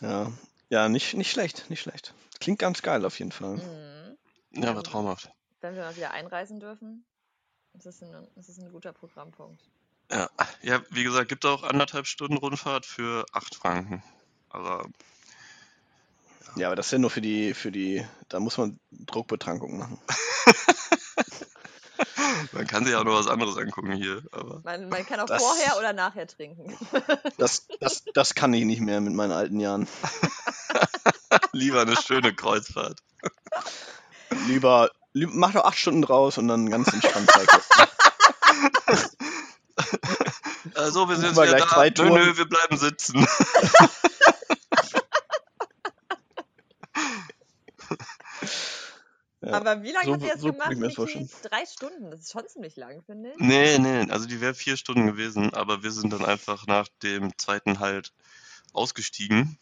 Ja. 0.00 0.32
Ja, 0.70 0.88
nicht, 0.88 1.12
nicht 1.14 1.30
schlecht, 1.30 1.68
nicht 1.68 1.82
schlecht. 1.82 2.14
Klingt 2.40 2.58
ganz 2.58 2.80
geil 2.82 3.04
auf 3.04 3.18
jeden 3.18 3.32
Fall. 3.32 3.56
mhm. 3.56 4.16
Ja, 4.54 4.74
war 4.74 4.82
traumhaft. 4.82 5.30
Wenn 5.60 5.74
wir 5.76 5.82
mal 5.82 5.96
wieder 5.96 6.10
einreisen 6.12 6.60
dürfen, 6.60 7.04
ist 7.74 7.86
es 7.86 8.02
ein, 8.02 8.26
ist 8.36 8.48
es 8.48 8.58
ein 8.58 8.70
guter 8.72 8.92
Programmpunkt. 8.92 9.60
Ja, 10.10 10.28
ja, 10.62 10.80
wie 10.90 11.04
gesagt, 11.04 11.28
gibt 11.28 11.46
auch 11.46 11.62
anderthalb 11.62 12.06
Stunden 12.06 12.36
Rundfahrt 12.36 12.84
für 12.84 13.24
8 13.32 13.54
Franken. 13.54 14.02
Aber 14.50 14.86
Ja, 16.56 16.66
aber 16.66 16.76
das 16.76 16.86
ist 16.86 16.92
ja 16.92 16.98
nur 16.98 17.10
für 17.10 17.22
die, 17.22 17.54
für 17.54 17.72
die, 17.72 18.04
da 18.28 18.40
muss 18.40 18.58
man 18.58 18.78
Druckbetrankung 18.90 19.78
machen. 19.78 19.98
man 22.52 22.66
kann 22.66 22.84
sich 22.84 22.94
auch 22.94 23.04
noch 23.04 23.14
was 23.14 23.28
anderes 23.28 23.56
angucken 23.56 23.92
hier. 23.92 24.22
Aber 24.32 24.60
Man, 24.64 24.88
man 24.90 25.06
kann 25.06 25.20
auch 25.20 25.26
Das- 25.26 25.42
vorher 25.42 25.78
oder 25.78 25.92
nachher 25.94 26.26
trinken. 26.26 26.76
Das, 27.38 27.66
das, 27.80 28.04
das 28.14 28.34
kann 28.34 28.52
ich 28.54 28.64
nicht 28.64 28.80
mehr 28.80 29.00
mit 29.00 29.14
meinen 29.14 29.32
alten 29.32 29.58
Jahren. 29.60 29.88
lieber 31.52 31.80
eine 31.80 31.96
schöne 31.96 32.34
Kreuzfahrt. 32.34 33.00
Lieber, 34.46 34.90
lieb, 35.12 35.30
mach 35.32 35.52
doch 35.52 35.64
acht 35.64 35.78
Stunden 35.78 36.02
draus 36.02 36.38
und 36.38 36.48
dann 36.48 36.70
ganz 36.70 36.92
entspannt 36.92 37.30
Zeit. 37.30 37.48
Also, 40.74 41.08
wir 41.08 41.16
sind 41.16 41.26
jetzt 41.26 41.42
wieder 41.42 41.56
gleich 41.56 41.94
da. 41.94 42.04
Nö, 42.04 42.10
nö, 42.10 42.36
wir 42.36 42.46
bleiben 42.46 42.76
sitzen. 42.76 43.26
Ja. 49.44 49.54
Aber 49.54 49.82
wie 49.82 49.90
lange 49.90 50.06
so- 50.06 50.12
habt 50.12 50.22
ihr 50.22 50.28
jetzt 50.28 50.40
so 50.40 50.52
gemacht? 50.52 50.70
das. 50.96 51.40
Drei 51.42 51.66
Stunden, 51.66 52.10
das 52.12 52.20
ist 52.20 52.32
schon 52.32 52.46
ziemlich 52.46 52.76
lang, 52.76 53.02
finde 53.02 53.32
ich. 53.32 53.38
Nee, 53.38 53.78
nee, 53.78 54.08
also 54.10 54.26
die 54.26 54.40
wäre 54.40 54.54
vier 54.54 54.76
Stunden 54.76 55.06
gewesen, 55.06 55.52
aber 55.52 55.82
wir 55.82 55.90
sind 55.90 56.12
dann 56.12 56.24
einfach 56.24 56.66
nach 56.68 56.86
dem 57.02 57.36
zweiten 57.36 57.80
Halt 57.80 58.12
ausgestiegen 58.72 59.58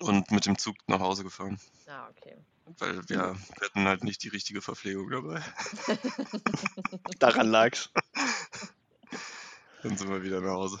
und 0.00 0.30
mit 0.30 0.44
dem 0.44 0.58
Zug 0.58 0.76
nach 0.88 1.00
Hause 1.00 1.24
gefahren. 1.24 1.58
Ah, 1.86 2.08
okay. 2.10 2.36
Weil 2.78 2.96
wir, 3.08 3.08
wir 3.08 3.36
hatten 3.66 3.86
halt 3.86 4.04
nicht 4.04 4.22
die 4.22 4.28
richtige 4.28 4.62
Verpflegung 4.62 5.10
dabei. 5.10 5.42
Daran 7.18 7.48
lag's. 7.48 7.90
Dann 9.82 9.96
sind 9.96 10.08
wir 10.08 10.22
wieder 10.22 10.40
nach 10.40 10.52
Hause. 10.52 10.80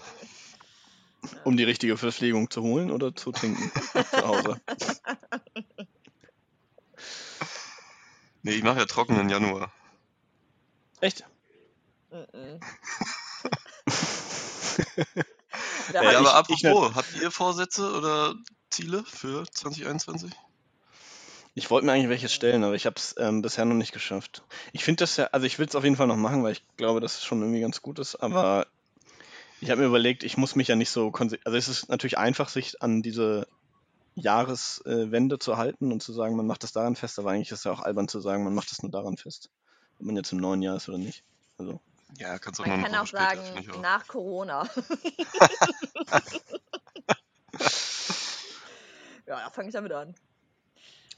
Um 1.44 1.56
die 1.56 1.64
richtige 1.64 1.96
Verpflegung 1.96 2.50
zu 2.50 2.62
holen 2.62 2.90
oder 2.90 3.14
zu 3.14 3.30
trinken 3.32 3.70
zu 3.92 4.26
Hause. 4.26 4.60
Nee, 8.42 8.52
ich 8.54 8.62
mache 8.64 8.78
ja 8.80 8.86
trockenen 8.86 9.28
Januar. 9.28 9.72
Echt? 11.00 11.24
Mhm. 12.10 12.60
Ja, 15.92 16.00
aber 16.00 16.12
ich- 16.12 16.20
ich 16.20 16.66
apropos, 16.66 16.94
habt 16.94 17.14
ihr 17.20 17.30
Vorsätze 17.30 17.92
oder 17.92 18.34
Ziele 18.70 19.04
für 19.04 19.44
2021? 19.50 20.32
Ich 21.54 21.70
wollte 21.70 21.84
mir 21.84 21.92
eigentlich 21.92 22.08
welche 22.08 22.30
stellen, 22.30 22.64
aber 22.64 22.74
ich 22.74 22.86
habe 22.86 22.96
es 22.96 23.14
ähm, 23.18 23.42
bisher 23.42 23.66
noch 23.66 23.74
nicht 23.74 23.92
geschafft. 23.92 24.42
Ich 24.72 24.84
finde 24.84 25.02
das 25.02 25.18
ja, 25.18 25.26
also 25.32 25.46
ich 25.46 25.58
will 25.58 25.66
es 25.66 25.74
auf 25.74 25.84
jeden 25.84 25.96
Fall 25.96 26.06
noch 26.06 26.16
machen, 26.16 26.42
weil 26.42 26.52
ich 26.52 26.64
glaube, 26.76 27.00
dass 27.00 27.16
es 27.16 27.24
schon 27.24 27.42
irgendwie 27.42 27.60
ganz 27.60 27.82
gut 27.82 27.98
ist, 27.98 28.16
aber 28.16 28.66
ich 29.60 29.70
habe 29.70 29.82
mir 29.82 29.86
überlegt, 29.86 30.24
ich 30.24 30.38
muss 30.38 30.56
mich 30.56 30.68
ja 30.68 30.76
nicht 30.76 30.88
so 30.90 31.12
Also 31.12 31.36
es 31.44 31.68
ist 31.68 31.90
natürlich 31.90 32.16
einfach, 32.16 32.48
sich 32.48 32.80
an 32.80 33.02
diese 33.02 33.46
Jahreswende 34.14 35.38
zu 35.38 35.58
halten 35.58 35.92
und 35.92 36.02
zu 36.02 36.14
sagen, 36.14 36.36
man 36.36 36.46
macht 36.46 36.62
das 36.62 36.72
daran 36.72 36.96
fest, 36.96 37.18
aber 37.18 37.32
eigentlich 37.32 37.50
ist 37.50 37.58
es 37.60 37.64
ja 37.64 37.72
auch 37.72 37.80
albern 37.80 38.08
zu 38.08 38.20
sagen, 38.20 38.44
man 38.44 38.54
macht 38.54 38.70
das 38.70 38.82
nur 38.82 38.90
daran 38.90 39.18
fest, 39.18 39.50
ob 40.00 40.06
man 40.06 40.16
jetzt 40.16 40.32
im 40.32 40.38
neuen 40.38 40.62
Jahr 40.62 40.76
ist 40.76 40.88
oder 40.88 40.98
nicht. 40.98 41.22
Also, 41.58 41.80
Ja, 42.18 42.38
kannst 42.38 42.60
auch 42.60 42.66
Man 42.66 42.82
kann 42.82 42.94
auch 42.94 43.06
später, 43.06 43.36
sagen, 43.36 43.70
auch. 43.70 43.80
nach 43.80 44.08
Corona. 44.08 44.62
ja, 49.26 49.44
da 49.44 49.50
fange 49.50 49.68
ich 49.68 49.74
damit 49.74 49.92
an. 49.92 50.14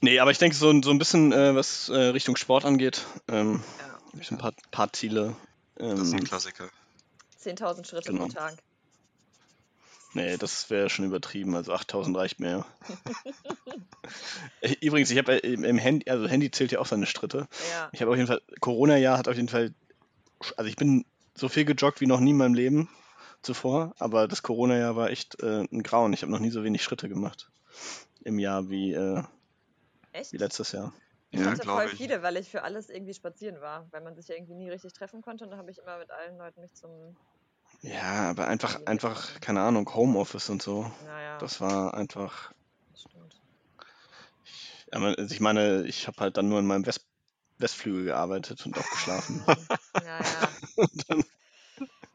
Nee, 0.05 0.19
aber 0.19 0.31
ich 0.31 0.37
denke, 0.37 0.55
so, 0.55 0.69
ein- 0.69 0.83
so 0.83 0.91
ein 0.91 0.97
bisschen, 0.99 1.31
äh, 1.33 1.55
was 1.55 1.89
äh, 1.89 1.95
Richtung 1.95 2.35
Sport 2.37 2.63
angeht, 2.65 3.05
ähm, 3.27 3.61
Ja. 3.79 3.85
habe 4.11 4.21
ich 4.21 4.27
so 4.27 4.35
ein 4.35 4.37
paar, 4.39 4.53
paar 4.71 4.93
Ziele. 4.93 5.35
Das 5.75 5.99
ist 5.99 6.13
ein 6.13 6.19
Ähm, 6.19 6.23
Klassiker. 6.23 6.69
10.000 7.43 7.85
Schritte 7.87 8.11
Genau. 8.11 8.25
pro 8.27 8.31
Tag. 8.33 8.55
Nee, 10.13 10.37
das 10.37 10.69
wäre 10.69 10.89
schon 10.89 11.03
übertrieben. 11.05 11.55
Also 11.55 11.73
8000 11.73 12.15
reicht 12.15 12.39
mir. 12.39 12.65
Äh, 14.61 14.75
Übrigens, 14.81 15.11
ich 15.11 15.17
habe 15.17 15.33
im 15.37 15.63
im 15.65 15.77
Handy, 15.77 16.09
also 16.09 16.27
Handy 16.27 16.49
zählt 16.51 16.71
ja 16.71 16.79
auch 16.79 16.85
seine 16.85 17.05
Schritte. 17.05 17.47
Ja. 17.71 17.89
Ich 17.91 18.01
habe 18.01 18.11
auf 18.11 18.15
jeden 18.17 18.27
Fall, 18.27 18.41
Corona-Jahr 18.61 19.17
hat 19.17 19.27
auf 19.27 19.35
jeden 19.35 19.49
Fall, 19.49 19.73
also 20.55 20.69
ich 20.69 20.77
bin 20.77 21.05
so 21.35 21.49
viel 21.49 21.65
gejoggt 21.65 21.99
wie 21.99 22.07
noch 22.07 22.21
nie 22.21 22.31
in 22.31 22.37
meinem 22.37 22.53
Leben 22.53 22.87
zuvor, 23.41 23.93
aber 23.99 24.27
das 24.29 24.41
Corona-Jahr 24.41 24.95
war 24.95 25.09
echt 25.09 25.41
äh, 25.43 25.63
ein 25.69 25.83
Grauen. 25.83 26.13
Ich 26.13 26.21
habe 26.21 26.31
noch 26.31 26.39
nie 26.39 26.49
so 26.51 26.63
wenig 26.63 26.81
Schritte 26.81 27.09
gemacht 27.09 27.49
im 28.23 28.39
Jahr 28.39 28.69
wie, 28.69 28.93
äh, 28.93 29.21
Echt? 30.15 30.33
wie 30.33 30.37
letztes 30.37 30.71
Jahr. 30.71 30.93
Ich 31.31 31.41
Ja, 31.41 31.51
hatte 31.51 31.63
voll 31.63 31.85
ich. 31.85 31.97
viele, 31.97 32.23
weil 32.23 32.37
ich 32.37 32.49
für 32.49 32.63
alles 32.63 32.89
irgendwie 32.89 33.13
spazieren 33.13 33.59
war, 33.59 33.87
weil 33.91 34.01
man 34.01 34.15
sich 34.15 34.27
ja 34.27 34.35
irgendwie 34.35 34.55
nie 34.55 34.69
richtig 34.69 34.93
treffen 34.93 35.21
konnte 35.21 35.43
und 35.43 35.51
dann 35.51 35.59
habe 35.59 35.71
ich 35.71 35.77
immer 35.79 35.97
mit 35.97 36.09
allen 36.11 36.37
Leuten 36.37 36.61
mich 36.61 36.73
zum, 36.73 37.17
Ja, 37.81 38.29
aber 38.29 38.47
einfach, 38.47 38.79
einfach, 38.85 39.39
keine 39.39 39.61
Ahnung, 39.61 39.93
Homeoffice 39.93 40.49
und 40.49 40.61
so. 40.61 40.91
naja, 41.03 41.39
Das 41.39 41.61
war 41.61 41.93
einfach, 41.93 42.51
das 42.91 43.01
stimmt. 43.01 43.41
man- 44.93 45.15
also 45.15 45.33
ich 45.33 45.39
meine, 45.41 45.83
ich 45.87 46.07
habe 46.07 46.17
halt 46.21 46.37
dann 46.37 46.49
nur 46.49 46.59
in 46.59 46.65
meinem 46.67 46.85
West 46.85 47.05
Westflügel 47.57 48.03
gearbeitet 48.05 48.65
und 48.65 48.77
auch 48.77 48.89
geschlafen. 48.91 49.45
Ja, 49.97 50.23
ja. 51.09 51.17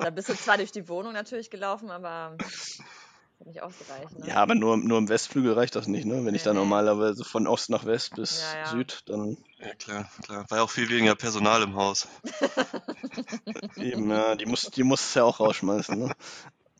Da 0.00 0.10
bist 0.10 0.28
du 0.28 0.34
zwar 0.36 0.56
durch 0.56 0.72
die 0.72 0.88
Wohnung 0.88 1.12
natürlich 1.12 1.50
gelaufen, 1.50 1.90
aber 1.90 2.38
hat 3.40 3.46
nicht 3.46 3.62
ausgereicht. 3.62 4.18
Ne? 4.18 4.28
Ja, 4.28 4.36
aber 4.36 4.54
nur, 4.54 4.76
nur 4.76 4.98
im 4.98 5.08
Westflügel 5.08 5.54
reicht 5.54 5.74
das 5.74 5.86
nicht, 5.86 6.04
ne? 6.04 6.24
Wenn 6.24 6.34
ich 6.34 6.42
da 6.42 6.52
normalerweise 6.52 7.24
von 7.24 7.46
Ost 7.46 7.70
nach 7.70 7.84
West 7.84 8.14
bis 8.14 8.52
Ja, 8.52 8.58
ja. 8.58 8.66
Süd, 8.66 9.02
dann 9.06 9.36
Ja, 9.58 9.74
klar, 9.74 10.10
klar. 10.22 10.46
War 10.48 10.58
ja 10.58 10.64
auch 10.64 10.70
viel 10.70 10.88
weniger 10.88 11.14
Personal 11.14 11.62
im 11.62 11.74
Haus. 11.74 12.08
eben, 13.76 14.10
ja, 14.10 14.34
die 14.36 14.46
muss, 14.46 14.62
die 14.62 14.82
muss 14.82 15.00
es 15.00 15.14
ja 15.14 15.24
auch 15.24 15.40
rausschmeißen, 15.40 15.98
ne? 15.98 16.12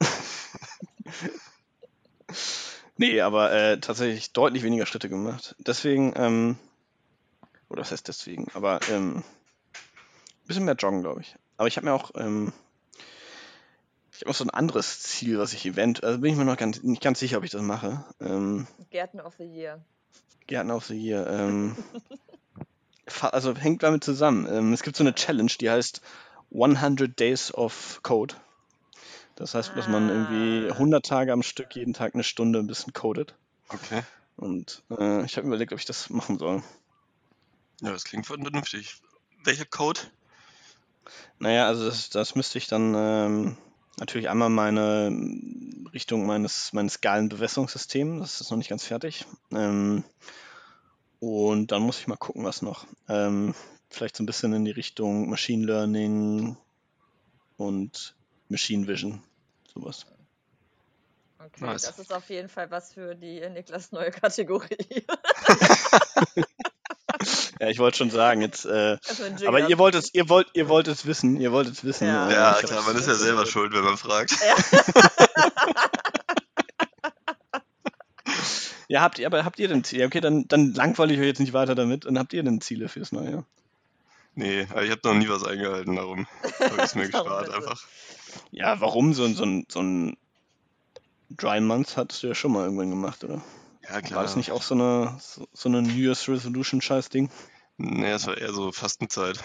Nee, 2.96 3.22
aber 3.22 3.50
äh, 3.50 3.80
tatsächlich 3.80 4.34
deutlich 4.34 4.62
weniger 4.62 4.84
Schritte 4.84 5.08
gemacht. 5.08 5.56
Deswegen, 5.58 6.12
ähm, 6.16 6.58
oder 7.70 7.80
was 7.80 7.92
heißt 7.92 8.06
deswegen? 8.06 8.48
Aber 8.52 8.78
ähm, 8.90 9.16
ein 9.16 10.46
bisschen 10.46 10.66
mehr 10.66 10.74
joggen, 10.74 11.00
glaube 11.00 11.22
ich. 11.22 11.34
Aber 11.56 11.66
ich 11.66 11.78
habe 11.78 11.86
mir 11.86 11.94
auch, 11.94 12.11
ähm, 12.16 12.52
ich 14.20 14.24
habe 14.24 14.32
noch 14.32 14.36
so 14.36 14.44
ein 14.44 14.50
anderes 14.50 15.00
Ziel, 15.00 15.38
was 15.38 15.54
ich 15.54 15.64
event, 15.64 16.04
also 16.04 16.18
bin 16.18 16.32
ich 16.32 16.36
mir 16.36 16.44
noch 16.44 16.58
ganz, 16.58 16.82
nicht 16.82 17.00
ganz 17.00 17.20
sicher, 17.20 17.38
ob 17.38 17.44
ich 17.44 17.52
das 17.52 17.62
mache. 17.62 18.04
Ähm, 18.20 18.66
Gärten 18.90 19.18
of 19.18 19.36
the 19.38 19.44
Year. 19.44 19.82
Gärtner 20.46 20.76
of 20.76 20.84
the 20.84 20.94
Year. 20.94 21.26
Ähm, 21.26 21.74
also 23.22 23.56
hängt 23.56 23.82
damit 23.82 24.04
zusammen. 24.04 24.46
Ähm, 24.46 24.74
es 24.74 24.82
gibt 24.82 24.96
so 24.96 25.04
eine 25.04 25.14
Challenge, 25.14 25.50
die 25.58 25.70
heißt 25.70 26.02
100 26.52 27.18
Days 27.18 27.54
of 27.54 28.00
Code. 28.02 28.34
Das 29.36 29.54
heißt, 29.54 29.72
dass 29.74 29.88
man 29.88 30.10
irgendwie 30.10 30.68
Ah. 30.68 30.74
100 30.74 31.02
Tage 31.02 31.32
am 31.32 31.42
Stück 31.42 31.74
jeden 31.74 31.94
Tag 31.94 32.12
eine 32.12 32.22
Stunde 32.22 32.58
ein 32.58 32.66
bisschen 32.66 32.92
codet. 32.92 33.34
Okay. 33.68 34.02
Und 34.36 34.82
äh, 34.90 35.24
ich 35.24 35.38
habe 35.38 35.46
mir 35.46 35.54
überlegt, 35.54 35.72
ob 35.72 35.78
ich 35.78 35.86
das 35.86 36.10
machen 36.10 36.38
soll. 36.38 36.62
Ja, 37.80 37.90
das 37.90 38.04
klingt 38.04 38.26
vernünftig. 38.26 39.00
Welcher 39.44 39.64
Code? 39.64 40.00
Naja, 41.38 41.66
also 41.68 41.86
das, 41.86 42.10
das 42.10 42.34
müsste 42.34 42.58
ich 42.58 42.66
dann, 42.66 42.94
ähm, 42.94 43.56
natürlich 44.01 44.28
einmal 44.28 44.51
meine 44.51 45.07
ähm, 45.09 45.88
Richtung 45.92 46.26
meines, 46.26 46.72
meines 46.72 47.01
geilen 47.01 47.28
Bewässerungssystems. 47.28 48.20
Das 48.20 48.40
ist 48.40 48.51
noch 48.51 48.59
nicht 48.59 48.70
ganz 48.70 48.84
fertig. 48.84 49.26
Ähm, 49.53 50.03
und 51.20 51.70
dann 51.70 51.82
muss 51.82 52.01
ich 52.01 52.09
mal 52.09 52.16
gucken, 52.16 52.44
was 52.44 52.62
noch. 52.62 52.86
Ähm, 53.09 53.55
vielleicht 53.90 54.16
so 54.16 54.22
ein 54.22 54.26
bisschen 54.26 54.53
in 54.53 54.64
die 54.64 54.70
Richtung 54.70 55.28
Machine 55.28 55.66
Learning 55.66 56.57
und 57.57 58.16
Machine 58.48 58.86
Vision. 58.88 59.22
Sowas. 59.72 60.07
Okay, 61.38 61.64
Nice. 61.64 61.82
das 61.82 61.98
ist 61.98 62.12
auf 62.12 62.28
jeden 62.28 62.48
Fall 62.48 62.70
was 62.70 62.92
für 62.92 63.14
die 63.14 63.40
Niklas 63.48 63.92
neue 63.92 64.11
Kategorie. 64.11 64.76
Ja, 67.61 67.68
ich 67.68 67.78
wollte 67.78 67.98
schon 67.98 68.11
sagen, 68.11 68.40
jetzt. 68.40 68.64
Äh, 68.64 68.96
Jingle 69.18 69.46
aber 69.46 69.68
ihr 69.68 69.76
wollt 69.78 69.94
es, 69.94 70.14
ihr 70.14 70.28
wollt, 70.30 70.48
ihr 70.54 70.68
wollt 70.68 70.88
es 70.88 71.04
wissen, 71.06 71.38
ihr 71.38 71.52
wollt 71.52 71.68
es 71.68 71.84
wissen. 71.84 72.06
Ja. 72.08 72.28
äh, 72.30 72.32
Ja, 72.32 72.54
klar, 72.62 72.82
man 72.84 72.96
ist 72.96 73.06
ja 73.06 73.14
selber 73.14 73.44
schuld, 73.46 73.72
wenn 73.74 73.84
man 73.84 73.96
fragt. 73.98 74.34
Ja, 78.88 79.02
habt 79.02 79.20
ihr, 79.20 79.26
aber 79.26 79.44
habt 79.44 79.61
ihr 79.61 79.68
denn 79.68 79.84
Ziele? 79.84 80.06
Okay, 80.06 80.20
dann, 80.20 80.48
dann 80.48 80.74
langweile 80.74 81.14
ich 81.14 81.20
euch 81.20 81.26
jetzt 81.26 81.38
nicht 81.38 81.52
weiter 81.52 81.76
damit. 81.76 82.06
Und 82.06 82.18
habt 82.18 82.32
ihr 82.32 82.42
denn 82.42 82.61
Ziele 82.61 82.88
fürs 82.88 83.12
neue 83.12 83.30
Jahr? 83.30 83.44
Nee, 84.34 84.66
aber 84.70 84.82
ich 84.82 84.90
habe 84.90 85.00
noch 85.04 85.14
nie 85.14 85.28
was 85.28 85.44
eingehalten, 85.44 85.94
darum 85.96 86.26
habe 86.58 86.76
ich 86.78 86.82
es 86.82 86.94
mir 86.96 87.02
gespart 87.08 87.50
einfach. 87.50 87.80
Ja, 88.50 88.80
warum? 88.80 89.14
So, 89.14 89.24
ein- 89.24 89.34
so, 89.36 89.44
ein- 89.44 89.64
so 89.68 89.80
ein 89.80 90.16
Dry 91.30 91.61
Month 91.61 91.96
hattest 91.96 92.22
du 92.24 92.28
ja 92.28 92.34
schon 92.34 92.50
mal 92.52 92.64
irgendwann 92.64 92.90
gemacht, 92.90 93.22
oder? 93.22 93.40
Ja, 93.88 94.00
klar. 94.00 94.18
War 94.18 94.22
das 94.24 94.36
nicht 94.36 94.52
auch 94.52 94.62
so 94.62 94.74
eine, 94.74 95.16
so, 95.20 95.46
so 95.52 95.68
eine 95.68 95.82
New 95.82 95.94
Year's 95.94 96.28
Resolution 96.28 96.80
Scheiß-Ding? 96.80 97.30
Nee, 97.78 98.10
es 98.10 98.26
war 98.26 98.36
eher 98.36 98.52
so 98.52 98.72
Fastenzeit. 98.72 99.42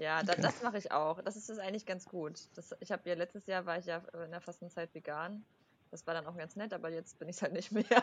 Ja, 0.00 0.22
da, 0.22 0.32
Okay. 0.32 0.42
das 0.42 0.62
mache 0.62 0.78
ich 0.78 0.92
auch. 0.92 1.20
Das 1.22 1.36
ist, 1.36 1.48
ist 1.48 1.58
eigentlich 1.58 1.86
ganz 1.86 2.04
gut. 2.04 2.40
Das, 2.54 2.74
ich 2.80 2.90
habe 2.90 3.08
ja 3.08 3.14
letztes 3.14 3.46
Jahr 3.46 3.66
war 3.66 3.78
ich 3.78 3.86
ja 3.86 3.98
in 4.24 4.30
der 4.30 4.40
Fastenzeit 4.40 4.94
vegan. 4.94 5.44
Das 5.90 6.06
war 6.06 6.14
dann 6.14 6.26
auch 6.26 6.36
ganz 6.36 6.56
nett, 6.56 6.72
aber 6.72 6.90
jetzt 6.90 7.18
bin 7.18 7.28
ich 7.28 7.40
halt 7.42 7.52
nicht 7.52 7.72
mehr. 7.72 7.86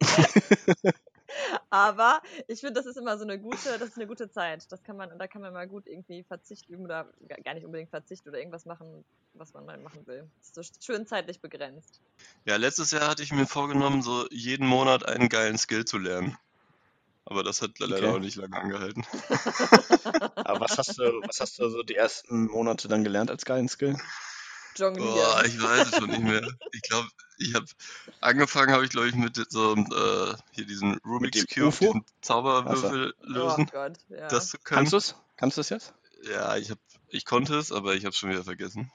aber 1.74 2.22
ich 2.46 2.60
finde, 2.60 2.74
das 2.74 2.86
ist 2.86 2.96
immer 2.96 3.18
so 3.18 3.24
eine 3.24 3.36
gute, 3.36 3.78
das 3.80 3.88
ist 3.88 3.96
eine 3.96 4.06
gute 4.06 4.30
Zeit. 4.30 4.70
Das 4.70 4.84
kann 4.84 4.96
man, 4.96 5.18
da 5.18 5.26
kann 5.26 5.42
man 5.42 5.52
mal 5.52 5.66
gut 5.66 5.88
irgendwie 5.88 6.22
Verzicht 6.22 6.68
üben 6.68 6.84
oder 6.84 7.12
gar 7.42 7.54
nicht 7.54 7.64
unbedingt 7.64 7.90
Verzicht 7.90 8.24
oder 8.28 8.38
irgendwas 8.38 8.64
machen, 8.64 9.04
was 9.32 9.52
man 9.54 9.66
mal 9.66 9.76
machen 9.78 10.06
will. 10.06 10.30
Das 10.38 10.68
ist 10.68 10.84
so 10.84 10.92
schön 10.92 11.04
zeitlich 11.04 11.40
begrenzt. 11.40 12.00
Ja, 12.44 12.54
letztes 12.58 12.92
Jahr 12.92 13.08
hatte 13.08 13.24
ich 13.24 13.32
mir 13.32 13.46
vorgenommen, 13.46 14.02
so 14.02 14.24
jeden 14.30 14.68
Monat 14.68 15.04
einen 15.04 15.28
geilen 15.28 15.58
Skill 15.58 15.84
zu 15.84 15.98
lernen. 15.98 16.38
Aber 17.24 17.42
das 17.42 17.60
hat 17.60 17.76
leider 17.80 17.96
Okay. 17.96 18.06
auch 18.14 18.20
nicht 18.20 18.36
lange 18.36 18.56
angehalten. 18.56 19.04
Aber 20.44 20.60
was 20.60 20.78
hast 20.78 20.96
du, 20.98 21.22
was 21.26 21.40
hast 21.40 21.58
du 21.58 21.68
so 21.70 21.82
die 21.82 21.96
ersten 21.96 22.44
Monate 22.44 22.86
dann 22.86 23.02
gelernt 23.02 23.32
als 23.32 23.44
geilen 23.44 23.68
Skill? 23.68 23.96
Jonglieren. 24.76 25.14
Boah, 25.14 25.44
ich 25.44 25.62
weiß 25.62 25.88
es 25.88 25.96
schon 25.96 26.10
nicht 26.10 26.22
mehr. 26.22 26.46
Ich 26.72 26.82
glaube, 26.82 27.08
ich 27.38 27.54
habe 27.54 27.66
angefangen, 28.20 28.72
habe 28.72 28.84
ich 28.84 28.90
glaube 28.90 29.08
ich 29.08 29.14
mit 29.14 29.36
so 29.50 29.74
äh, 29.74 30.34
hier 30.52 30.66
diesen 30.66 30.98
Rubik's 31.04 31.46
Cube, 31.46 31.68
UFO? 31.68 31.84
diesen 31.86 32.04
Zauberwürfel 32.20 33.14
oh 33.20 33.26
lösen, 33.26 33.66
Gott, 33.72 33.98
ja. 34.08 34.28
das 34.28 34.48
zu 34.48 34.58
können. 34.58 34.78
Kannst 34.78 34.92
du 34.92 34.96
es? 34.98 35.14
Kannst 35.36 35.56
du 35.56 35.60
es 35.60 35.68
jetzt? 35.70 35.94
Ja, 36.30 36.56
ich 36.56 36.70
hab, 36.70 36.78
ich 37.08 37.24
konnte 37.24 37.56
es, 37.56 37.72
aber 37.72 37.94
ich 37.94 38.04
habe 38.04 38.10
es 38.10 38.16
schon 38.16 38.30
wieder 38.30 38.44
vergessen. 38.44 38.90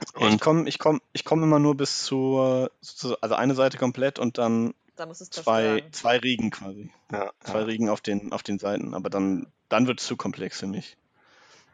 ich 0.00 0.14
Und 0.14 0.40
komme 0.40 0.68
ich 0.68 0.78
komm, 0.78 1.00
ich 1.12 1.24
komm 1.24 1.42
immer 1.42 1.58
nur 1.58 1.76
bis 1.76 2.04
zur, 2.04 2.70
zu, 2.80 3.16
also 3.20 3.34
eine 3.34 3.54
Seite 3.54 3.78
komplett 3.78 4.18
und 4.18 4.38
dann 4.38 4.74
da 4.96 5.06
muss 5.06 5.20
es 5.20 5.30
zwei, 5.30 5.84
zwei 5.90 6.18
Riegen 6.18 6.50
quasi. 6.50 6.90
ja, 7.10 7.32
Zwei 7.40 7.60
ja. 7.60 7.64
Riegen 7.64 7.88
auf 7.88 8.00
den, 8.00 8.32
auf 8.32 8.42
den 8.42 8.58
Seiten. 8.58 8.94
Aber 8.94 9.08
dann, 9.08 9.50
dann 9.68 9.86
wird 9.86 10.00
es 10.00 10.06
zu 10.06 10.16
komplex 10.16 10.60
für 10.60 10.66
mich. 10.66 10.98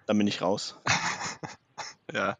Dann 0.06 0.16
bin 0.18 0.26
ich 0.26 0.40
raus. 0.40 0.76
ja, 2.12 2.38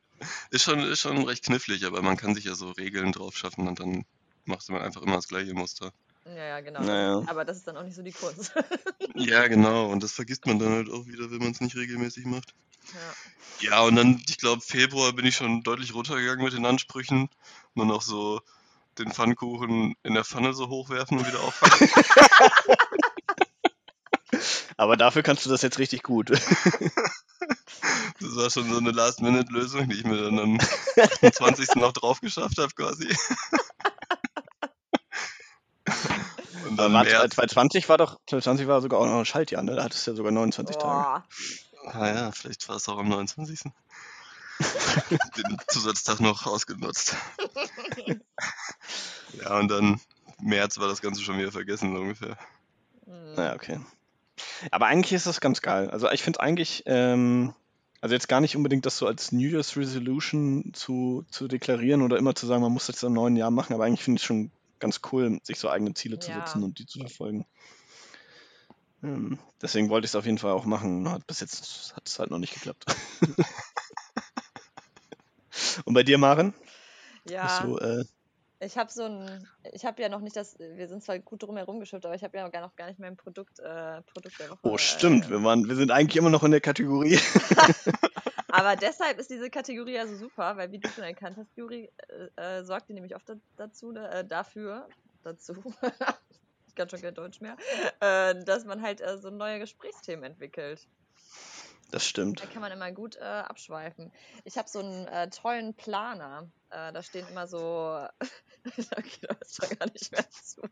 ist 0.50 0.62
schon, 0.62 0.80
ist 0.80 1.00
schon 1.00 1.24
recht 1.24 1.44
knifflig, 1.44 1.86
aber 1.86 2.02
man 2.02 2.16
kann 2.16 2.34
sich 2.34 2.44
ja 2.44 2.54
so 2.54 2.70
Regeln 2.70 3.12
drauf 3.12 3.36
schaffen 3.36 3.68
und 3.68 3.80
dann 3.80 4.04
machst 4.44 4.68
du 4.68 4.76
einfach 4.76 5.02
immer 5.02 5.16
das 5.16 5.28
gleiche 5.28 5.54
Muster. 5.54 5.92
Ja, 6.24 6.44
ja, 6.44 6.60
genau. 6.60 6.82
Naja. 6.82 7.22
Aber 7.26 7.44
das 7.44 7.58
ist 7.58 7.66
dann 7.66 7.76
auch 7.76 7.84
nicht 7.84 7.96
so 7.96 8.02
die 8.02 8.12
Kunst. 8.12 8.52
Ja, 9.14 9.48
genau, 9.48 9.90
und 9.90 10.02
das 10.02 10.12
vergisst 10.12 10.46
man 10.46 10.60
dann 10.60 10.70
halt 10.70 10.90
auch 10.90 11.06
wieder, 11.06 11.30
wenn 11.30 11.38
man 11.38 11.50
es 11.50 11.60
nicht 11.60 11.74
regelmäßig 11.74 12.24
macht. 12.26 12.54
ja. 12.92 12.98
Ja, 13.60 13.80
und 13.82 13.96
dann, 13.96 14.22
ich 14.28 14.38
glaube, 14.38 14.62
Februar 14.62 15.12
bin 15.12 15.26
ich 15.26 15.34
schon 15.34 15.64
deutlich 15.64 15.92
runtergegangen 15.92 16.44
mit 16.44 16.52
den 16.52 16.64
Ansprüchen. 16.64 17.28
Nur 17.74 17.86
noch 17.86 18.02
so 18.02 18.40
den 18.98 19.10
Pfannkuchen 19.10 19.96
in 20.04 20.14
der 20.14 20.24
Pfanne 20.24 20.54
so 20.54 20.68
hochwerfen 20.68 21.18
und 21.18 21.26
wieder 21.26 21.40
auffangen. 21.40 21.90
Aber 24.76 24.96
dafür 24.96 25.24
kannst 25.24 25.44
du 25.44 25.50
das 25.50 25.62
jetzt 25.62 25.80
richtig 25.80 26.04
gut. 26.04 26.30
Das 28.20 28.34
war 28.36 28.50
schon 28.50 28.70
so 28.70 28.78
eine 28.78 28.90
Last-Minute-Lösung, 28.90 29.88
die 29.88 29.96
ich 29.96 30.04
mir 30.04 30.16
dann 30.16 30.38
am 30.38 30.58
28. 30.96 31.76
noch 31.76 31.92
drauf 31.92 32.20
geschafft 32.20 32.58
habe, 32.58 32.72
quasi. 32.74 33.08
Und 36.68 36.76
dann 36.76 36.92
März, 36.92 37.34
2020 37.34 37.88
war 37.88 37.96
doch, 37.96 38.18
2020 38.26 38.66
war 38.66 38.80
sogar 38.80 39.00
auch 39.00 39.06
noch 39.06 39.18
ein 39.18 39.24
Schaltjahr, 39.24 39.62
ne? 39.62 39.76
Da 39.76 39.84
hattest 39.84 40.06
du 40.06 40.10
ja 40.10 40.16
sogar 40.16 40.32
29 40.32 40.76
Tage. 40.76 40.86
Boah. 40.86 41.24
ah 41.92 42.06
ja, 42.08 42.30
vielleicht 42.32 42.68
war 42.68 42.76
es 42.76 42.88
auch 42.88 42.98
am 42.98 43.08
29. 43.08 43.60
den 45.36 45.56
Zusatztag 45.68 46.20
noch 46.20 46.46
ausgenutzt. 46.46 47.16
ja, 49.40 49.58
und 49.58 49.68
dann 49.68 50.00
März 50.40 50.78
war 50.78 50.88
das 50.88 51.00
Ganze 51.00 51.22
schon 51.22 51.38
wieder 51.38 51.52
vergessen, 51.52 51.94
so 51.94 52.00
ungefähr. 52.00 52.36
Hm. 53.06 53.34
Naja, 53.34 53.54
okay. 53.54 53.80
Aber 54.70 54.86
eigentlich 54.86 55.12
ist 55.12 55.26
das 55.26 55.40
ganz 55.40 55.62
geil. 55.62 55.90
Also 55.90 56.10
ich 56.10 56.22
finde 56.22 56.40
eigentlich, 56.40 56.82
ähm, 56.86 57.54
also 58.00 58.14
jetzt 58.14 58.28
gar 58.28 58.40
nicht 58.40 58.56
unbedingt 58.56 58.86
das 58.86 58.98
so 58.98 59.06
als 59.06 59.32
New 59.32 59.48
Year's 59.48 59.76
Resolution 59.76 60.72
zu, 60.74 61.24
zu 61.30 61.48
deklarieren 61.48 62.02
oder 62.02 62.18
immer 62.18 62.34
zu 62.34 62.46
sagen, 62.46 62.62
man 62.62 62.72
muss 62.72 62.86
das 62.86 63.02
im 63.02 63.12
neuen 63.12 63.36
Jahr 63.36 63.50
machen, 63.50 63.74
aber 63.74 63.84
eigentlich 63.84 64.04
finde 64.04 64.18
ich 64.18 64.22
es 64.22 64.26
schon 64.26 64.52
ganz 64.78 65.00
cool, 65.12 65.38
sich 65.42 65.58
so 65.58 65.68
eigene 65.68 65.94
Ziele 65.94 66.18
zu 66.18 66.30
Ja. 66.30 66.40
setzen 66.40 66.62
und 66.62 66.78
die 66.78 66.86
zu 66.86 67.00
verfolgen. 67.00 67.44
Ähm, 69.02 69.38
deswegen 69.62 69.90
wollte 69.90 70.06
ich 70.06 70.12
es 70.12 70.16
auf 70.16 70.26
jeden 70.26 70.38
Fall 70.38 70.52
auch 70.52 70.64
machen. 70.64 71.08
Hat 71.08 71.26
bis 71.26 71.40
jetzt 71.40 71.92
hat 71.94 72.08
es 72.08 72.18
halt 72.18 72.30
noch 72.30 72.38
nicht 72.38 72.54
geklappt. 72.54 72.84
und 75.84 75.94
bei 75.94 76.02
dir, 76.02 76.18
Maren? 76.18 76.54
Ja, 77.24 77.44
Hast 77.44 77.60
du, 77.60 77.78
äh, 77.78 78.04
ich 78.60 78.76
habe 78.76 78.90
so 78.90 79.04
ein, 79.04 79.48
ich 79.72 79.84
habe 79.84 80.02
ja 80.02 80.08
noch 80.08 80.20
nicht 80.20 80.36
das, 80.36 80.58
wir 80.58 80.88
sind 80.88 81.02
zwar 81.02 81.18
gut 81.18 81.42
drum 81.42 81.56
herum 81.56 81.78
geschifft, 81.80 82.04
aber 82.04 82.14
ich 82.14 82.24
habe 82.24 82.36
ja 82.36 82.48
gar 82.48 82.62
noch 82.62 82.74
gar 82.74 82.86
nicht 82.86 82.98
mein 82.98 83.16
Produkt, 83.16 83.60
äh, 83.60 84.02
Produkt 84.02 84.38
der 84.40 84.50
Woche. 84.50 84.58
oh, 84.62 84.78
stimmt. 84.78 85.26
Äh, 85.26 85.30
Wir, 85.30 85.44
waren, 85.44 85.68
wir 85.68 85.76
sind 85.76 85.90
eigentlich 85.90 86.16
immer 86.16 86.30
noch 86.30 86.42
in 86.42 86.50
der 86.50 86.60
Kategorie. 86.60 87.18
aber 88.48 88.76
deshalb 88.76 89.18
ist 89.18 89.30
diese 89.30 89.50
Kategorie 89.50 89.94
ja 89.94 90.06
so 90.06 90.16
super, 90.16 90.56
weil 90.56 90.72
wie 90.72 90.78
du 90.78 90.88
schon 90.88 91.04
erkannt 91.04 91.36
hast, 91.36 91.56
Juri, 91.56 91.90
äh, 92.36 92.58
äh, 92.58 92.64
sorgt 92.64 92.88
die 92.88 92.94
nämlich 92.94 93.14
oft 93.14 93.28
da, 93.28 93.34
dazu, 93.56 93.92
äh, 93.94 94.24
dafür, 94.24 94.88
dazu, 95.22 95.54
ich 96.66 96.74
kann 96.74 96.88
schon 96.88 97.00
kein 97.00 97.14
Deutsch 97.14 97.40
mehr, 97.40 97.56
äh, 98.00 98.34
dass 98.44 98.64
man 98.64 98.82
halt 98.82 99.00
äh, 99.00 99.18
so 99.18 99.30
neue 99.30 99.60
Gesprächsthemen 99.60 100.24
entwickelt. 100.24 100.88
Das 101.90 102.04
stimmt. 102.04 102.42
Da 102.42 102.46
kann 102.46 102.60
man 102.60 102.70
immer 102.70 102.92
gut 102.92 103.16
äh, 103.16 103.20
abschweifen. 103.20 104.12
Ich 104.44 104.58
habe 104.58 104.68
so 104.68 104.80
einen 104.80 105.06
äh, 105.06 105.30
tollen 105.30 105.74
Planer. 105.74 106.50
Äh, 106.70 106.92
da 106.92 107.02
stehen 107.02 107.26
immer 107.28 107.46
so. 107.46 108.06
okay, 108.96 109.28
ist 109.40 109.56
schon 109.56 109.78
gar 109.78 109.86
nicht 109.90 110.12
mehr 110.12 110.30
zu. 110.30 110.62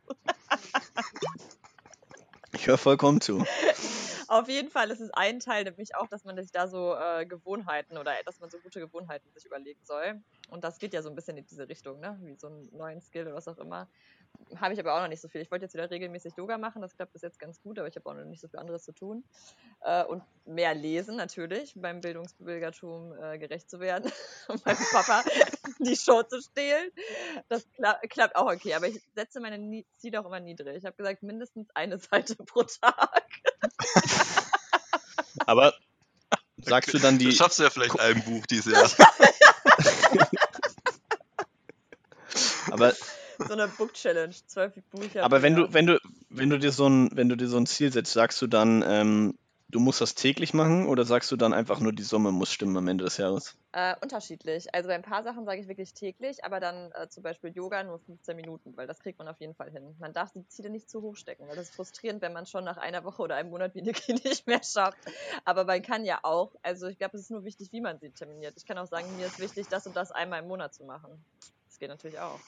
Ich 2.53 2.67
höre 2.67 2.79
vollkommen 2.79 3.21
zu. 3.21 3.45
Auf 4.29 4.49
jeden 4.49 4.71
Fall 4.71 4.91
ist 4.91 5.01
es 5.01 5.11
ein 5.11 5.39
Teil, 5.41 5.65
nämlich 5.65 5.95
auch, 5.95 6.09
dass 6.09 6.25
man 6.25 6.37
sich 6.37 6.51
da 6.51 6.67
so 6.67 6.95
äh, 6.97 7.27
Gewohnheiten 7.27 7.97
oder 7.97 8.13
dass 8.25 8.41
man 8.41 8.51
so 8.51 8.59
gute 8.59 8.81
Gewohnheiten 8.81 9.31
sich 9.33 9.45
überlegen 9.45 9.81
soll. 9.85 10.21
Und 10.49 10.65
das 10.65 10.79
geht 10.79 10.95
ja 10.95 11.03
so 11.03 11.09
ein 11.09 11.15
bisschen 11.15 11.37
in 11.37 11.47
diese 11.47 11.69
Richtung, 11.69 12.01
ne? 12.01 12.19
Wie 12.23 12.37
so 12.37 12.47
einen 12.47 12.69
neuen 12.77 13.01
Skill 13.01 13.27
oder 13.27 13.35
was 13.35 13.49
auch 13.49 13.59
immer. 13.59 13.89
Habe 14.57 14.75
ich 14.75 14.81
aber 14.81 14.95
auch 14.95 15.01
noch 15.01 15.09
nicht 15.09 15.21
so 15.21 15.29
viel. 15.29 15.41
Ich 15.41 15.51
wollte 15.51 15.65
jetzt 15.65 15.75
wieder 15.75 15.91
regelmäßig 15.91 16.35
Yoga 16.37 16.59
machen, 16.59 16.83
das 16.83 16.95
klappt 16.95 17.13
bis 17.13 17.23
jetzt 17.23 17.39
ganz 17.39 17.61
gut, 17.63 17.79
aber 17.79 17.89
ich 17.89 17.97
habe 17.97 18.09
auch 18.09 18.15
noch 18.15 18.25
nicht 18.25 18.41
so 18.41 18.49
viel 18.49 18.59
anderes 18.59 18.85
zu 18.85 18.93
tun. 18.93 19.25
Äh, 19.81 20.05
und 20.05 20.23
mehr 20.45 20.75
lesen 20.75 21.17
natürlich, 21.17 21.75
beim 21.77 22.01
Bildungsbürgertum 22.01 23.15
äh, 23.21 23.39
gerecht 23.39 23.69
zu 23.71 23.81
werden 23.81 24.13
und 24.49 24.65
meinem 24.67 24.85
Papa 24.93 25.25
die 25.79 25.97
Show 25.97 26.23
zu 26.23 26.41
stehlen. 26.41 26.91
Das 27.49 27.69
kla 27.73 27.95
klappt 28.09 28.37
auch 28.37 28.53
okay, 28.53 28.75
aber 28.75 28.89
ich 28.89 29.01
setze 29.15 29.41
meine 29.41 29.85
Ziele 29.97 30.21
auch 30.21 30.27
immer 30.27 30.41
niedrig. 30.41 30.77
Ich 30.77 30.85
habe 30.85 30.97
gesagt, 30.97 31.23
mindestens 31.23 31.69
eine 31.75 31.99
Seite 31.99 32.37
pro 32.37 32.63
Tag. 32.63 33.25
Aber 35.47 35.75
sagst 36.59 36.95
du 36.95 36.99
dann 36.99 37.19
die. 37.19 37.27
Das 37.27 37.37
schaffst 37.37 37.59
du 37.59 37.65
ja 37.65 37.71
vielleicht 37.71 37.99
ein 37.99 38.23
Buch 38.25 38.47
dieses 38.47 38.73
Jahr. 38.73 39.09
Aber, 42.71 42.93
so 43.39 43.53
eine 43.53 43.69
Book 43.69 43.95
Challenge, 43.95 44.35
zwölf 44.47 44.75
Bücher. 44.91 45.23
aber 45.23 45.43
wenn 45.43 45.55
du, 45.55 45.73
wenn 45.73 45.87
du, 45.87 45.99
wenn 46.29 46.51
du 46.51 46.59
dir 46.59 46.73
so 46.73 46.89
ein, 46.89 47.11
wenn 47.13 47.29
du 47.29 47.37
dir 47.37 47.49
so 47.49 47.57
ein 47.57 47.67
Ziel 47.67 47.93
setzt, 47.93 48.13
sagst 48.13 48.41
du 48.43 48.47
dann, 48.47 48.83
ähm, 48.87 49.39
du 49.69 49.81
musst 49.81 50.01
das 50.01 50.15
täglich 50.15 50.55
machen 50.55 50.87
oder 50.87 51.05
sagst 51.05 51.31
du 51.33 51.37
dann 51.37 51.53
einfach 51.53 51.81
nur, 51.81 51.93
die 51.93 52.03
Summe 52.03 52.31
muss 52.31 52.53
stimmen 52.53 52.77
am 52.77 52.87
Ende 52.89 53.05
des 53.05 53.17
Jahres? 53.17 53.57
Äh, 53.73 53.95
unterschiedlich. 54.01 54.75
Also 54.75 54.89
bei 54.89 54.95
ein 54.95 55.03
paar 55.03 55.23
Sachen 55.23 55.45
sage 55.45 55.61
ich 55.61 55.69
wirklich 55.69 55.93
täglich, 55.93 56.45
aber 56.45 56.61
dann 56.61 56.93
äh, 56.93 57.09
zum 57.09 57.23
Beispiel 57.23 57.51
Yoga 57.51 57.83
nur 57.83 57.99
15 57.99 58.37
Minuten, 58.37 58.77
weil 58.77 58.87
das 58.87 59.01
kriegt 59.01 59.19
man 59.19 59.29
auf 59.29 59.41
jeden 59.41 59.55
Fall 59.55 59.71
hin. 59.71 59.97
Man 59.99 60.13
darf 60.13 60.33
die 60.33 60.47
Ziele 60.49 60.71
nicht 60.71 60.89
zu 60.89 61.03
hoch 61.03 61.17
stecken, 61.17 61.49
weil 61.49 61.57
das 61.57 61.69
ist 61.69 61.75
frustrierend, 61.75 62.23
wenn 62.23 62.33
man 62.33 62.47
schon 62.47 62.65
nach 62.65 62.77
einer 62.77 63.05
Woche 63.05 63.23
oder 63.23 63.37
einem 63.37 63.51
Monat 63.51 63.75
wie 63.75 63.83
Kind 63.93 64.25
nicht 64.25 64.47
mehr 64.47 64.63
schafft. 64.63 64.99
Aber 65.45 65.65
man 65.65 65.83
kann 65.83 66.05
ja 66.05 66.21
auch, 66.23 66.55
also 66.63 66.87
ich 66.87 66.99
glaube, 66.99 67.17
es 67.17 67.25
ist 67.25 67.31
nur 67.31 67.45
wichtig, 67.45 67.73
wie 67.73 67.81
man 67.81 67.99
sie 67.99 68.11
terminiert. 68.11 68.55
Ich 68.57 68.67
kann 68.67 68.79
auch 68.79 68.87
sagen, 68.87 69.15
mir 69.17 69.27
ist 69.27 69.41
wichtig, 69.41 69.67
das 69.69 69.87
und 69.87 69.97
das 69.97 70.13
einmal 70.13 70.43
im 70.43 70.49
Monat 70.49 70.75
zu 70.75 70.85
machen. 70.85 71.25
Das 71.69 71.79
geht 71.79 71.89
natürlich 71.89 72.19
auch. 72.19 72.39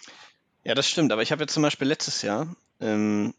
Ja, 0.65 0.75
das 0.75 0.89
stimmt. 0.89 1.13
Aber 1.13 1.23
ich 1.23 1.33
habe 1.33 1.43
jetzt 1.43 1.53
zum 1.53 1.63
Beispiel 1.63 1.89
letztes 1.89 2.23
Jahr, 2.23 2.55
ähm, 2.81 3.35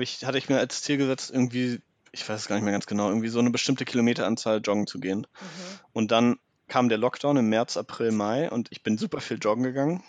ich, 0.00 0.24
hatte 0.24 0.38
ich 0.38 0.48
mir 0.48 0.58
als 0.58 0.82
Ziel 0.82 0.96
gesetzt, 0.96 1.30
irgendwie, 1.30 1.80
ich 2.16 2.26
weiß 2.26 2.40
es 2.40 2.48
gar 2.48 2.56
nicht 2.56 2.64
mehr 2.64 2.72
ganz 2.72 2.86
genau, 2.86 3.08
irgendwie 3.08 3.28
so 3.28 3.38
eine 3.38 3.50
bestimmte 3.50 3.84
Kilometeranzahl 3.84 4.60
joggen 4.64 4.86
zu 4.86 4.98
gehen. 4.98 5.20
Mhm. 5.20 5.80
Und 5.92 6.10
dann 6.10 6.36
kam 6.66 6.88
der 6.88 6.98
Lockdown 6.98 7.36
im 7.36 7.48
März, 7.48 7.76
April, 7.76 8.10
Mai 8.10 8.50
und 8.50 8.68
ich 8.70 8.82
bin 8.82 8.96
super 8.96 9.20
viel 9.20 9.38
joggen 9.38 9.62
gegangen. 9.62 10.02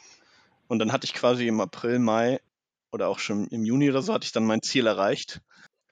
Und 0.67 0.79
dann 0.79 0.91
hatte 0.91 1.05
ich 1.05 1.13
quasi 1.13 1.47
im 1.47 1.59
April, 1.59 1.99
Mai 1.99 2.39
oder 2.91 3.09
auch 3.09 3.19
schon 3.19 3.47
im 3.47 3.63
Juni 3.63 3.89
oder 3.89 4.01
so, 4.01 4.13
hatte 4.13 4.25
ich 4.25 4.31
dann 4.31 4.45
mein 4.45 4.61
Ziel 4.61 4.87
erreicht. 4.87 5.41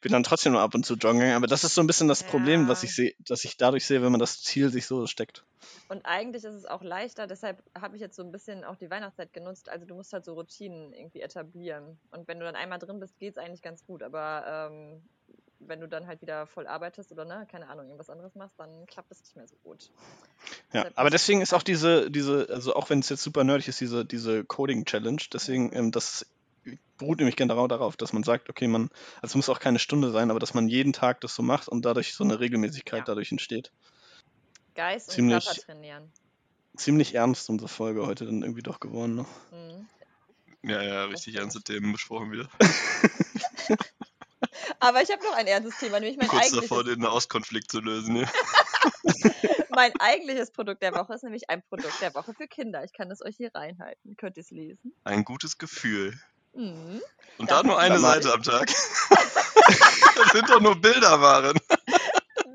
Bin 0.02 0.12
dann 0.12 0.24
trotzdem 0.24 0.54
nur 0.54 0.62
ab 0.62 0.74
und 0.74 0.86
zu 0.86 0.96
joggen 0.96 1.20
gegangen. 1.20 1.36
Aber 1.36 1.48
das 1.48 1.64
ist 1.64 1.76
so 1.76 1.82
ein 1.82 1.88
bisschen 1.88 2.08
das 2.08 2.24
Problem, 2.24 2.68
was 2.68 2.82
Ja. 2.82 2.90
ich 2.90 2.96
sehe, 2.96 3.14
dass 3.20 3.44
ich 3.44 3.58
dadurch 3.58 3.86
sehe, 3.86 4.02
wenn 4.02 4.12
man 4.12 4.20
das 4.20 4.42
Ziel 4.42 4.70
sich 4.70 4.86
so 4.86 5.06
steckt. 5.08 5.44
Und 5.90 6.06
eigentlich 6.06 6.44
ist 6.44 6.54
es 6.54 6.66
auch 6.66 6.84
leichter, 6.84 7.28
deshalb 7.28 7.64
habe 7.80 7.96
ich 7.96 8.02
jetzt 8.02 8.16
so 8.16 8.24
ein 8.24 8.32
bisschen 8.32 8.64
auch 8.64 8.76
die 8.76 8.90
Weihnachtszeit 8.90 9.34
genutzt. 9.34 9.68
Also 9.68 9.86
du 9.86 9.96
musst 9.96 10.14
halt 10.14 10.24
so 10.24 10.34
Routinen 10.34 10.94
irgendwie 10.94 11.22
etablieren. 11.22 12.00
Und 12.12 12.28
wenn 12.28 12.40
du 12.40 12.46
dann 12.46 12.56
einmal 12.56 12.80
drin 12.80 13.00
bist, 13.00 13.18
geht 13.20 13.34
es 13.34 13.38
eigentlich 13.38 13.62
ganz 13.62 13.86
gut. 13.86 14.04
Aber 14.04 14.70
ähm, 14.72 15.02
wenn 15.60 15.80
du 15.80 15.88
dann 15.88 16.08
halt 16.08 16.22
wieder 16.22 16.46
voll 16.48 16.68
arbeitest 16.68 17.12
oder 17.12 17.26
ne, 17.26 17.48
keine 17.50 17.68
Ahnung, 17.70 17.86
irgendwas 17.86 18.10
anderes 18.10 18.36
machst, 18.36 18.60
dann 18.60 18.86
klappt 18.88 19.12
es 19.12 19.22
nicht 19.22 19.36
mehr 19.36 19.48
so 19.48 19.56
gut. 19.64 19.90
Ja, 20.74 20.82
Deshalb 20.84 20.98
aber 21.00 21.10
deswegen 21.10 21.42
ist 21.42 21.54
auch 21.54 21.64
diese, 21.64 22.12
diese, 22.12 22.48
also 22.50 22.76
auch 22.76 22.90
wenn 22.90 23.00
es 23.00 23.10
jetzt 23.10 23.24
super 23.24 23.44
nerdig 23.44 23.68
ist, 23.68 23.80
diese, 23.80 24.06
diese 24.06 24.44
Coding-Challenge, 24.44 25.22
deswegen, 25.34 25.74
ähm, 25.74 25.92
das 25.92 26.26
beruht 26.98 27.20
nämlich 27.20 27.36
genau 27.36 27.68
darauf, 27.68 27.96
dass 27.96 28.12
man 28.14 28.24
sagt, 28.24 28.50
okay, 28.50 28.68
man, 28.68 28.90
also 29.22 29.32
es 29.34 29.36
muss 29.36 29.50
auch 29.50 29.60
keine 29.60 29.80
Stunde 29.80 30.12
sein, 30.12 30.32
aber 30.32 30.40
dass 30.40 30.54
man 30.54 30.68
jeden 30.68 30.94
Tag 30.94 31.22
das 31.22 31.36
so 31.36 31.44
macht 31.44 31.68
und 31.68 31.86
dadurch 31.86 32.14
so 32.16 32.24
eine 32.24 32.40
Regelmäßigkeit 32.40 33.00
Ja. 33.00 33.06
dadurch 33.06 33.32
entsteht. 33.32 33.72
Geist 34.74 35.10
und 35.10 35.16
Ziemlich- 35.16 35.46
Körper 35.46 35.62
trainieren. 35.62 36.12
Ziemlich 36.76 37.16
ernst 37.16 37.50
unsere 37.50 37.70
Folge 37.70 38.06
heute 38.06 38.26
dann 38.26 38.42
irgendwie 38.42 38.62
doch 38.64 38.82
geworden. 38.82 39.16
Ne? 39.16 39.26
Mhm. 39.52 40.70
Ja, 40.70 40.82
ja, 40.82 41.06
richtig 41.06 41.36
ernste 41.36 41.62
Themen 41.62 41.94
besprochen 41.94 42.32
wieder. 42.32 42.50
Aber 44.80 45.02
ich 45.02 45.12
habe 45.12 45.24
noch 45.24 45.34
ein 45.34 45.48
ernstes 45.48 45.78
Thema, 45.80 46.00
nämlich 46.00 46.18
mein 46.18 46.28
Kurz 46.28 46.44
eigentliches, 46.44 46.70
davor, 46.70 46.84
den 46.84 47.00
Nahostkonflikt 47.00 47.72
zu 47.72 47.80
lösen. 47.80 48.16
Ja. 48.18 48.28
mein 49.70 49.92
eigentliches 50.00 50.52
Produkt 50.52 50.82
der 50.82 50.94
Woche 50.94 51.14
ist 51.14 51.24
nämlich 51.24 51.50
ein 51.50 51.62
Produkt 51.64 52.02
der 52.02 52.14
Woche 52.14 52.34
für 52.34 52.48
Kinder. 52.48 52.84
Ich 52.84 52.94
kann 52.94 53.12
es 53.12 53.24
euch 53.24 53.36
hier 53.38 53.52
reinhalten. 53.54 54.16
Könnt 54.18 54.38
ihr 54.38 54.42
es 54.42 54.52
lesen? 54.52 54.94
Ein 55.04 55.24
gutes 55.24 55.58
Gefühl. 55.58 56.20
Mhm. 56.54 57.02
Und 57.38 57.52
Das 57.52 57.62
da 57.62 57.64
nur 57.64 57.78
eine. 57.78 58.00
Seite 58.00 58.34
am 58.34 58.44
Tag. 58.44 58.68
das 60.16 60.32
sind 60.32 60.50
doch 60.50 60.62
nur 60.62 60.76
Bilderwaren. 60.76 61.60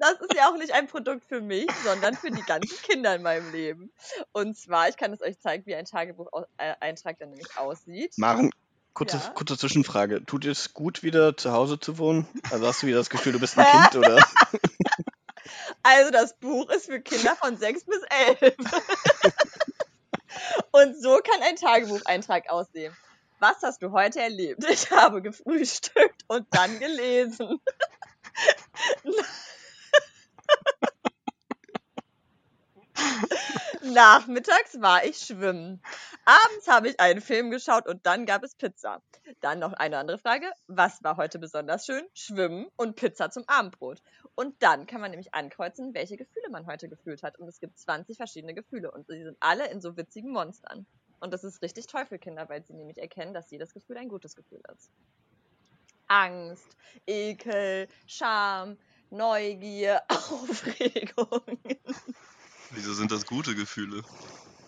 Das 0.01 0.15
ist 0.21 0.35
ja 0.35 0.49
auch 0.49 0.57
nicht 0.57 0.73
ein 0.73 0.87
Produkt 0.87 1.25
für 1.29 1.43
mich, 1.43 1.69
sondern 1.85 2.15
für 2.15 2.31
die 2.31 2.43
ganzen 2.43 2.77
Kinder 2.83 3.15
in 3.15 3.23
meinem 3.23 3.53
Leben. 3.53 3.93
Und 4.33 4.57
zwar, 4.57 4.89
ich 4.89 4.97
kann 4.97 5.13
es 5.13 5.21
euch 5.21 5.39
zeigen, 5.39 5.67
wie 5.67 5.75
ein 5.75 5.85
Tagebucheintrag 5.85 7.19
dann 7.19 7.31
nämlich 7.31 7.59
aussieht. 7.59 8.17
Maren, 8.17 8.51
kurze, 9.01 9.17
Ja. 9.17 9.31
kurze 9.31 9.57
Zwischenfrage. 9.57 10.27
Tut 10.27 10.45
dir 10.45 10.53
es 10.53 10.75
gut, 10.75 11.03
wieder 11.03 11.35
zu 11.35 11.53
Hause 11.53 11.81
zu 11.81 11.97
wohnen? 11.97 12.29
Also 12.51 12.67
hast 12.67 12.83
du 12.83 12.87
wieder 12.87 12.99
das 12.99 13.09
Gefühl, 13.09 13.33
du 13.33 13.41
bist 13.41 13.57
ein 13.59 13.65
Kind 13.65 13.97
oder? 13.97 14.17
Also 15.83 16.11
das 16.11 16.37
Buch 16.37 16.69
ist 16.69 16.87
für 16.87 17.01
Kinder 17.01 17.35
von 17.37 17.57
6 17.57 17.85
bis 17.87 18.03
11. 18.39 18.55
Und 20.73 21.01
so 21.01 21.19
kann 21.19 21.41
ein 21.43 21.57
Tagebucheintrag 21.57 22.51
aussehen. 22.51 22.95
Was 23.39 23.57
hast 23.63 23.83
du 23.83 23.91
heute 23.91 24.21
erlebt? 24.21 24.63
Ich 24.69 24.91
habe 24.91 25.23
gefrühstückt 25.23 26.25
und 26.29 26.47
dann 26.51 26.79
gelesen. 26.79 27.59
Nachmittags 33.83 34.81
war 34.81 35.05
ich 35.05 35.17
schwimmen. 35.19 35.83
Abends 36.27 36.69
habe 36.69 36.89
ich 36.89 37.01
einen 37.01 37.23
Film 37.23 37.51
geschaut 37.51 37.87
und 37.87 38.05
dann 38.05 38.27
gab 38.27 38.45
es 38.45 38.55
Pizza. 38.55 39.03
Dann 39.41 39.59
noch 39.59 39.73
eine 39.73 39.97
andere 39.97 40.19
Frage. 40.19 40.47
Was 40.67 41.03
war 41.03 41.17
heute 41.17 41.39
besonders 41.39 41.87
schön? 41.87 42.05
Schwimmen 42.13 42.69
und 42.77 42.97
Pizza 42.97 43.31
zum 43.31 43.45
Abendbrot. 43.47 44.03
Und 44.35 44.63
dann 44.63 44.87
kann 44.87 45.01
man 45.01 45.11
nämlich 45.11 45.33
ankreuzen, 45.33 45.95
welche 45.95 46.19
Gefühle 46.19 46.51
man 46.51 46.67
heute 46.67 46.91
gefühlt 46.91 47.23
hat. 47.23 47.39
Und 47.39 47.49
es 47.49 47.59
gibt 47.59 47.79
20 47.79 48.19
verschiedene 48.19 48.53
Gefühle 48.53 48.91
und 48.91 49.09
die 49.09 49.23
sind 49.23 49.39
alle 49.41 49.71
in 49.71 49.81
so 49.81 49.97
witzigen 49.97 50.31
Monstern. 50.31 50.87
Und 51.19 51.33
das 51.33 51.45
ist 51.45 51.63
richtig 51.63 51.87
toll 51.87 52.05
für 52.05 52.19
Kinder, 52.19 52.49
weil 52.49 52.65
sie 52.65 52.75
nämlich 52.75 52.99
erkennen, 52.99 53.33
dass 53.33 53.51
jedes 53.51 53.73
Gefühl 53.73 53.97
ein 53.97 54.09
gutes 54.09 54.37
Gefühl 54.37 54.63
ist. 54.75 54.91
Angst, 56.07 56.77
Ekel, 57.07 57.89
Scham, 58.07 58.77
Neugier, 59.11 60.03
Aufregung. 60.09 61.59
Wieso 62.71 62.95
sind 62.95 63.11
das 63.13 63.27
gute 63.27 63.55
Gefühle? 63.55 64.03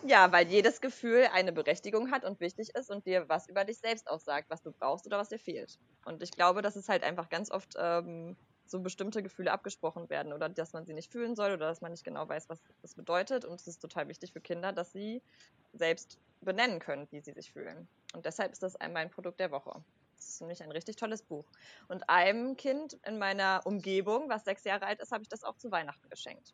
Ja, 0.05 0.31
weil 0.33 0.47
jedes 0.49 0.81
Gefühl 0.81 1.27
eine 1.31 1.53
Berechtigung 1.53 2.11
hat 2.11 2.25
und 2.25 2.39
wichtig 2.41 2.69
ist 2.75 2.89
und 2.89 3.05
dir 3.05 3.29
was 3.29 3.47
über 3.47 3.63
dich 3.63 3.79
selbst 3.79 4.07
aussagt, 4.09 4.49
was 4.49 4.61
du 4.61 4.71
brauchst 4.73 5.05
oder 5.07 5.17
was 5.17 5.29
dir 5.29 5.39
fehlt. 5.39 5.79
Und 6.05 6.21
ich 6.21 6.31
glaube, 6.35 6.61
dass 6.61 6.75
es 6.75 6.89
halt 6.89 7.03
einfach 7.03 7.29
ganz 7.29 7.49
oft 7.49 7.73
ähm, 7.77 8.37
so 8.65 8.81
bestimmte 8.81 9.23
Gefühle 9.23 9.51
abgesprochen 9.51 10.09
werden 10.09 10.33
oder 10.33 10.49
dass 10.49 10.73
man 10.73 10.85
sie 10.85 10.93
nicht 10.93 11.11
fühlen 11.11 11.35
soll 11.35 11.53
oder 11.53 11.67
dass 11.67 11.79
man 11.81 11.91
nicht 11.91 12.03
genau 12.03 12.27
weiß, 12.27 12.49
was 12.49 12.61
das 12.81 12.95
bedeutet. 12.95 13.45
Und 13.45 13.61
es 13.61 13.67
ist 13.67 13.79
total 13.79 14.09
wichtig 14.09 14.33
für 14.33 14.41
Kinder, 14.41 14.73
dass 14.73 14.91
sie 14.91 15.23
selbst 15.71 16.19
benennen 16.41 16.79
können, 16.79 17.07
wie 17.11 17.21
sie 17.21 17.31
sich 17.33 17.51
fühlen. 17.53 17.89
Und 18.13 18.25
deshalb 18.25 18.51
ist 18.51 18.61
das 18.63 18.75
einmal 18.75 19.03
ein 19.03 19.09
Produkt 19.11 19.39
der 19.39 19.51
Woche. 19.51 19.85
Das 20.17 20.27
ist 20.27 20.41
nämlich 20.41 20.61
ein 20.63 20.71
richtig 20.71 20.97
tolles 20.97 21.23
Buch. 21.23 21.49
Und 21.87 22.09
einem 22.09 22.57
Kind 22.57 22.93
in 23.05 23.17
meiner 23.19 23.61
Umgebung, 23.65 24.27
was 24.29 24.43
sechs 24.43 24.65
Jahre 24.65 24.85
alt 24.85 24.99
ist, 25.01 25.11
habe 25.13 25.23
ich 25.23 25.29
das 25.29 25.43
auch 25.43 25.55
zu 25.57 25.71
Weihnachten 25.71 26.09
geschenkt. 26.09 26.53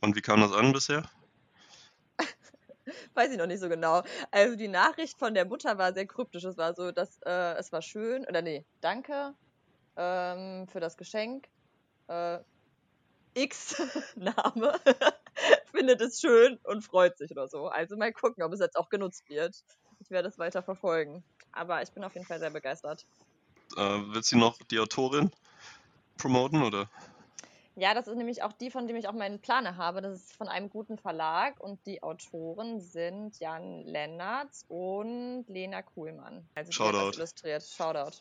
Und 0.00 0.16
wie 0.16 0.22
kam 0.22 0.40
das 0.40 0.52
an 0.52 0.72
bisher? 0.72 1.08
Weiß 3.14 3.30
ich 3.30 3.38
noch 3.38 3.46
nicht 3.46 3.60
so 3.60 3.68
genau. 3.68 4.02
Also 4.30 4.56
die 4.56 4.68
Nachricht 4.68 5.18
von 5.18 5.34
der 5.34 5.44
Mutter 5.44 5.78
war 5.78 5.92
sehr 5.92 6.06
kryptisch. 6.06 6.44
Es 6.44 6.56
war 6.56 6.74
so, 6.74 6.90
dass 6.90 7.18
äh, 7.24 7.54
es 7.58 7.72
war 7.72 7.82
schön, 7.82 8.24
oder 8.26 8.42
nee, 8.42 8.64
danke 8.80 9.34
ähm, 9.96 10.66
für 10.68 10.80
das 10.80 10.96
Geschenk. 10.96 11.48
Äh, 12.08 12.38
X 13.34 13.80
Name 14.16 14.78
findet 15.72 16.00
es 16.00 16.20
schön 16.20 16.58
und 16.64 16.82
freut 16.82 17.18
sich 17.18 17.30
oder 17.30 17.48
so. 17.48 17.68
Also 17.68 17.96
mal 17.96 18.12
gucken, 18.12 18.42
ob 18.42 18.52
es 18.52 18.60
jetzt 18.60 18.76
auch 18.76 18.88
genutzt 18.88 19.28
wird. 19.28 19.62
Ich 20.00 20.10
werde 20.10 20.28
es 20.28 20.38
weiter 20.38 20.62
verfolgen. 20.62 21.22
Aber 21.52 21.82
ich 21.82 21.90
bin 21.90 22.04
auf 22.04 22.14
jeden 22.14 22.26
Fall 22.26 22.38
sehr 22.38 22.50
begeistert. 22.50 23.06
Äh, 23.76 24.00
willst 24.12 24.32
du 24.32 24.38
noch 24.38 24.58
die 24.70 24.78
Autorin 24.78 25.30
promoten 26.16 26.62
oder? 26.62 26.88
Ja, 27.76 27.94
das 27.94 28.08
ist 28.08 28.16
nämlich 28.16 28.42
auch 28.42 28.52
die, 28.52 28.70
von 28.70 28.86
dem 28.86 28.96
ich 28.96 29.08
auch 29.08 29.12
meinen 29.12 29.40
Planer 29.40 29.76
habe. 29.76 30.02
Das 30.02 30.14
ist 30.14 30.36
von 30.36 30.48
einem 30.48 30.68
guten 30.68 30.98
Verlag 30.98 31.60
und 31.60 31.84
die 31.86 32.02
Autoren 32.02 32.80
sind 32.80 33.38
Jan 33.38 33.84
Lennertz 33.84 34.64
und 34.68 35.44
Lena 35.48 35.82
Kuhlmann. 35.82 36.48
Also 36.54 36.72
Shoutout. 36.72 37.16
illustriert. 37.16 37.62
Shoutout. 37.62 38.18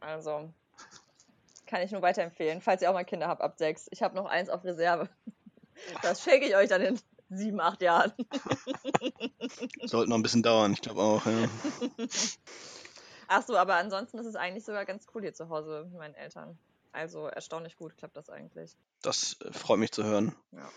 Also 0.00 0.52
kann 1.66 1.82
ich 1.82 1.92
nur 1.92 2.02
weiterempfehlen, 2.02 2.60
falls 2.60 2.82
ihr 2.82 2.90
auch 2.90 2.94
mal 2.94 3.04
Kinder 3.04 3.28
habt 3.28 3.42
ab 3.42 3.54
sechs. 3.56 3.86
Ich 3.92 4.02
habe 4.02 4.16
noch 4.16 4.26
eins 4.26 4.48
auf 4.50 4.64
Reserve. 4.64 5.08
Das 6.02 6.22
schenke 6.22 6.46
ich 6.46 6.54
euch 6.54 6.68
dann 6.68 6.82
in 6.82 7.00
sieben, 7.30 7.58
acht 7.58 7.80
Jahren. 7.80 8.12
Sollte 9.86 10.10
noch 10.10 10.18
ein 10.18 10.22
bisschen 10.22 10.42
dauern, 10.42 10.74
ich 10.74 10.82
glaube 10.82 11.00
auch. 11.00 11.24
Ja. 11.24 11.48
Ach 13.28 13.42
so, 13.46 13.56
aber 13.56 13.76
ansonsten 13.76 14.18
ist 14.18 14.26
es 14.26 14.36
eigentlich 14.36 14.66
sogar 14.66 14.84
ganz 14.84 15.06
cool 15.14 15.22
hier 15.22 15.32
zu 15.32 15.48
Hause 15.48 15.86
mit 15.88 15.98
meinen 15.98 16.14
Eltern. 16.16 16.58
Also 16.92 17.26
erstaunlich 17.26 17.76
gut 17.76 17.96
klappt 17.96 18.16
das 18.16 18.30
eigentlich. 18.30 18.76
Das 19.02 19.36
äh, 19.40 19.52
freut 19.52 19.78
mich 19.78 19.92
zu 19.92 20.04
hören. 20.04 20.34
Ja. 20.52 20.68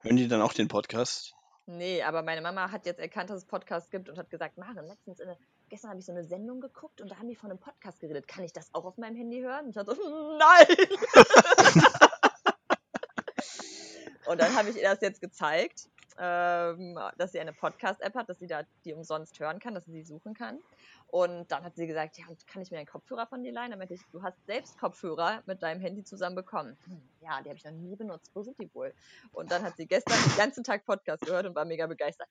Hören 0.00 0.16
die 0.16 0.28
dann 0.28 0.42
auch 0.42 0.52
den 0.52 0.68
Podcast? 0.68 1.34
Nee, 1.66 2.02
aber 2.02 2.22
meine 2.22 2.40
Mama 2.40 2.70
hat 2.70 2.86
jetzt 2.86 2.98
erkannt, 2.98 3.28
dass 3.28 3.36
es 3.38 3.44
Podcasts 3.44 3.90
gibt 3.90 4.08
und 4.08 4.16
hat 4.16 4.30
gesagt, 4.30 4.56
Maren, 4.56 4.86
letztens 4.86 5.20
in 5.20 5.26
der, 5.26 5.36
gestern 5.68 5.90
habe 5.90 6.00
ich 6.00 6.06
so 6.06 6.12
eine 6.12 6.24
Sendung 6.24 6.60
geguckt 6.60 7.02
und 7.02 7.10
da 7.10 7.18
haben 7.18 7.28
die 7.28 7.36
von 7.36 7.50
einem 7.50 7.60
Podcast 7.60 8.00
geredet. 8.00 8.26
Kann 8.26 8.42
ich 8.42 8.54
das 8.54 8.74
auch 8.74 8.86
auf 8.86 8.96
meinem 8.96 9.16
Handy 9.16 9.40
hören? 9.40 9.66
Und 9.66 9.70
ich 9.70 9.76
dachte, 9.76 9.94
nein! 10.38 10.66
und 14.26 14.40
dann 14.40 14.56
habe 14.56 14.70
ich 14.70 14.76
ihr 14.76 14.88
das 14.88 15.02
jetzt 15.02 15.20
gezeigt, 15.20 15.90
ähm, 16.18 16.98
dass 17.16 17.32
sie 17.32 17.40
eine 17.40 17.52
Podcast-App 17.52 18.14
hat, 18.14 18.28
dass 18.28 18.38
sie 18.38 18.46
da 18.46 18.62
die 18.84 18.92
umsonst 18.92 19.38
hören 19.38 19.58
kann, 19.58 19.74
dass 19.74 19.84
sie 19.84 19.92
sie 19.92 20.02
suchen 20.02 20.34
kann. 20.34 20.58
Und 21.06 21.50
dann 21.50 21.64
hat 21.64 21.76
sie 21.76 21.86
gesagt, 21.86 22.18
ja, 22.18 22.26
kann 22.46 22.62
ich 22.62 22.70
mir 22.70 22.78
einen 22.78 22.86
Kopfhörer 22.86 23.26
von 23.26 23.42
dir 23.42 23.52
leihen? 23.52 23.70
Dann 23.70 23.78
meinte 23.78 23.94
ich, 23.94 24.02
du 24.12 24.22
hast 24.22 24.36
selbst 24.46 24.78
Kopfhörer 24.78 25.42
mit 25.46 25.62
deinem 25.62 25.80
Handy 25.80 26.04
zusammen 26.04 26.36
bekommen. 26.36 26.76
Hm, 26.84 27.00
ja, 27.20 27.40
die 27.40 27.48
habe 27.48 27.56
ich 27.56 27.64
noch 27.64 27.72
nie 27.72 27.96
benutzt. 27.96 28.30
Wo 28.34 28.42
sind 28.42 28.58
die 28.58 28.72
wohl? 28.74 28.92
Und 29.32 29.50
dann 29.50 29.62
hat 29.62 29.76
sie 29.76 29.86
gestern 29.86 30.18
den 30.28 30.36
ganzen 30.36 30.64
Tag 30.64 30.84
Podcast 30.84 31.24
gehört 31.24 31.46
und 31.46 31.54
war 31.54 31.64
mega 31.64 31.86
begeistert. 31.86 32.28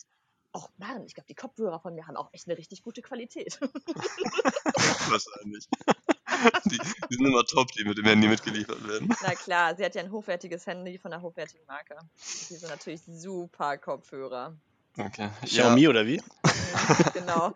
Och, 0.56 0.70
Maren, 0.78 1.06
ich 1.06 1.14
glaube, 1.14 1.28
die 1.28 1.36
Kopfhörer 1.36 1.80
von 1.80 1.94
mir 1.94 2.08
haben 2.08 2.18
auch 2.18 2.30
echt 2.32 2.48
eine 2.48 2.58
richtig 2.58 2.84
gute 2.84 3.02
Qualität. 3.02 3.60
Wahrscheinlich. 5.10 5.68
Die, 6.66 6.78
die 6.78 7.16
sind 7.16 7.26
immer 7.26 7.46
top, 7.46 7.72
die 7.72 7.84
mit 7.84 7.98
dem 7.98 8.06
Handy 8.06 8.28
mitgeliefert 8.28 8.88
werden. 8.88 9.14
Na 9.22 9.36
klar, 9.36 9.76
sie 9.76 9.84
hat 9.84 9.96
ja 9.96 10.02
ein 10.02 10.12
hochwertiges 10.12 10.66
Handy 10.68 10.98
von 10.98 11.14
einer 11.14 11.22
hochwertigen 11.22 11.66
Marke. 11.68 11.98
Die 12.50 12.56
sind 12.56 12.70
natürlich 12.70 13.02
super 13.06 13.78
Kopfhörer. 13.78 14.56
Okay. 14.98 15.30
Xiaomi 15.44 15.88
oder 15.88 16.06
wie? 16.06 16.18
Mhm, 16.18 17.14
genau. 17.14 17.54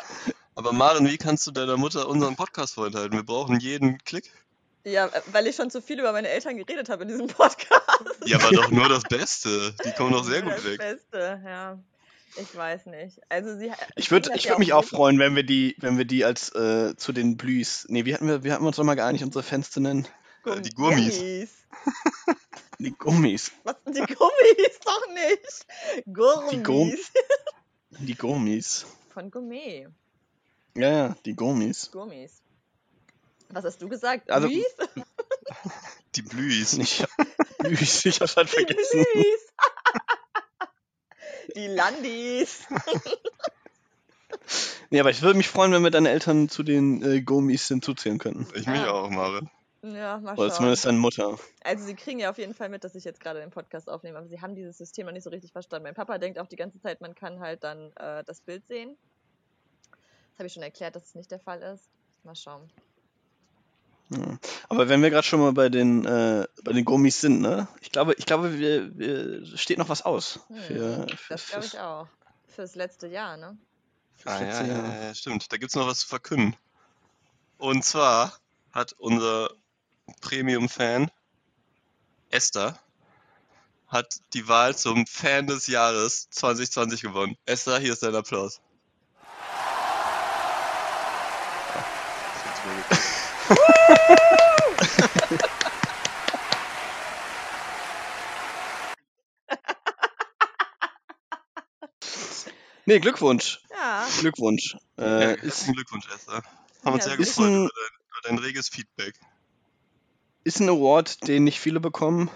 Aber 0.54 0.72
Maren, 0.72 1.06
wie 1.06 1.18
kannst 1.18 1.46
du 1.46 1.52
deiner 1.52 1.76
Mutter 1.76 2.08
unseren 2.08 2.34
Podcast 2.34 2.74
vorenthalten? 2.74 3.16
Wir 3.16 3.24
brauchen 3.24 3.60
jeden 3.60 3.98
Klick. 3.98 4.32
Ja, 4.84 5.10
weil 5.26 5.46
ich 5.46 5.56
schon 5.56 5.70
zu 5.70 5.82
viel 5.82 6.00
über 6.00 6.12
meine 6.12 6.28
Eltern 6.28 6.56
geredet 6.56 6.88
habe 6.88 7.02
in 7.02 7.08
diesem 7.08 7.26
Podcast. 7.26 7.82
Ja, 8.24 8.38
aber 8.38 8.50
doch 8.50 8.70
nur 8.70 8.88
das 8.88 9.02
Beste. 9.04 9.74
Die 9.84 9.92
kommen 9.92 10.12
doch 10.12 10.24
sehr 10.24 10.42
gut 10.42 10.52
das 10.52 10.64
weg. 10.64 10.78
Beste, 10.78 11.42
ja. 11.44 11.78
Ich 12.36 12.54
weiß 12.54 12.86
nicht. 12.86 13.20
Also 13.28 13.56
sie 13.58 13.72
Ich 13.96 14.10
würde 14.10 14.30
ich 14.34 14.44
ja 14.44 14.50
würd 14.50 14.58
mich 14.60 14.72
auch 14.72 14.84
freuen, 14.84 15.18
wenn 15.18 15.34
wir 15.34 15.42
die, 15.42 15.74
wenn 15.78 15.98
wir 15.98 16.04
die 16.04 16.24
als 16.24 16.54
äh, 16.54 16.94
zu 16.96 17.12
den 17.12 17.36
Blühs. 17.36 17.86
Nee, 17.88 18.04
wie 18.04 18.14
hatten 18.14 18.28
wir, 18.28 18.44
wie 18.44 18.52
hatten 18.52 18.62
wir 18.64 18.68
uns 18.68 18.76
nochmal 18.78 18.96
geeinigt, 18.96 19.24
unsere 19.24 19.42
Fans 19.42 19.70
zu 19.70 19.80
nennen? 19.80 20.06
Äh, 20.44 20.60
die 20.60 20.70
Gummis. 20.70 21.18
Die 22.80 22.92
Gummis. 22.92 23.50
Was 23.64 23.74
sind 23.84 23.96
die 23.96 24.14
Gummis? 24.14 24.78
Doch 24.84 25.08
nicht. 25.12 25.66
Gummis. 26.14 26.50
Die 26.52 26.62
Gum- 26.62 26.92
Die 28.06 28.14
Gummis. 28.14 28.86
Von 29.12 29.30
Gourmet. 29.32 29.88
Ja, 30.76 30.88
ja, 30.90 31.16
die 31.26 31.34
Gummis. 31.34 31.90
Gummis. 31.90 32.40
Was 33.48 33.64
hast 33.64 33.82
du 33.82 33.88
gesagt? 33.88 34.30
Also- 34.30 34.46
Blüis? 34.46 34.64
Die 36.14 36.22
Blühis. 36.22 36.74
Nicht 36.74 37.04
Blühs, 37.58 38.04
ich 38.04 38.20
hab's 38.20 38.36
halt 38.36 38.48
Die 38.52 38.52
vergessen. 38.64 39.04
Blüis. 39.12 39.40
Die 41.54 41.66
Landis. 41.66 42.66
Nee, 44.90 45.00
aber 45.00 45.10
ich 45.10 45.20
würde 45.20 45.36
mich 45.36 45.48
freuen, 45.48 45.72
wenn 45.72 45.82
wir 45.82 45.90
deine 45.90 46.08
Eltern 46.10 46.48
zu 46.48 46.62
den 46.62 47.02
äh, 47.02 47.20
Gummis 47.20 47.68
hinzuzählen 47.68 48.18
könnten. 48.18 48.46
Ich 48.54 48.66
mich 48.66 48.80
Ja. 48.80 48.90
auch, 48.92 49.10
Maren. 49.10 49.50
Ja, 49.82 50.18
mal 50.18 50.36
Oder 50.36 50.50
zumindest 50.50 50.86
deine 50.86 50.98
Mutter. 50.98 51.38
Also 51.62 51.84
sie 51.84 51.94
kriegen 51.94 52.18
ja 52.18 52.30
auf 52.30 52.38
jeden 52.38 52.54
Fall 52.54 52.68
mit, 52.68 52.84
dass 52.84 52.94
ich 52.94 53.04
jetzt 53.04 53.20
gerade 53.20 53.40
den 53.40 53.50
Podcast 53.50 53.88
aufnehme, 53.88 54.18
aber 54.18 54.28
sie 54.28 54.40
haben 54.40 54.54
dieses 54.54 54.78
System 54.78 55.06
noch 55.06 55.12
nicht 55.12 55.24
so 55.24 55.30
richtig 55.30 55.52
verstanden. 55.52 55.84
Mein 55.84 55.94
Papa 55.94 56.18
denkt 56.18 56.38
auch 56.38 56.46
die 56.46 56.56
ganze 56.56 56.80
Zeit, 56.80 57.00
man 57.00 57.14
kann 57.14 57.40
halt 57.40 57.62
dann 57.64 57.92
äh, 57.96 58.24
das 58.24 58.40
Bild 58.40 58.66
sehen. 58.66 58.96
Das 59.90 60.38
habe 60.38 60.46
ich 60.46 60.52
schon 60.52 60.62
erklärt, 60.62 60.96
dass 60.96 61.04
es 61.04 61.14
nicht 61.14 61.30
der 61.30 61.40
Fall 61.40 61.62
ist. 61.62 61.90
Mal 62.24 62.34
schauen. 62.34 62.72
Ja. 64.10 64.38
Aber 64.68 64.88
wenn 64.88 65.02
wir 65.02 65.10
gerade 65.10 65.26
schon 65.26 65.40
mal 65.40 65.52
bei 65.52 65.68
den, 65.68 66.04
äh, 66.06 66.46
bei 66.64 66.72
den 66.72 66.84
Gummis 66.84 67.20
sind, 67.20 67.40
ne? 67.40 67.68
Ich 67.82 67.90
glaube, 67.92 68.14
ich 68.14 68.24
glaube, 68.26 68.58
wir, 68.58 68.96
wir 68.98 69.44
steht 69.58 69.76
noch 69.78 69.88
was 69.90 70.02
aus. 70.02 70.40
Hm, 70.48 70.56
Für, 70.56 70.66
für, 70.68 71.06
das 71.34 71.46
glaube 71.46 71.62
fürs- 71.62 71.74
ich 71.74 71.78
auch. 71.80 72.06
Fürs 72.46 72.74
letzte 72.74 73.06
Jahr, 73.08 73.36
ne? 73.36 73.56
fürs 74.16 74.34
Ah, 74.34 74.40
ja, 74.40 74.46
letzte 74.46 74.64
ja, 74.64 74.68
Jahr. 74.76 74.94
ja, 74.94 75.02
ja, 75.08 75.14
stimmt. 75.14 75.52
Da 75.52 75.58
gibt's 75.58 75.74
noch 75.76 75.86
was 75.86 76.00
zu 76.00 76.08
verkünden. 76.08 76.56
Und 77.58 77.84
zwar 77.84 78.32
hat 78.72 78.94
unser 78.98 79.50
Premium-Fan 80.22 81.10
Esther 82.30 82.78
hat 83.88 84.20
die 84.34 84.48
Wahl 84.48 84.76
zum 84.76 85.06
Fan 85.06 85.46
des 85.46 85.66
Jahres 85.66 86.28
2020 86.30 87.00
gewonnen. 87.02 87.36
Esther, 87.46 87.78
hier 87.78 87.92
ist 87.92 88.02
dein 88.02 88.14
Applaus. 88.14 88.60
Das 91.74 92.44
hat 92.44 92.56
super 92.56 92.74
geklappt. 92.76 93.02
Nee, 102.86 103.00
Glückwunsch. 103.00 103.60
Ja, 103.70 104.06
Glückwunsch. 104.20 104.76
Ja, 104.98 105.04
Äh, 105.04 105.34
ist, 105.34 105.42
herzlichen 105.44 105.74
Glückwunsch, 105.74 106.08
Esther. 106.12 106.42
Haben 106.84 106.94
uns 106.94 107.04
Ja, 107.04 107.10
sehr 107.10 107.18
ist 107.20 107.36
gefreut 107.36 107.46
ein- 107.46 107.64
über 107.64 107.70
dein, 107.74 107.98
über 108.08 108.20
dein 108.24 108.38
reges 108.38 108.68
Feedback. 108.68 109.14
ist 110.44 110.60
ein 110.60 110.68
Award, 110.70 111.26
den 111.28 111.44
nicht 111.44 111.60
viele 111.60 111.80
bekommen. 111.80 112.30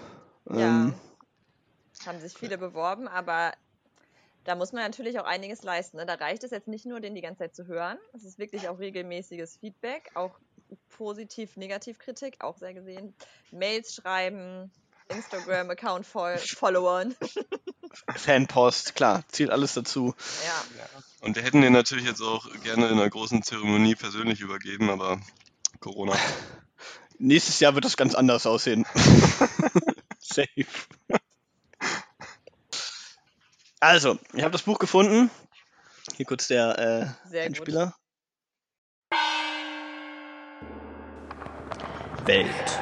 ja. 0.49 0.57
Ähm, 0.67 0.93
Haben 2.05 2.19
sich 2.19 2.33
viele 2.33 2.57
beworben, 2.57 3.07
aber 3.07 3.53
da 4.43 4.55
muss 4.55 4.73
man 4.73 4.83
natürlich 4.83 5.19
auch 5.19 5.25
einiges 5.25 5.63
leisten. 5.63 5.97
Ne? 5.97 6.05
Da 6.05 6.15
reicht 6.15 6.43
es 6.43 6.51
jetzt 6.51 6.67
nicht 6.67 6.85
nur, 6.85 6.99
den 6.99 7.15
die 7.15 7.21
ganze 7.21 7.39
Zeit 7.39 7.55
zu 7.55 7.65
hören. 7.65 7.97
Es 8.13 8.23
ist 8.25 8.37
wirklich 8.37 8.67
auch 8.67 8.77
regelmäßiges 8.77 9.57
Feedback, 9.57 10.11
auch 10.15 10.37
positiv, 10.89 11.57
negativ 11.57 11.99
Kritik, 11.99 12.37
auch 12.43 12.57
sehr 12.57 12.73
gesehen. 12.73 13.13
Mails 13.51 13.95
schreiben, 13.95 14.71
Instagram-Account 15.09 16.05
voll, 16.05 16.37
Followern. 16.37 17.15
Fanpost, 18.15 18.95
klar, 18.95 19.23
zählt 19.27 19.51
alles 19.51 19.73
dazu. 19.73 20.15
Ja, 20.45 20.85
Und 21.21 21.35
wir 21.35 21.43
hätten 21.43 21.61
den 21.61 21.73
natürlich 21.73 22.05
jetzt 22.05 22.21
auch 22.21 22.47
gerne 22.63 22.87
in 22.87 22.93
einer 22.93 23.09
großen 23.09 23.43
Zeremonie 23.43 23.95
persönlich 23.95 24.41
übergeben, 24.41 24.89
aber 24.89 25.19
Corona. 25.79 26.15
Nächstes 27.19 27.59
Jahr 27.59 27.75
wird 27.75 27.85
das 27.85 27.97
ganz 27.97 28.15
anders 28.15 28.45
aussehen. 28.45 28.85
Safe. 30.19 30.65
Also, 33.79 34.17
ich 34.33 34.41
habe 34.41 34.51
das 34.51 34.63
Buch 34.63 34.79
gefunden. 34.79 35.29
Hier 36.15 36.25
kurz 36.25 36.47
der 36.47 36.79
äh, 36.79 37.29
sehr 37.29 37.47
gut. 37.47 37.57
Einspieler. 37.59 37.95
Welt, 42.25 42.79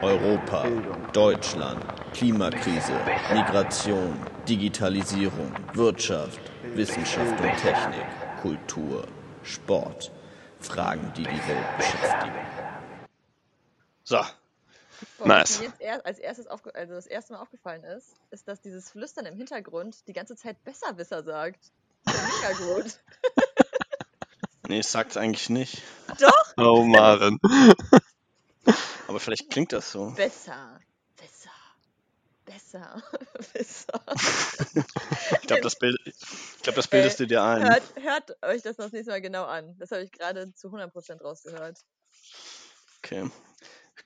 Europa, 0.00 0.68
Deutschland, 1.12 1.84
Klimakrise, 2.14 2.92
Migration, 3.32 4.16
Digitalisierung, 4.48 5.52
Wirtschaft, 5.74 6.40
Wissenschaft 6.74 7.40
und 7.40 7.56
Technik, 7.56 8.06
Kultur, 8.40 9.04
Sport. 9.42 10.12
Fragen, 10.60 11.12
die 11.16 11.22
die 11.22 11.48
Welt 11.48 11.76
beschäftigen. 11.76 12.34
So, 14.04 14.16
Boah, 15.18 15.26
Nice. 15.26 15.50
Was 15.50 15.58
mir 15.60 15.66
jetzt 15.66 15.80
erst, 15.80 16.06
als 16.06 16.18
erstes 16.18 16.46
aufge 16.46 16.74
also 16.74 16.94
das 16.94 17.06
erste 17.06 17.34
Mal 17.34 17.40
aufgefallen 17.40 17.84
ist, 17.84 18.14
ist, 18.30 18.48
dass 18.48 18.60
dieses 18.60 18.90
Flüstern 18.90 19.26
im 19.26 19.36
Hintergrund 19.36 20.06
die 20.08 20.12
ganze 20.12 20.36
Zeit 20.36 20.62
Besserwisser 20.64 21.22
sagt. 21.22 21.72
Mega 22.06 22.52
gut. 22.58 23.00
nee, 24.68 24.78
es 24.78 24.90
sagt 24.90 25.16
eigentlich 25.16 25.50
nicht. 25.50 25.82
Doch, 26.18 26.54
Oh, 26.56 26.82
Maren. 26.84 27.38
Aber 29.08 29.20
vielleicht 29.20 29.50
klingt 29.50 29.72
das 29.72 29.92
so. 29.92 30.10
besser, 30.10 30.78
besser, 31.16 31.50
besser, 32.44 33.02
besser. 33.52 34.02
Ich 35.40 35.46
glaube, 35.46 35.62
das, 35.62 35.76
Bild, 35.76 35.96
ich 36.04 36.62
glaub, 36.62 36.74
das 36.76 36.88
bildest 36.88 37.20
du 37.20 37.26
dir 37.26 37.42
ein. 37.42 37.62
Hört, 37.62 37.82
hört 38.00 38.44
euch 38.44 38.62
das 38.62 38.78
noch 38.78 38.86
das 38.86 38.92
nächste 38.92 39.12
Mal 39.12 39.20
genau 39.20 39.44
an. 39.44 39.76
Das 39.78 39.90
habe 39.90 40.02
ich 40.02 40.12
gerade 40.12 40.52
zu 40.54 40.68
100% 40.68 41.22
rausgehört. 41.22 41.78
Okay. 42.98 43.30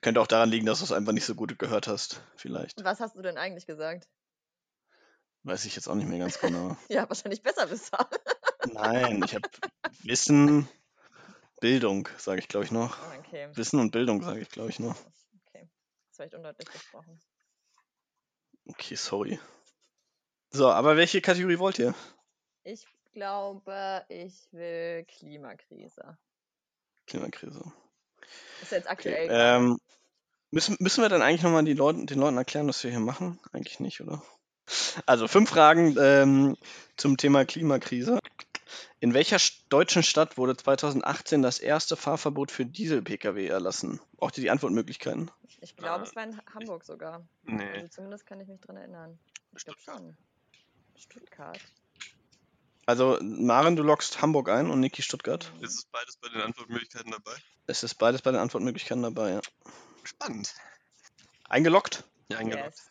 Könnte 0.01 0.19
auch 0.19 0.27
daran 0.27 0.49
liegen, 0.49 0.65
dass 0.65 0.79
du 0.79 0.85
es 0.85 0.91
einfach 0.91 1.11
nicht 1.13 1.25
so 1.25 1.35
gut 1.35 1.59
gehört 1.59 1.87
hast. 1.87 2.21
Vielleicht. 2.35 2.83
Was 2.83 2.99
hast 2.99 3.15
du 3.15 3.21
denn 3.21 3.37
eigentlich 3.37 3.67
gesagt? 3.67 4.09
Weiß 5.43 5.65
ich 5.65 5.75
jetzt 5.75 5.87
auch 5.87 5.95
nicht 5.95 6.07
mehr 6.07 6.19
ganz 6.19 6.39
genau. 6.39 6.75
Ja, 6.89 7.07
wahrscheinlich 7.07 7.41
Besserwisser. 7.43 8.09
Nein, 8.65 9.23
ich 9.23 9.35
habe 9.35 9.49
Wissen, 10.03 10.67
Bildung, 11.61 12.09
sage 12.17 12.39
ich, 12.39 12.47
glaube 12.47 12.65
ich, 12.65 12.71
noch. 12.71 12.97
Okay, 13.19 13.47
Wissen 13.53 13.79
und 13.79 13.91
Bildung, 13.91 14.21
sage 14.23 14.41
ich, 14.41 14.49
glaube 14.49 14.69
ich, 14.69 14.79
noch. 14.79 14.97
okay. 15.47 15.69
Das 16.09 16.19
war 16.19 16.25
ich 16.25 16.35
undeutlich 16.35 16.67
gesprochen. 16.69 17.21
Okay, 18.67 18.95
sorry. 18.95 19.39
So, 20.49 20.69
aber 20.69 20.97
welche 20.97 21.21
Kategorie 21.21 21.59
wollt 21.59 21.79
ihr? 21.79 21.93
Ich 22.63 22.85
glaube, 23.13 24.03
ich 24.09 24.33
will 24.51 25.05
Klimakrise. 25.05 26.17
Klimakrise. 27.05 27.63
Ist 28.61 28.71
jetzt 28.71 28.85
Okay. 28.85 28.91
aktuell. 28.91 29.27
gerade. 29.27 29.65
Ähm, 29.65 29.79
müssen, 30.49 30.77
müssen 30.79 31.03
wir 31.03 31.09
dann 31.09 31.21
eigentlich 31.21 31.43
nochmal 31.43 31.63
die 31.63 31.73
Leuten, 31.73 32.07
den 32.07 32.19
Leuten 32.19 32.37
erklären, 32.37 32.67
was 32.67 32.83
wir 32.83 32.91
hier 32.91 32.99
machen? 32.99 33.39
Eigentlich 33.53 33.79
nicht, 33.79 34.01
oder? 34.01 34.23
Also, 35.05 35.27
fünf 35.27 35.49
Fragen 35.49 35.95
ähm, 35.99 36.57
zum 36.97 37.17
Thema 37.17 37.45
Klimakrise. 37.45 38.19
In 38.99 39.13
welcher 39.13 39.37
deutschen 39.69 40.03
Stadt 40.03 40.37
wurde 40.37 40.55
2018 40.55 41.41
das 41.41 41.59
erste 41.59 41.95
Fahrverbot 41.95 42.51
für 42.51 42.65
Diesel-Pkw 42.65 43.47
erlassen? 43.47 43.99
Braucht 44.17 44.37
ihr 44.37 44.41
die 44.43 44.49
Antwortmöglichkeiten? 44.51 45.31
Ich 45.61 45.75
glaube, 45.75 46.03
Äh, 46.05 46.07
es 46.07 46.15
war 46.15 46.23
in 46.23 46.39
Hamburg 46.53 46.83
sogar. 46.83 47.25
Nee. 47.43 47.63
Also 47.71 47.87
zumindest 47.87 48.25
kann 48.25 48.39
ich 48.41 48.47
mich 48.47 48.59
dran 48.61 48.77
erinnern. 48.77 49.19
Ich 49.55 49.65
glaube 49.65 49.79
Stuttgart. 49.79 49.97
schon. 49.97 50.17
Stuttgart. 50.97 51.59
Also, 52.85 53.17
Maren, 53.21 53.75
du 53.75 53.83
loggst 53.83 54.21
Hamburg 54.21 54.49
ein 54.49 54.69
und 54.69 54.79
Niki 54.79 55.01
Stuttgart. 55.01 55.51
Mhm. 55.57 55.63
Ist 55.63 55.75
es 55.77 55.85
beides 55.85 56.17
bei 56.17 56.29
den 56.29 56.41
Antwortmöglichkeiten 56.41 57.11
dabei? 57.11 57.33
Es 57.67 57.83
ist 57.83 57.95
beides 57.95 58.21
bei 58.21 58.31
den 58.31 58.39
Antwortmöglichkeiten 58.39 59.03
dabei, 59.03 59.31
ja. 59.33 59.41
Spannend. 60.03 60.53
Eingeloggt? 61.47 62.03
Ja, 62.29 62.39
eingeloggt. 62.39 62.75
Yes. 62.75 62.87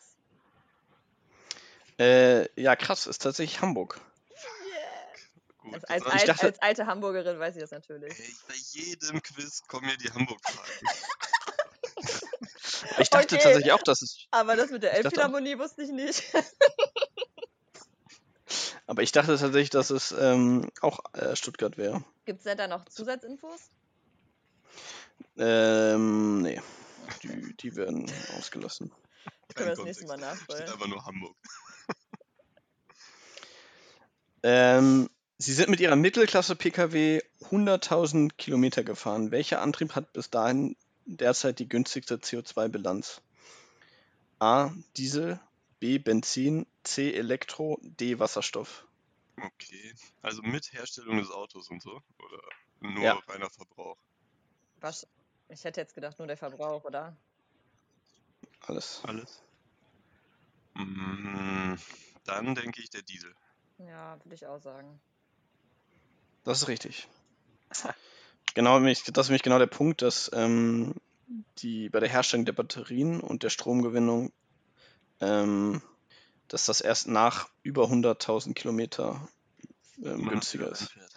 Äh, 1.99 2.61
ja, 2.61 2.75
krass, 2.75 3.05
ist 3.05 3.21
tatsächlich 3.21 3.61
Hamburg. 3.61 3.99
Gut. 5.61 5.75
Als, 5.89 6.03
als, 6.03 6.05
alt, 6.05 6.27
dachte- 6.27 6.45
als 6.47 6.61
alte 6.61 6.85
Hamburgerin 6.87 7.39
weiß 7.39 7.55
ich 7.55 7.61
das 7.61 7.71
natürlich. 7.71 8.17
Ey, 8.19 8.35
bei 8.47 8.55
jedem 8.71 9.21
Quiz 9.21 9.61
kommen 9.67 9.85
mir 9.87 9.97
die 9.97 10.11
Hamburg-Fragen. 10.11 10.71
Ich 12.97 13.09
dachte 13.09 13.35
Okay. 13.35 13.43
tatsächlich 13.43 13.71
auch, 13.71 13.81
dass 13.83 14.01
es. 14.01 14.25
Aber 14.31 14.55
das 14.55 14.71
mit 14.71 14.81
der 14.83 14.93
Elbphilharmonie 14.93 15.57
wusste 15.59 15.83
ich 15.83 15.91
nicht. 15.91 16.23
Aber 18.87 19.03
ich 19.03 19.11
dachte 19.11 19.37
tatsächlich, 19.37 19.69
dass 19.69 19.89
es 19.91 20.11
ähm, 20.11 20.69
auch 20.81 20.99
äh, 21.13 21.35
Stuttgart 21.35 21.77
wäre. 21.77 22.03
Gibt 22.25 22.39
es 22.39 22.43
denn 22.43 22.57
da 22.57 22.67
noch 22.67 22.85
Zusatzinfos? 22.85 23.59
Ähm, 25.37 26.41
nee. 26.41 26.61
Die, 27.23 27.55
die 27.57 27.75
werden 27.75 28.11
ausgelassen. 28.37 28.91
Können 29.55 29.69
wir 29.69 29.75
das 29.75 29.85
nächste 29.85 30.07
Mal 30.07 30.19
Kontext. 30.19 30.51
Steht 30.51 30.69
einfach 30.69 30.87
nur 30.87 31.05
Hamburg. 31.05 31.37
Ähm, 34.43 35.09
Sie 35.41 35.53
sind 35.53 35.69
mit 35.71 35.79
Ihrer 35.79 35.95
Mittelklasse-Pkw 35.95 37.19
100.000 37.49 38.31
Kilometer 38.37 38.83
gefahren. 38.83 39.31
Welcher 39.31 39.59
Antrieb 39.59 39.95
hat 39.95 40.13
bis 40.13 40.29
dahin 40.29 40.75
derzeit 41.05 41.57
die 41.57 41.67
günstigste 41.67 42.17
CO2-Bilanz? 42.17 43.21
A. 44.37 44.69
Diesel, 44.97 45.39
B. 45.79 45.97
Benzin, 45.97 46.67
C. 46.83 47.15
Elektro, 47.15 47.79
D. 47.81 48.19
Wasserstoff. 48.19 48.85
Okay. 49.35 49.95
Also 50.21 50.43
mit 50.43 50.73
Herstellung 50.73 51.17
des 51.17 51.31
Autos 51.31 51.71
und 51.71 51.81
so? 51.81 51.89
Oder 52.19 52.41
nur 52.81 53.03
Ja. 53.03 53.13
reiner 53.27 53.49
Verbrauch? 53.49 53.97
Was? 54.79 55.07
Ich 55.49 55.63
hätte 55.63 55.81
jetzt 55.81 55.95
gedacht, 55.95 56.19
nur 56.19 56.27
der 56.27 56.37
Verbrauch, 56.37 56.83
oder? 56.83 57.17
Alles. 58.67 59.01
Alles? 59.05 59.41
Mm, 60.75 61.73
Dann 62.25 62.53
denke 62.53 62.79
ich 62.83 62.91
der 62.91 63.01
Diesel. 63.01 63.33
Ja, 63.79 64.19
würde 64.23 64.35
ich 64.35 64.45
auch 64.45 64.59
sagen. 64.59 65.01
Das 66.43 66.61
ist 66.61 66.67
richtig. 66.67 67.07
Genau, 68.53 68.79
das 68.79 68.99
ist 69.07 69.29
nämlich 69.29 69.43
genau 69.43 69.59
der 69.59 69.67
Punkt, 69.67 70.01
dass 70.01 70.29
ähm, 70.33 70.95
die 71.59 71.89
bei 71.89 71.99
der 71.99 72.09
Herstellung 72.09 72.45
der 72.45 72.53
Batterien 72.53 73.21
und 73.21 73.43
der 73.43 73.49
Stromgewinnung, 73.49 74.33
ähm, 75.21 75.81
dass 76.47 76.65
das 76.65 76.81
erst 76.81 77.07
nach 77.07 77.47
über 77.63 77.85
100.000 77.85 78.53
Kilometer 78.53 79.27
ähm, 80.03 80.27
günstiger 80.27 80.69
ist. 80.69 80.81
einfährt. 80.81 81.11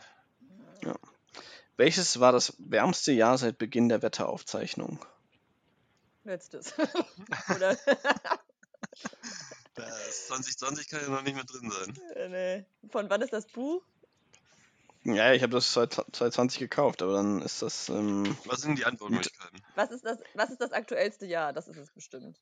Welches 1.76 2.20
war 2.20 2.30
das 2.30 2.54
wärmste 2.58 3.12
Jahr 3.12 3.36
seit 3.36 3.58
Beginn 3.58 3.88
der 3.88 4.02
Wetteraufzeichnung? 4.02 5.04
Letztes. 6.22 6.72
oder? 7.54 7.76
Das 9.74 10.26
2020 10.28 10.88
kann 10.88 11.00
ja 11.02 11.08
noch 11.08 11.22
nicht 11.22 11.34
mehr 11.34 11.44
drin 11.44 11.70
sein. 11.70 11.98
Äh, 12.14 12.28
nee. 12.28 12.64
Von 12.90 13.10
wann 13.10 13.22
ist 13.22 13.32
das 13.32 13.46
Buch? 13.46 13.82
Ja, 15.05 15.32
ich 15.32 15.42
habe 15.42 15.52
das 15.52 15.70
2020 15.70 16.59
gekauft, 16.59 17.02
aber 17.02 17.12
dann 17.12 17.42
ist 17.42 17.61
das. 17.61 17.90
Ähm, 17.90 18.36
Was 18.46 18.62
sind 18.62 18.78
die 18.78 18.86
Antwortmöglichkeiten? 18.86 19.61
Was 19.74 19.90
ist 19.90 20.05
das, 20.05 20.18
was 20.34 20.50
ist 20.50 20.61
das 20.61 20.72
aktuellste 20.72 21.26
Jahr? 21.26 21.52
Das 21.52 21.68
ist 21.68 21.76
es 21.76 21.90
bestimmt. 21.90 22.40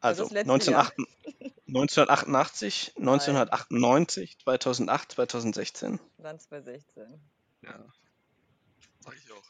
also 0.00 0.24
letzte 0.24 0.52
1988, 0.52 1.48
1988, 1.68 2.96
1998, 2.98 4.38
2008, 4.40 5.12
2016. 5.12 6.00
Dann 6.18 6.38
2016. 6.38 7.20
Ja. 7.62 7.78
Sag 9.00 9.16
ich 9.16 9.32
auch. 9.32 9.42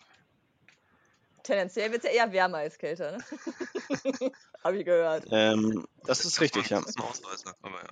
Tendenziell 1.43 1.91
wird 1.91 2.05
es 2.05 2.11
ja 2.11 2.16
eher 2.16 2.33
wärmer 2.33 2.59
als 2.59 2.78
kälter, 2.78 3.16
ne? 3.16 3.18
Hab 4.62 4.74
ich 4.74 4.85
gehört. 4.85 5.26
Ähm, 5.33 5.85
das 6.05 6.24
ist 6.24 6.41
richtig, 6.41 6.70
ja. 6.70 6.78
Das 6.78 6.91
ist 6.91 6.99
ein 6.99 7.03
Ausreißer, 7.03 7.57
aber 7.62 7.83
ja. 7.83 7.89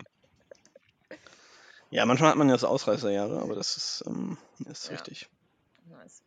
Ja, 1.91 2.07
manchmal 2.07 2.31
hat 2.31 2.37
man 2.37 2.49
ja 2.49 2.57
so 2.57 2.69
Ausreißerjahre, 2.69 3.41
aber 3.41 3.55
das 3.57 3.77
ist, 3.77 4.05
ähm, 4.07 4.39
ist 4.67 4.85
Ja. 4.87 4.93
richtig. 4.93 5.29
Nice. 5.87 6.23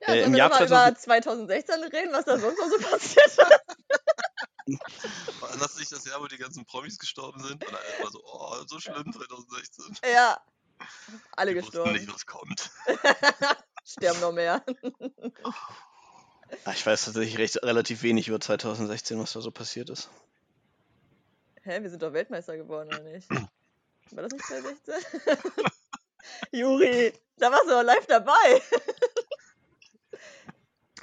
Äh, 0.00 0.06
Ja, 0.06 0.06
sollen 0.08 0.24
im 0.24 0.32
wir 0.32 0.38
Jahr 0.38 0.48
noch 0.50 0.58
mal 0.68 0.94
2000 0.96 0.98
über 0.98 1.00
2016 1.00 1.84
reden, 1.84 2.12
was 2.12 2.24
da 2.26 2.38
sonst 2.38 2.58
noch 2.58 2.68
so 2.68 2.78
passiert 2.90 3.26
ist? 3.26 3.38
War 5.40 5.56
das 5.58 5.76
nicht 5.78 5.90
das 5.92 6.04
Jahr, 6.04 6.20
wo 6.20 6.26
die 6.26 6.36
ganzen 6.38 6.64
Promis 6.66 6.98
gestorben 6.98 7.42
sind? 7.42 7.66
Und 7.66 7.74
alle 7.74 8.02
war 8.04 8.10
so, 8.10 8.22
oh, 8.24 8.64
so 8.66 8.78
schlimm 8.80 9.12
2016. 9.12 9.96
ja. 10.04 10.38
Alle 11.36 11.54
Wir 11.54 11.62
wussten 11.62 11.72
gestorben. 11.78 11.92
nicht, 11.98 12.12
was 12.12 12.26
kommt. 12.26 12.70
Sterben 13.84 14.20
noch 14.20 14.32
mehr. 14.32 14.64
Ah, 16.64 16.72
Ich 16.72 16.84
weiß 16.84 17.04
tatsächlich 17.06 17.38
recht, 17.38 17.62
relativ 17.62 18.02
wenig 18.02 18.28
über 18.28 18.40
2016, 18.40 19.18
was 19.18 19.32
da 19.32 19.40
so 19.40 19.50
passiert 19.50 19.90
ist. 19.90 20.10
Hä, 21.64 21.80
wir 21.80 21.90
sind 21.90 22.02
doch 22.02 22.12
Weltmeister 22.12 22.56
geworden, 22.56 22.88
oder 22.88 23.04
nicht? 23.04 23.30
War 23.30 23.48
das 24.10 24.32
nicht 24.32 24.44
2016? 24.46 24.94
Juri, 26.52 27.12
da 27.36 27.52
warst 27.52 27.66
du 27.66 27.70
doch 27.70 27.84
live 27.84 28.06
dabei. 28.06 28.62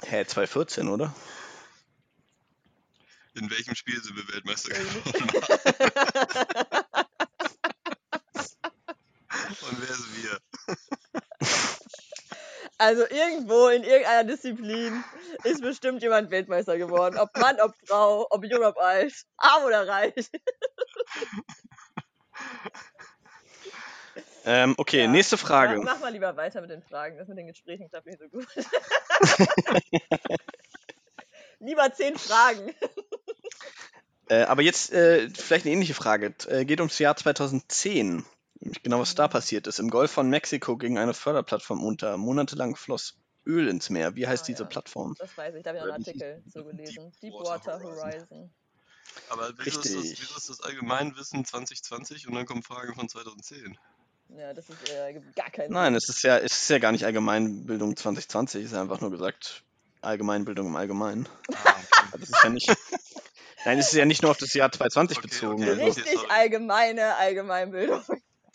Hä, 0.04 0.24
2014, 0.26 0.88
oder? 0.88 1.14
In 3.34 3.50
welchem 3.50 3.74
Spiel 3.74 4.02
sind 4.02 4.16
wir 4.16 4.28
Weltmeister 4.34 4.70
Weiß 4.72 4.78
geworden? 4.78 5.30
Und 9.70 9.80
wer 9.80 9.94
sind 9.94 10.16
wir? 10.22 10.40
Also 12.80 13.02
irgendwo 13.02 13.68
in 13.68 13.84
irgendeiner 13.84 14.24
Disziplin 14.24 15.04
ist 15.44 15.60
bestimmt 15.60 16.00
jemand 16.00 16.30
Weltmeister 16.30 16.78
geworden. 16.78 17.18
Ob 17.18 17.28
Mann, 17.36 17.60
ob 17.60 17.74
Frau, 17.86 18.26
ob 18.30 18.42
jung, 18.46 18.64
ob 18.64 18.78
alt, 18.78 19.12
arm 19.36 19.64
oder 19.64 19.86
reich. 19.86 20.30
Ähm, 24.46 24.74
okay, 24.78 25.02
Ja. 25.02 25.08
nächste 25.08 25.36
Frage. 25.36 25.74
Ja, 25.74 25.82
mach 25.84 26.00
mal 26.00 26.10
lieber 26.10 26.34
weiter 26.38 26.62
mit 26.62 26.70
den 26.70 26.80
Fragen. 26.80 27.18
Das 27.18 27.28
mit 27.28 27.36
den 27.36 27.48
Gesprächen 27.48 27.90
klappt 27.90 28.06
nicht 28.06 28.18
so 28.18 28.28
gut. 28.30 28.46
lieber 31.58 31.92
zehn 31.92 32.16
Fragen. 32.16 32.74
Äh, 34.30 34.44
aber 34.44 34.62
jetzt 34.62 34.90
äh, 34.94 35.28
vielleicht 35.28 35.66
eine 35.66 35.74
ähnliche 35.74 35.92
Frage. 35.92 36.34
Äh, 36.48 36.64
geht 36.64 36.80
ums 36.80 36.98
Jahr 36.98 37.14
2010. 37.14 38.24
Nämlich 38.60 38.82
Genau, 38.82 39.00
was 39.00 39.14
da 39.14 39.26
passiert 39.28 39.66
ist. 39.66 39.78
Im 39.78 39.90
Golf 39.90 40.10
von 40.10 40.28
Mexiko 40.28 40.76
ging 40.76 40.98
eine 40.98 41.14
Förderplattform 41.14 41.82
unter. 41.82 42.16
Monatelang 42.16 42.76
floss 42.76 43.16
Öl 43.46 43.68
ins 43.68 43.90
Meer. 43.90 44.14
Wie 44.16 44.26
heißt 44.26 44.44
Ah, 44.44 44.46
diese 44.46 44.62
ja. 44.64 44.68
Plattform? 44.68 45.14
Das 45.18 45.36
weiß 45.36 45.54
ich, 45.54 45.62
da 45.62 45.70
habe 45.70 45.78
ich 45.78 45.84
noch 45.84 45.94
einen 45.94 46.04
Artikel 46.04 46.42
zu 46.52 46.64
gelesen. 46.64 47.12
Deepwater 47.22 47.78
Deepwater 47.78 47.82
Horizon. 47.82 48.50
Aber 49.30 49.52
wieso 49.58 49.80
ist, 49.80 49.94
das, 49.94 50.02
Richtig. 50.02 50.20
wieso 50.20 50.36
ist 50.36 50.50
das 50.50 50.60
Allgemeinwissen 50.60 51.44
2020 51.44 52.28
und 52.28 52.34
dann 52.34 52.46
kommen 52.46 52.62
Fragen 52.62 52.94
von 52.94 53.08
2010? 53.08 53.76
Ja, 54.28 54.52
das 54.54 54.68
ist 54.68 54.88
äh, 54.90 55.20
gar 55.34 55.50
keinen 55.50 55.72
Nein, 55.72 55.94
es 55.94 56.08
ist 56.08 56.22
ja, 56.22 56.38
es 56.38 56.52
ist 56.52 56.70
ja 56.70 56.78
gar 56.78 56.92
nicht 56.92 57.04
Allgemeinbildung 57.04 57.96
2020. 57.96 58.64
Es 58.64 58.72
ist 58.72 58.76
einfach 58.78 59.00
nur 59.00 59.10
gesagt 59.10 59.64
Allgemeinbildung 60.02 60.68
im 60.68 60.76
Allgemeinen. 60.76 61.28
Ah, 61.52 61.54
okay. 61.54 62.06
Also 62.12 62.24
es 62.24 62.30
ist 62.30 62.44
ja 62.44 62.50
nicht. 62.50 62.68
Nein, 63.64 63.78
es 63.78 63.88
ist 63.88 63.94
ja 63.94 64.04
nicht 64.04 64.22
nur 64.22 64.30
auf 64.30 64.38
das 64.38 64.54
Jahr 64.54 64.70
2020 64.70 65.18
Okay, 65.18 65.26
bezogen. 65.28 65.62
okay. 65.62 65.70
Also, 65.72 65.84
Richtig 66.00 66.12
sorry. 66.14 66.26
allgemeine 66.30 67.16
Allgemeinbildung. 67.16 68.02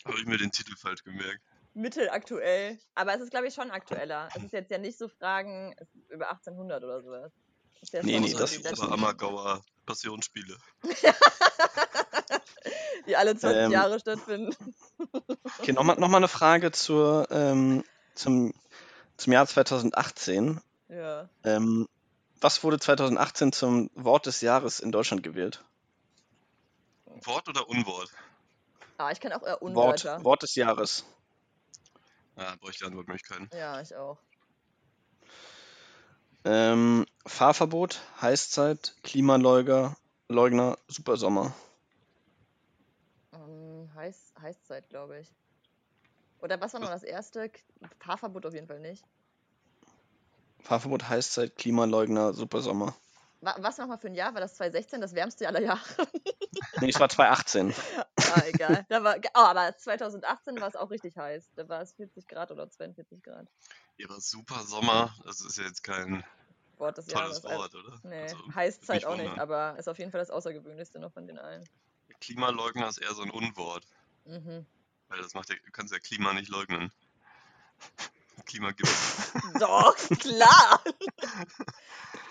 Habe 0.05 0.19
ich 0.19 0.25
mir 0.25 0.37
den 0.37 0.51
Titel 0.51 0.75
falsch 0.77 1.03
gemerkt. 1.03 1.41
Mittelaktuell. 1.73 2.77
Aber 2.93 3.15
es 3.15 3.21
ist, 3.21 3.31
glaube 3.31 3.47
ich, 3.47 3.53
schon 3.53 3.71
aktueller. 3.71 4.29
Es 4.35 4.43
ist 4.43 4.53
jetzt 4.53 4.71
ja 4.71 4.77
nicht 4.77 4.97
so 4.97 5.07
Fragen 5.09 5.75
über 6.09 6.29
1800 6.29 6.83
oder 6.83 7.01
sowas. 7.01 7.31
Ist 7.81 7.93
ja 7.93 8.01
Nee, 8.03 8.19
nee, 8.19 8.29
so 8.29 8.37
das- 8.37 8.65
aber 8.79 8.91
Ammergauer 8.93 9.61
Passionsspiele. 9.85 10.55
die 13.07 13.15
alle 13.15 13.35
20 13.35 13.57
Ähm, 13.65 13.71
Jahre 13.71 13.99
stattfinden. 13.99 14.55
okay, 15.59 15.73
nochmal 15.73 15.97
noch 15.99 16.07
mal 16.07 16.17
eine 16.17 16.27
Frage 16.27 16.71
zur, 16.71 17.27
ähm, 17.31 17.83
zum, 18.15 18.53
zum 19.17 19.33
Jahr 19.33 19.45
2018. 19.45 20.61
Ja. 20.89 21.29
Ähm, 21.43 21.87
was 22.41 22.63
wurde 22.63 22.79
2018 22.79 23.51
zum 23.51 23.89
Wort 23.95 24.25
des 24.25 24.41
Jahres 24.41 24.79
in 24.79 24.91
Deutschland 24.91 25.23
gewählt? 25.23 25.63
Wort 27.23 27.47
oder 27.49 27.67
Unwort? 27.69 28.09
Ah, 28.97 29.11
ich 29.11 29.19
kenne 29.19 29.35
auch 29.35 29.43
eher 29.43 29.61
Wort, 29.61 29.61
Unwörter. 29.61 30.23
Wort 30.23 30.43
des 30.43 30.55
Jahres. 30.55 31.05
Ja, 32.37 32.55
brauche 32.59 32.71
ich 32.71 32.77
die 32.77 32.85
Antwortmöglichkeiten. 32.85 33.49
Ja, 33.53 33.81
ich 33.81 33.95
auch. 33.95 34.17
Ähm, 36.43 37.05
Fahrverbot, 37.25 38.01
Heißzeit, 38.21 38.95
Klimaleugner, 39.03 39.97
Leugner, 40.29 40.77
Supersommer. 40.87 41.53
Ähm, 43.33 43.89
Heiß, 43.95 44.33
Heißzeit, 44.41 44.89
glaube 44.89 45.19
ich. 45.19 45.33
Oder 46.39 46.61
was 46.61 46.73
war 46.73 46.81
noch 46.81 46.89
das 46.89 47.03
erste? 47.03 47.49
Fahrverbot 47.99 48.45
auf 48.45 48.53
jeden 48.53 48.67
Fall 48.67 48.79
nicht. 48.79 49.03
Fahrverbot, 50.59 51.09
Heißzeit, 51.09 51.55
Klimaleugner, 51.57 52.33
Supersommer. 52.33 52.95
Wa 53.41 53.55
was 53.59 53.77
nochmal 53.77 53.97
für 53.97 54.07
ein 54.07 54.15
Jahr? 54.15 54.33
War 54.33 54.41
das 54.41 54.55
2016 54.55 55.01
das 55.01 55.13
wärmste 55.13 55.47
aller 55.47 55.61
Jahre? 55.61 55.81
Nee, 56.81 56.89
es 56.89 56.99
war 56.99 57.09
2018. 57.09 57.73
ah, 57.97 58.41
egal. 58.47 58.85
Da 58.89 59.03
war, 59.03 59.15
oh, 59.17 59.39
aber 59.39 59.77
2018 59.77 60.59
war 60.59 60.67
es 60.67 60.75
auch 60.75 60.89
richtig 60.89 61.15
heiß. 61.17 61.51
Da 61.55 61.67
war 61.69 61.81
es 61.81 61.93
40 61.93 62.27
Grad 62.27 62.51
oder 62.51 62.69
42 62.69 63.23
Grad. 63.23 63.47
Ihrer 63.97 64.19
Super 64.19 64.61
Sommer, 64.63 65.13
das 65.23 65.39
ist 65.41 65.57
ja 65.57 65.63
jetzt 65.65 65.83
kein 65.83 66.23
Wort 66.77 66.97
des 66.97 67.07
tolles 67.07 67.41
Jahres. 67.43 67.57
Wort, 67.59 67.75
oder? 67.75 67.99
Nee, 68.03 68.23
Also, 68.23 68.55
Heißzeit 68.55 69.05
auch 69.05 69.15
nicht, 69.15 69.37
aber 69.39 69.77
ist 69.77 69.87
auf 69.87 69.97
jeden 69.99 70.11
Fall 70.11 70.19
das 70.19 70.29
Außergewöhnlichste 70.31 70.99
noch 70.99 71.13
von 71.13 71.27
den 71.27 71.39
allen. 71.39 71.63
Klimaleugner 72.19 72.87
ist 72.89 72.97
eher 72.97 73.13
so 73.13 73.21
ein 73.23 73.31
Unwort, 73.31 73.85
Mhm. 74.25 74.65
weil 75.07 75.21
das 75.21 75.33
macht 75.33 75.49
ja, 75.49 75.55
du 75.63 75.71
kannst 75.71 75.93
ja 75.93 75.99
Klima 75.99 76.33
nicht 76.33 76.49
leugnen. 76.49 76.91
Klima 78.45 78.71
gibt's. 78.71 79.31
Doch, 79.59 79.95
klar! 80.19 80.81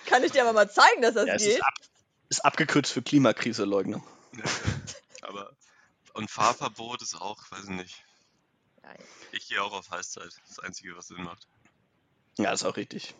Kann 0.07 0.23
ich 0.25 0.33
dir 0.33 0.43
aber 0.43 0.53
mal 0.53 0.71
zeigen, 0.71 1.03
dass 1.03 1.15
das 1.15 1.27
Ja, 1.27 1.35
es 1.35 1.43
geht? 1.43 1.57
ist, 1.57 1.63
ab, 1.65 1.75
ist 2.29 2.45
abgekürzt 2.45 2.93
für 2.93 3.03
Klimakrise-Leugner. 3.03 4.03
Ja, 4.33 4.39
ja. 4.45 5.29
Aber 5.29 5.51
und 6.15 6.31
Fahrverbot 6.31 7.03
ist 7.03 7.15
auch, 7.21 7.51
weiß 7.51 7.65
ich 7.65 7.71
nicht. 7.71 8.05
Ich 9.33 9.49
gehe 9.49 9.63
auch 9.63 9.73
auf 9.73 9.91
Heißzeit. 9.91 10.31
Das 10.49 10.59
Einzige, 10.61 10.97
was 10.97 11.09
Sinn 11.09 11.23
macht. 11.25 11.49
Ja, 12.39 12.53
ist 12.53 12.65
auch 12.65 12.77
richtig. 12.77 13.15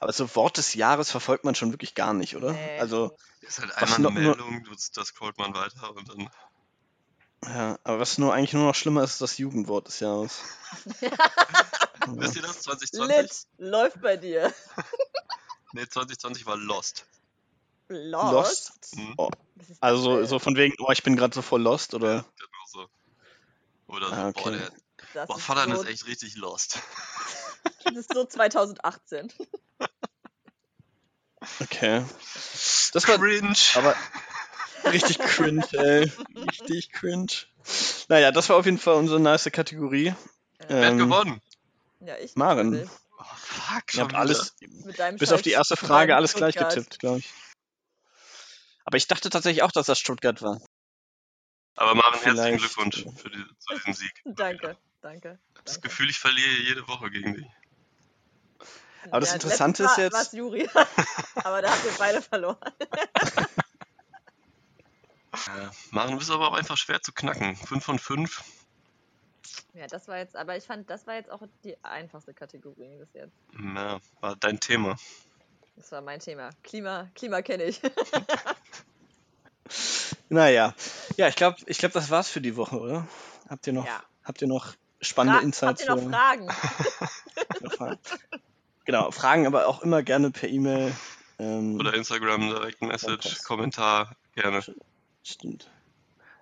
Aber 0.00 0.12
so 0.12 0.34
Wort 0.34 0.56
des 0.56 0.74
Jahres 0.74 1.10
verfolgt 1.10 1.44
man 1.44 1.54
schon 1.54 1.72
wirklich 1.72 1.94
gar 1.94 2.12
nicht, 2.14 2.34
oder? 2.36 2.52
Nee. 2.52 2.78
Also, 2.80 3.16
Ist 3.40 3.60
halt 3.60 3.72
einmal 3.76 3.98
eine 3.98 4.10
Meldung, 4.10 4.64
du- 4.64 4.74
da 4.94 5.04
scrollt 5.04 5.38
man 5.38 5.54
weiter 5.54 5.94
und 5.94 6.08
dann. 6.08 6.28
Ja, 7.44 7.78
aber 7.84 8.00
was 8.00 8.18
nur 8.18 8.34
eigentlich 8.34 8.52
nur 8.52 8.64
noch 8.66 8.74
schlimmer 8.74 9.02
ist, 9.04 9.12
ist 9.12 9.20
das 9.20 9.38
Jugendwort 9.38 9.88
des 9.88 10.00
Jahres. 10.00 10.40
Wisst 12.06 12.36
ihr 12.36 12.42
das? 12.42 12.62
2020? 12.62 13.16
Lit 13.16 13.30
läuft 13.58 14.00
bei 14.00 14.16
dir. 14.16 14.52
Nee, 15.72 15.86
2020 15.86 16.46
war 16.46 16.56
Lost. 16.56 17.04
Lost? 17.88 18.32
Lost? 18.32 18.96
Mhm. 18.96 19.14
Oh, 19.18 19.28
also 19.80 20.24
so, 20.24 20.38
von 20.38 20.56
wegen, 20.56 20.74
oh, 20.78 20.90
ich 20.90 21.02
bin 21.02 21.14
gerade 21.14 21.34
so 21.34 21.42
voll 21.42 21.60
lost, 21.60 21.92
oder? 21.92 22.24
Genau 22.38 22.64
so. 22.66 22.88
Oder 23.88 24.08
so, 24.08 24.14
Ah, 24.14 24.30
boah, 24.32 24.40
okay. 24.46 24.58
der 24.58 24.72
Das 25.12 25.28
boah, 25.28 25.36
ist 25.36 25.44
Vater 25.44 25.74
so, 25.76 25.82
ist 25.82 25.88
echt 25.88 26.06
richtig 26.06 26.36
lost. 26.36 26.78
Das 27.84 27.94
ist 27.96 28.12
so 28.12 28.24
2018. 28.24 29.32
Okay. 31.60 32.04
Das 32.92 33.08
war 33.08 33.18
Cringe. 33.18 33.54
aber 33.74 33.94
richtig 34.84 35.18
cringe, 35.18 35.66
ey. 35.72 36.12
Richtig 36.34 36.92
cringe. 36.92 37.32
Naja, 38.08 38.32
das 38.32 38.48
war 38.48 38.56
auf 38.56 38.64
jeden 38.64 38.78
Fall 38.78 38.94
unsere 38.94 39.20
nice 39.20 39.48
Kategorie. 39.52 40.14
Wer 40.66 40.86
hat 40.86 40.92
ähm, 40.92 40.98
gewonnen? 40.98 41.40
Ja, 42.00 42.16
ich 42.18 42.34
Maren. 42.36 42.88
Oh, 43.18 43.24
fuck, 43.36 43.94
Ihr 43.94 44.00
habt 44.02 44.12
wieder. 44.12 44.18
alles, 44.20 44.54
bis 45.18 45.32
auf 45.32 45.42
die 45.42 45.50
erste 45.50 45.76
Frage, 45.76 46.14
alles 46.16 46.34
gleich 46.34 46.54
getippt, 46.54 46.98
glaube 47.00 47.18
ich. 47.18 47.32
Aber 48.84 48.96
ich 48.96 49.06
dachte 49.06 49.28
tatsächlich 49.28 49.62
auch, 49.62 49.72
dass 49.72 49.86
das 49.86 49.98
Stuttgart 49.98 50.40
war. 50.40 50.60
Aber 51.76 51.94
herzlichen 51.94 52.30
Vielleicht- 52.36 52.58
Glückwunsch 52.58 53.04
für 53.16 53.30
die, 53.30 53.44
zu 53.58 53.74
diesem 53.74 53.92
Sieg. 53.92 54.12
Danke, 54.24 54.76
danke. 55.02 55.38
Das 55.64 55.74
danke. 55.74 55.88
Gefühl, 55.88 56.10
ich 56.10 56.18
verliere 56.18 56.50
jede 56.66 56.88
Woche 56.88 57.10
gegen 57.10 57.34
dich. 57.34 57.46
Aber 59.10 59.20
das 59.20 59.30
Ja, 59.30 59.34
Interessante 59.36 59.82
letztes 59.84 60.04
ist 60.04 60.14
jetzt- 60.14 60.32
Juri. 60.32 60.68
Aber 61.36 61.62
da 61.62 61.70
habt 61.70 61.84
ihr 61.84 61.92
beide 61.98 62.22
verloren. 62.22 62.58
Ja. 65.46 65.70
Maren, 65.90 66.12
du 66.12 66.18
bist 66.18 66.30
aber 66.30 66.48
auch 66.48 66.54
einfach 66.54 66.76
schwer 66.76 67.00
zu 67.00 67.12
knacken. 67.12 67.56
5 67.56 67.84
von 67.84 67.98
5. 67.98 68.44
Ja, 69.74 69.86
das 69.86 70.08
war 70.08 70.18
jetzt, 70.18 70.36
aber 70.36 70.56
ich 70.56 70.64
fand, 70.64 70.90
das 70.90 71.06
war 71.06 71.14
jetzt 71.14 71.30
auch 71.30 71.42
die 71.64 71.76
einfachste 71.84 72.34
Kategorie 72.34 72.96
bis 72.98 73.08
jetzt. 73.14 73.32
Ja, 73.74 73.98
war 74.20 74.36
dein 74.36 74.58
Thema. 74.60 74.96
Das 75.76 75.92
war 75.92 76.00
mein 76.00 76.20
Thema. 76.20 76.50
Klima, 76.62 77.08
Klima 77.14 77.42
kenne 77.42 77.64
ich. 77.64 77.80
Naja. 80.30 80.74
Ja, 81.16 81.28
ich 81.28 81.36
glaube, 81.36 81.56
ich 81.66 81.78
glaub, 81.78 81.92
das 81.92 82.10
war's 82.10 82.28
für 82.28 82.40
die 82.40 82.56
Woche, 82.56 82.78
oder? 82.78 83.06
Habt 83.48 83.66
ihr 83.66 83.72
noch, 83.72 83.86
Ja. 83.86 84.02
habt 84.24 84.42
ihr 84.42 84.48
noch 84.48 84.74
spannende 85.00 85.38
Fra 85.38 85.44
Insights? 85.44 85.88
Habt 85.88 86.00
ihr 86.00 86.04
noch 86.04 86.10
Fragen? 87.78 87.98
Genau, 88.84 89.10
Fragen 89.10 89.46
aber 89.46 89.66
auch 89.66 89.82
immer 89.82 90.02
gerne 90.02 90.30
per 90.30 90.48
E-Mail. 90.48 90.94
Ähm, 91.38 91.76
Oder 91.78 91.94
Instagram, 91.94 92.48
Direct 92.48 92.82
Message. 92.82 93.42
Kommentar, 93.44 94.16
gerne. 94.34 94.62
Stimmt. 95.28 95.68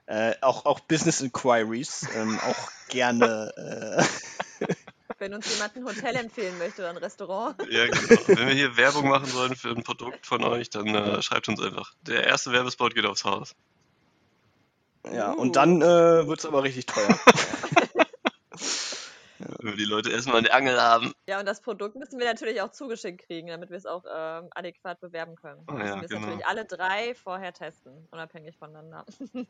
Äh, 0.06 0.34
auch, 0.40 0.64
auch 0.66 0.78
Business 0.80 1.20
Inquiries, 1.20 2.06
ähm, 2.14 2.38
auch 2.38 2.70
gerne. 2.88 3.52
Äh, 4.60 4.66
Wenn 5.18 5.34
uns 5.34 5.52
jemand 5.52 5.74
ein 5.76 5.84
Hotel 5.84 6.14
empfehlen 6.14 6.56
möchte 6.58 6.82
oder 6.82 6.90
ein 6.90 6.96
Restaurant. 6.98 7.56
Ja, 7.70 7.86
genau. 7.86 8.20
Wenn 8.28 8.46
wir 8.46 8.54
hier 8.54 8.76
Werbung 8.76 9.08
machen 9.08 9.26
sollen 9.26 9.56
für 9.56 9.70
ein 9.70 9.82
Produkt 9.82 10.26
von 10.26 10.44
euch, 10.44 10.70
dann 10.70 10.86
äh, 10.94 11.22
schreibt 11.22 11.48
uns 11.48 11.60
einfach. 11.60 11.94
Der 12.02 12.24
erste 12.24 12.52
Werbespot 12.52 12.94
geht 12.94 13.06
aufs 13.06 13.24
Haus. 13.24 13.56
ja, 15.12 15.32
Uh. 15.32 15.40
und 15.40 15.56
dann 15.56 15.82
äh, 15.82 16.26
wird 16.26 16.38
es 16.38 16.46
aber 16.46 16.62
richtig 16.62 16.86
teuer. 16.86 17.18
Wenn 19.66 19.76
die 19.76 19.84
Leute 19.84 20.10
erstmal 20.10 20.36
an 20.36 20.44
der 20.44 20.54
Angel 20.54 20.80
haben. 20.80 21.12
Ja, 21.28 21.40
und 21.40 21.46
das 21.46 21.60
Produkt 21.60 21.96
müssen 21.96 22.20
wir 22.20 22.26
natürlich 22.26 22.60
auch 22.60 22.70
zugeschickt 22.70 23.26
kriegen, 23.26 23.48
damit 23.48 23.70
wir 23.70 23.76
es 23.76 23.86
auch 23.86 24.04
ähm, 24.04 24.48
adäquat 24.52 25.00
bewerben 25.00 25.34
können. 25.34 25.64
Müssen 25.68 25.86
ja, 25.86 25.96
wir 25.96 26.02
es 26.04 26.08
genau. 26.08 26.20
natürlich 26.22 26.46
alle 26.46 26.64
drei 26.64 27.14
vorher 27.16 27.52
testen, 27.52 28.06
unabhängig 28.12 28.56
voneinander. 28.56 29.04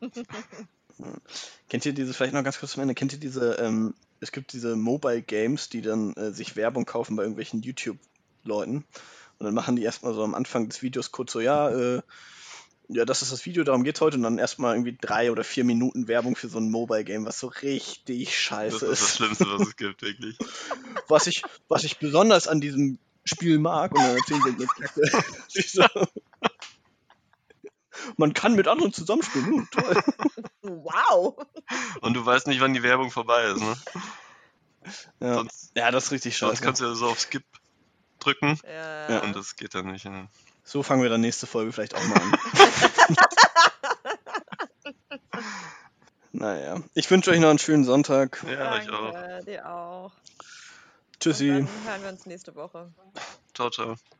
Kennt 1.69 1.85
ihr 1.85 1.93
diese, 1.93 2.13
vielleicht 2.15 2.33
noch 2.33 2.43
ganz 2.43 2.59
kurz 2.59 2.71
zum 2.71 2.81
Ende, 2.81 2.95
kennt 2.95 3.13
ihr 3.13 3.19
diese, 3.19 3.53
ähm, 3.59 3.93
es 4.19 4.31
gibt 4.31 4.53
diese 4.53 4.75
Mobile 4.75 5.21
Games, 5.21 5.69
die 5.69 5.81
dann 5.81 6.13
äh, 6.13 6.31
sich 6.31 6.55
Werbung 6.55 6.85
kaufen 6.85 7.15
bei 7.15 7.21
irgendwelchen 7.21 7.61
YouTube-Leuten. 7.61 8.77
Und 8.77 9.45
dann 9.45 9.53
machen 9.53 9.75
die 9.75 9.83
erstmal 9.83 10.15
so 10.15 10.23
am 10.23 10.33
Anfang 10.33 10.67
des 10.67 10.81
Videos 10.81 11.11
kurz 11.11 11.31
so, 11.33 11.39
ja, 11.39 11.69
äh, 11.69 12.01
ja, 12.89 13.05
das 13.05 13.21
ist 13.21 13.31
das 13.31 13.45
Video, 13.45 13.63
darum 13.63 13.83
geht's 13.83 13.99
heute. 13.99 14.17
Und 14.17 14.23
dann 14.23 14.37
erstmal 14.37 14.75
irgendwie 14.75 14.97
drei 14.99 15.31
oder 15.31 15.43
vier 15.43 15.63
Minuten 15.63 16.07
Werbung 16.07 16.35
für 16.35 16.47
so 16.47 16.59
ein 16.59 16.71
Mobile 16.71 17.03
Game, 17.03 17.25
was 17.25 17.39
so 17.39 17.47
richtig 17.47 18.25
Das 18.25 18.33
scheiße 18.35 18.85
ist 18.85 19.01
das 19.01 19.15
Schlimmste, 19.15 19.45
was 19.49 19.67
es 19.67 19.75
gibt, 19.75 20.01
wirklich. 20.01 20.37
was 21.07 21.27
ich, 21.27 21.43
was 21.67 21.83
ich 21.83 21.99
besonders 21.99 22.47
an 22.47 22.61
diesem 22.61 22.99
Spiel 23.25 23.59
mag, 23.59 23.91
und 23.91 24.01
dann 24.01 24.15
erzählen 24.15 24.67
sie 25.49 25.61
so, 25.61 25.83
Man 28.15 28.33
kann 28.33 28.55
mit 28.55 28.67
anderen 28.67 28.93
zusammenspielen, 28.93 29.47
hm, 29.47 29.67
toll. 29.71 30.03
wow! 30.61 31.35
Und 32.01 32.13
du 32.13 32.25
weißt 32.25 32.47
nicht, 32.47 32.61
wann 32.61 32.73
die 32.73 32.83
Werbung 32.83 33.11
vorbei 33.11 33.43
ist, 33.45 33.59
ne? 33.59 33.75
Ja, 35.19 35.33
Sonst, 35.33 35.71
ja 35.75 35.91
das 35.91 36.05
ist 36.05 36.11
richtig 36.11 36.37
sonst 36.37 36.51
scheiße. 36.51 36.63
kannst 36.63 36.81
du 36.81 36.85
ja 36.85 36.93
so 36.93 37.07
auf 37.07 37.19
Skip 37.19 37.43
drücken 38.19 38.57
Ja, 38.65 39.19
und 39.19 39.35
das 39.35 39.57
geht 39.57 39.75
dann 39.75 39.91
nicht. 39.91 40.05
Ne? 40.05 40.29
So 40.67 40.83
fangen 40.83 41.01
wir 41.01 41.09
dann 41.09 41.21
nächste 41.21 41.47
Folge 41.47 41.71
vielleicht 41.71 41.95
auch 41.95 42.03
mal 42.07 42.19
an. 42.19 42.33
naja, 46.33 46.83
ich 46.93 47.09
wünsche 47.09 47.31
euch 47.31 47.39
noch 47.39 47.49
einen 47.49 47.57
schönen 47.57 47.85
Sonntag. 47.85 48.43
Ja, 48.45 48.77
ich 48.77 48.89
auch. 48.89 49.13
Danke, 49.13 49.45
dir 49.45 49.69
auch. 49.69 50.11
Tschüssi. 51.21 51.51
Und 51.51 51.67
dann 51.67 51.69
hören 51.85 52.03
wir 52.03 52.09
uns 52.09 52.25
nächste 52.25 52.53
Woche. 52.53 52.91
Ciao, 53.53 53.69
ciao. 53.69 53.95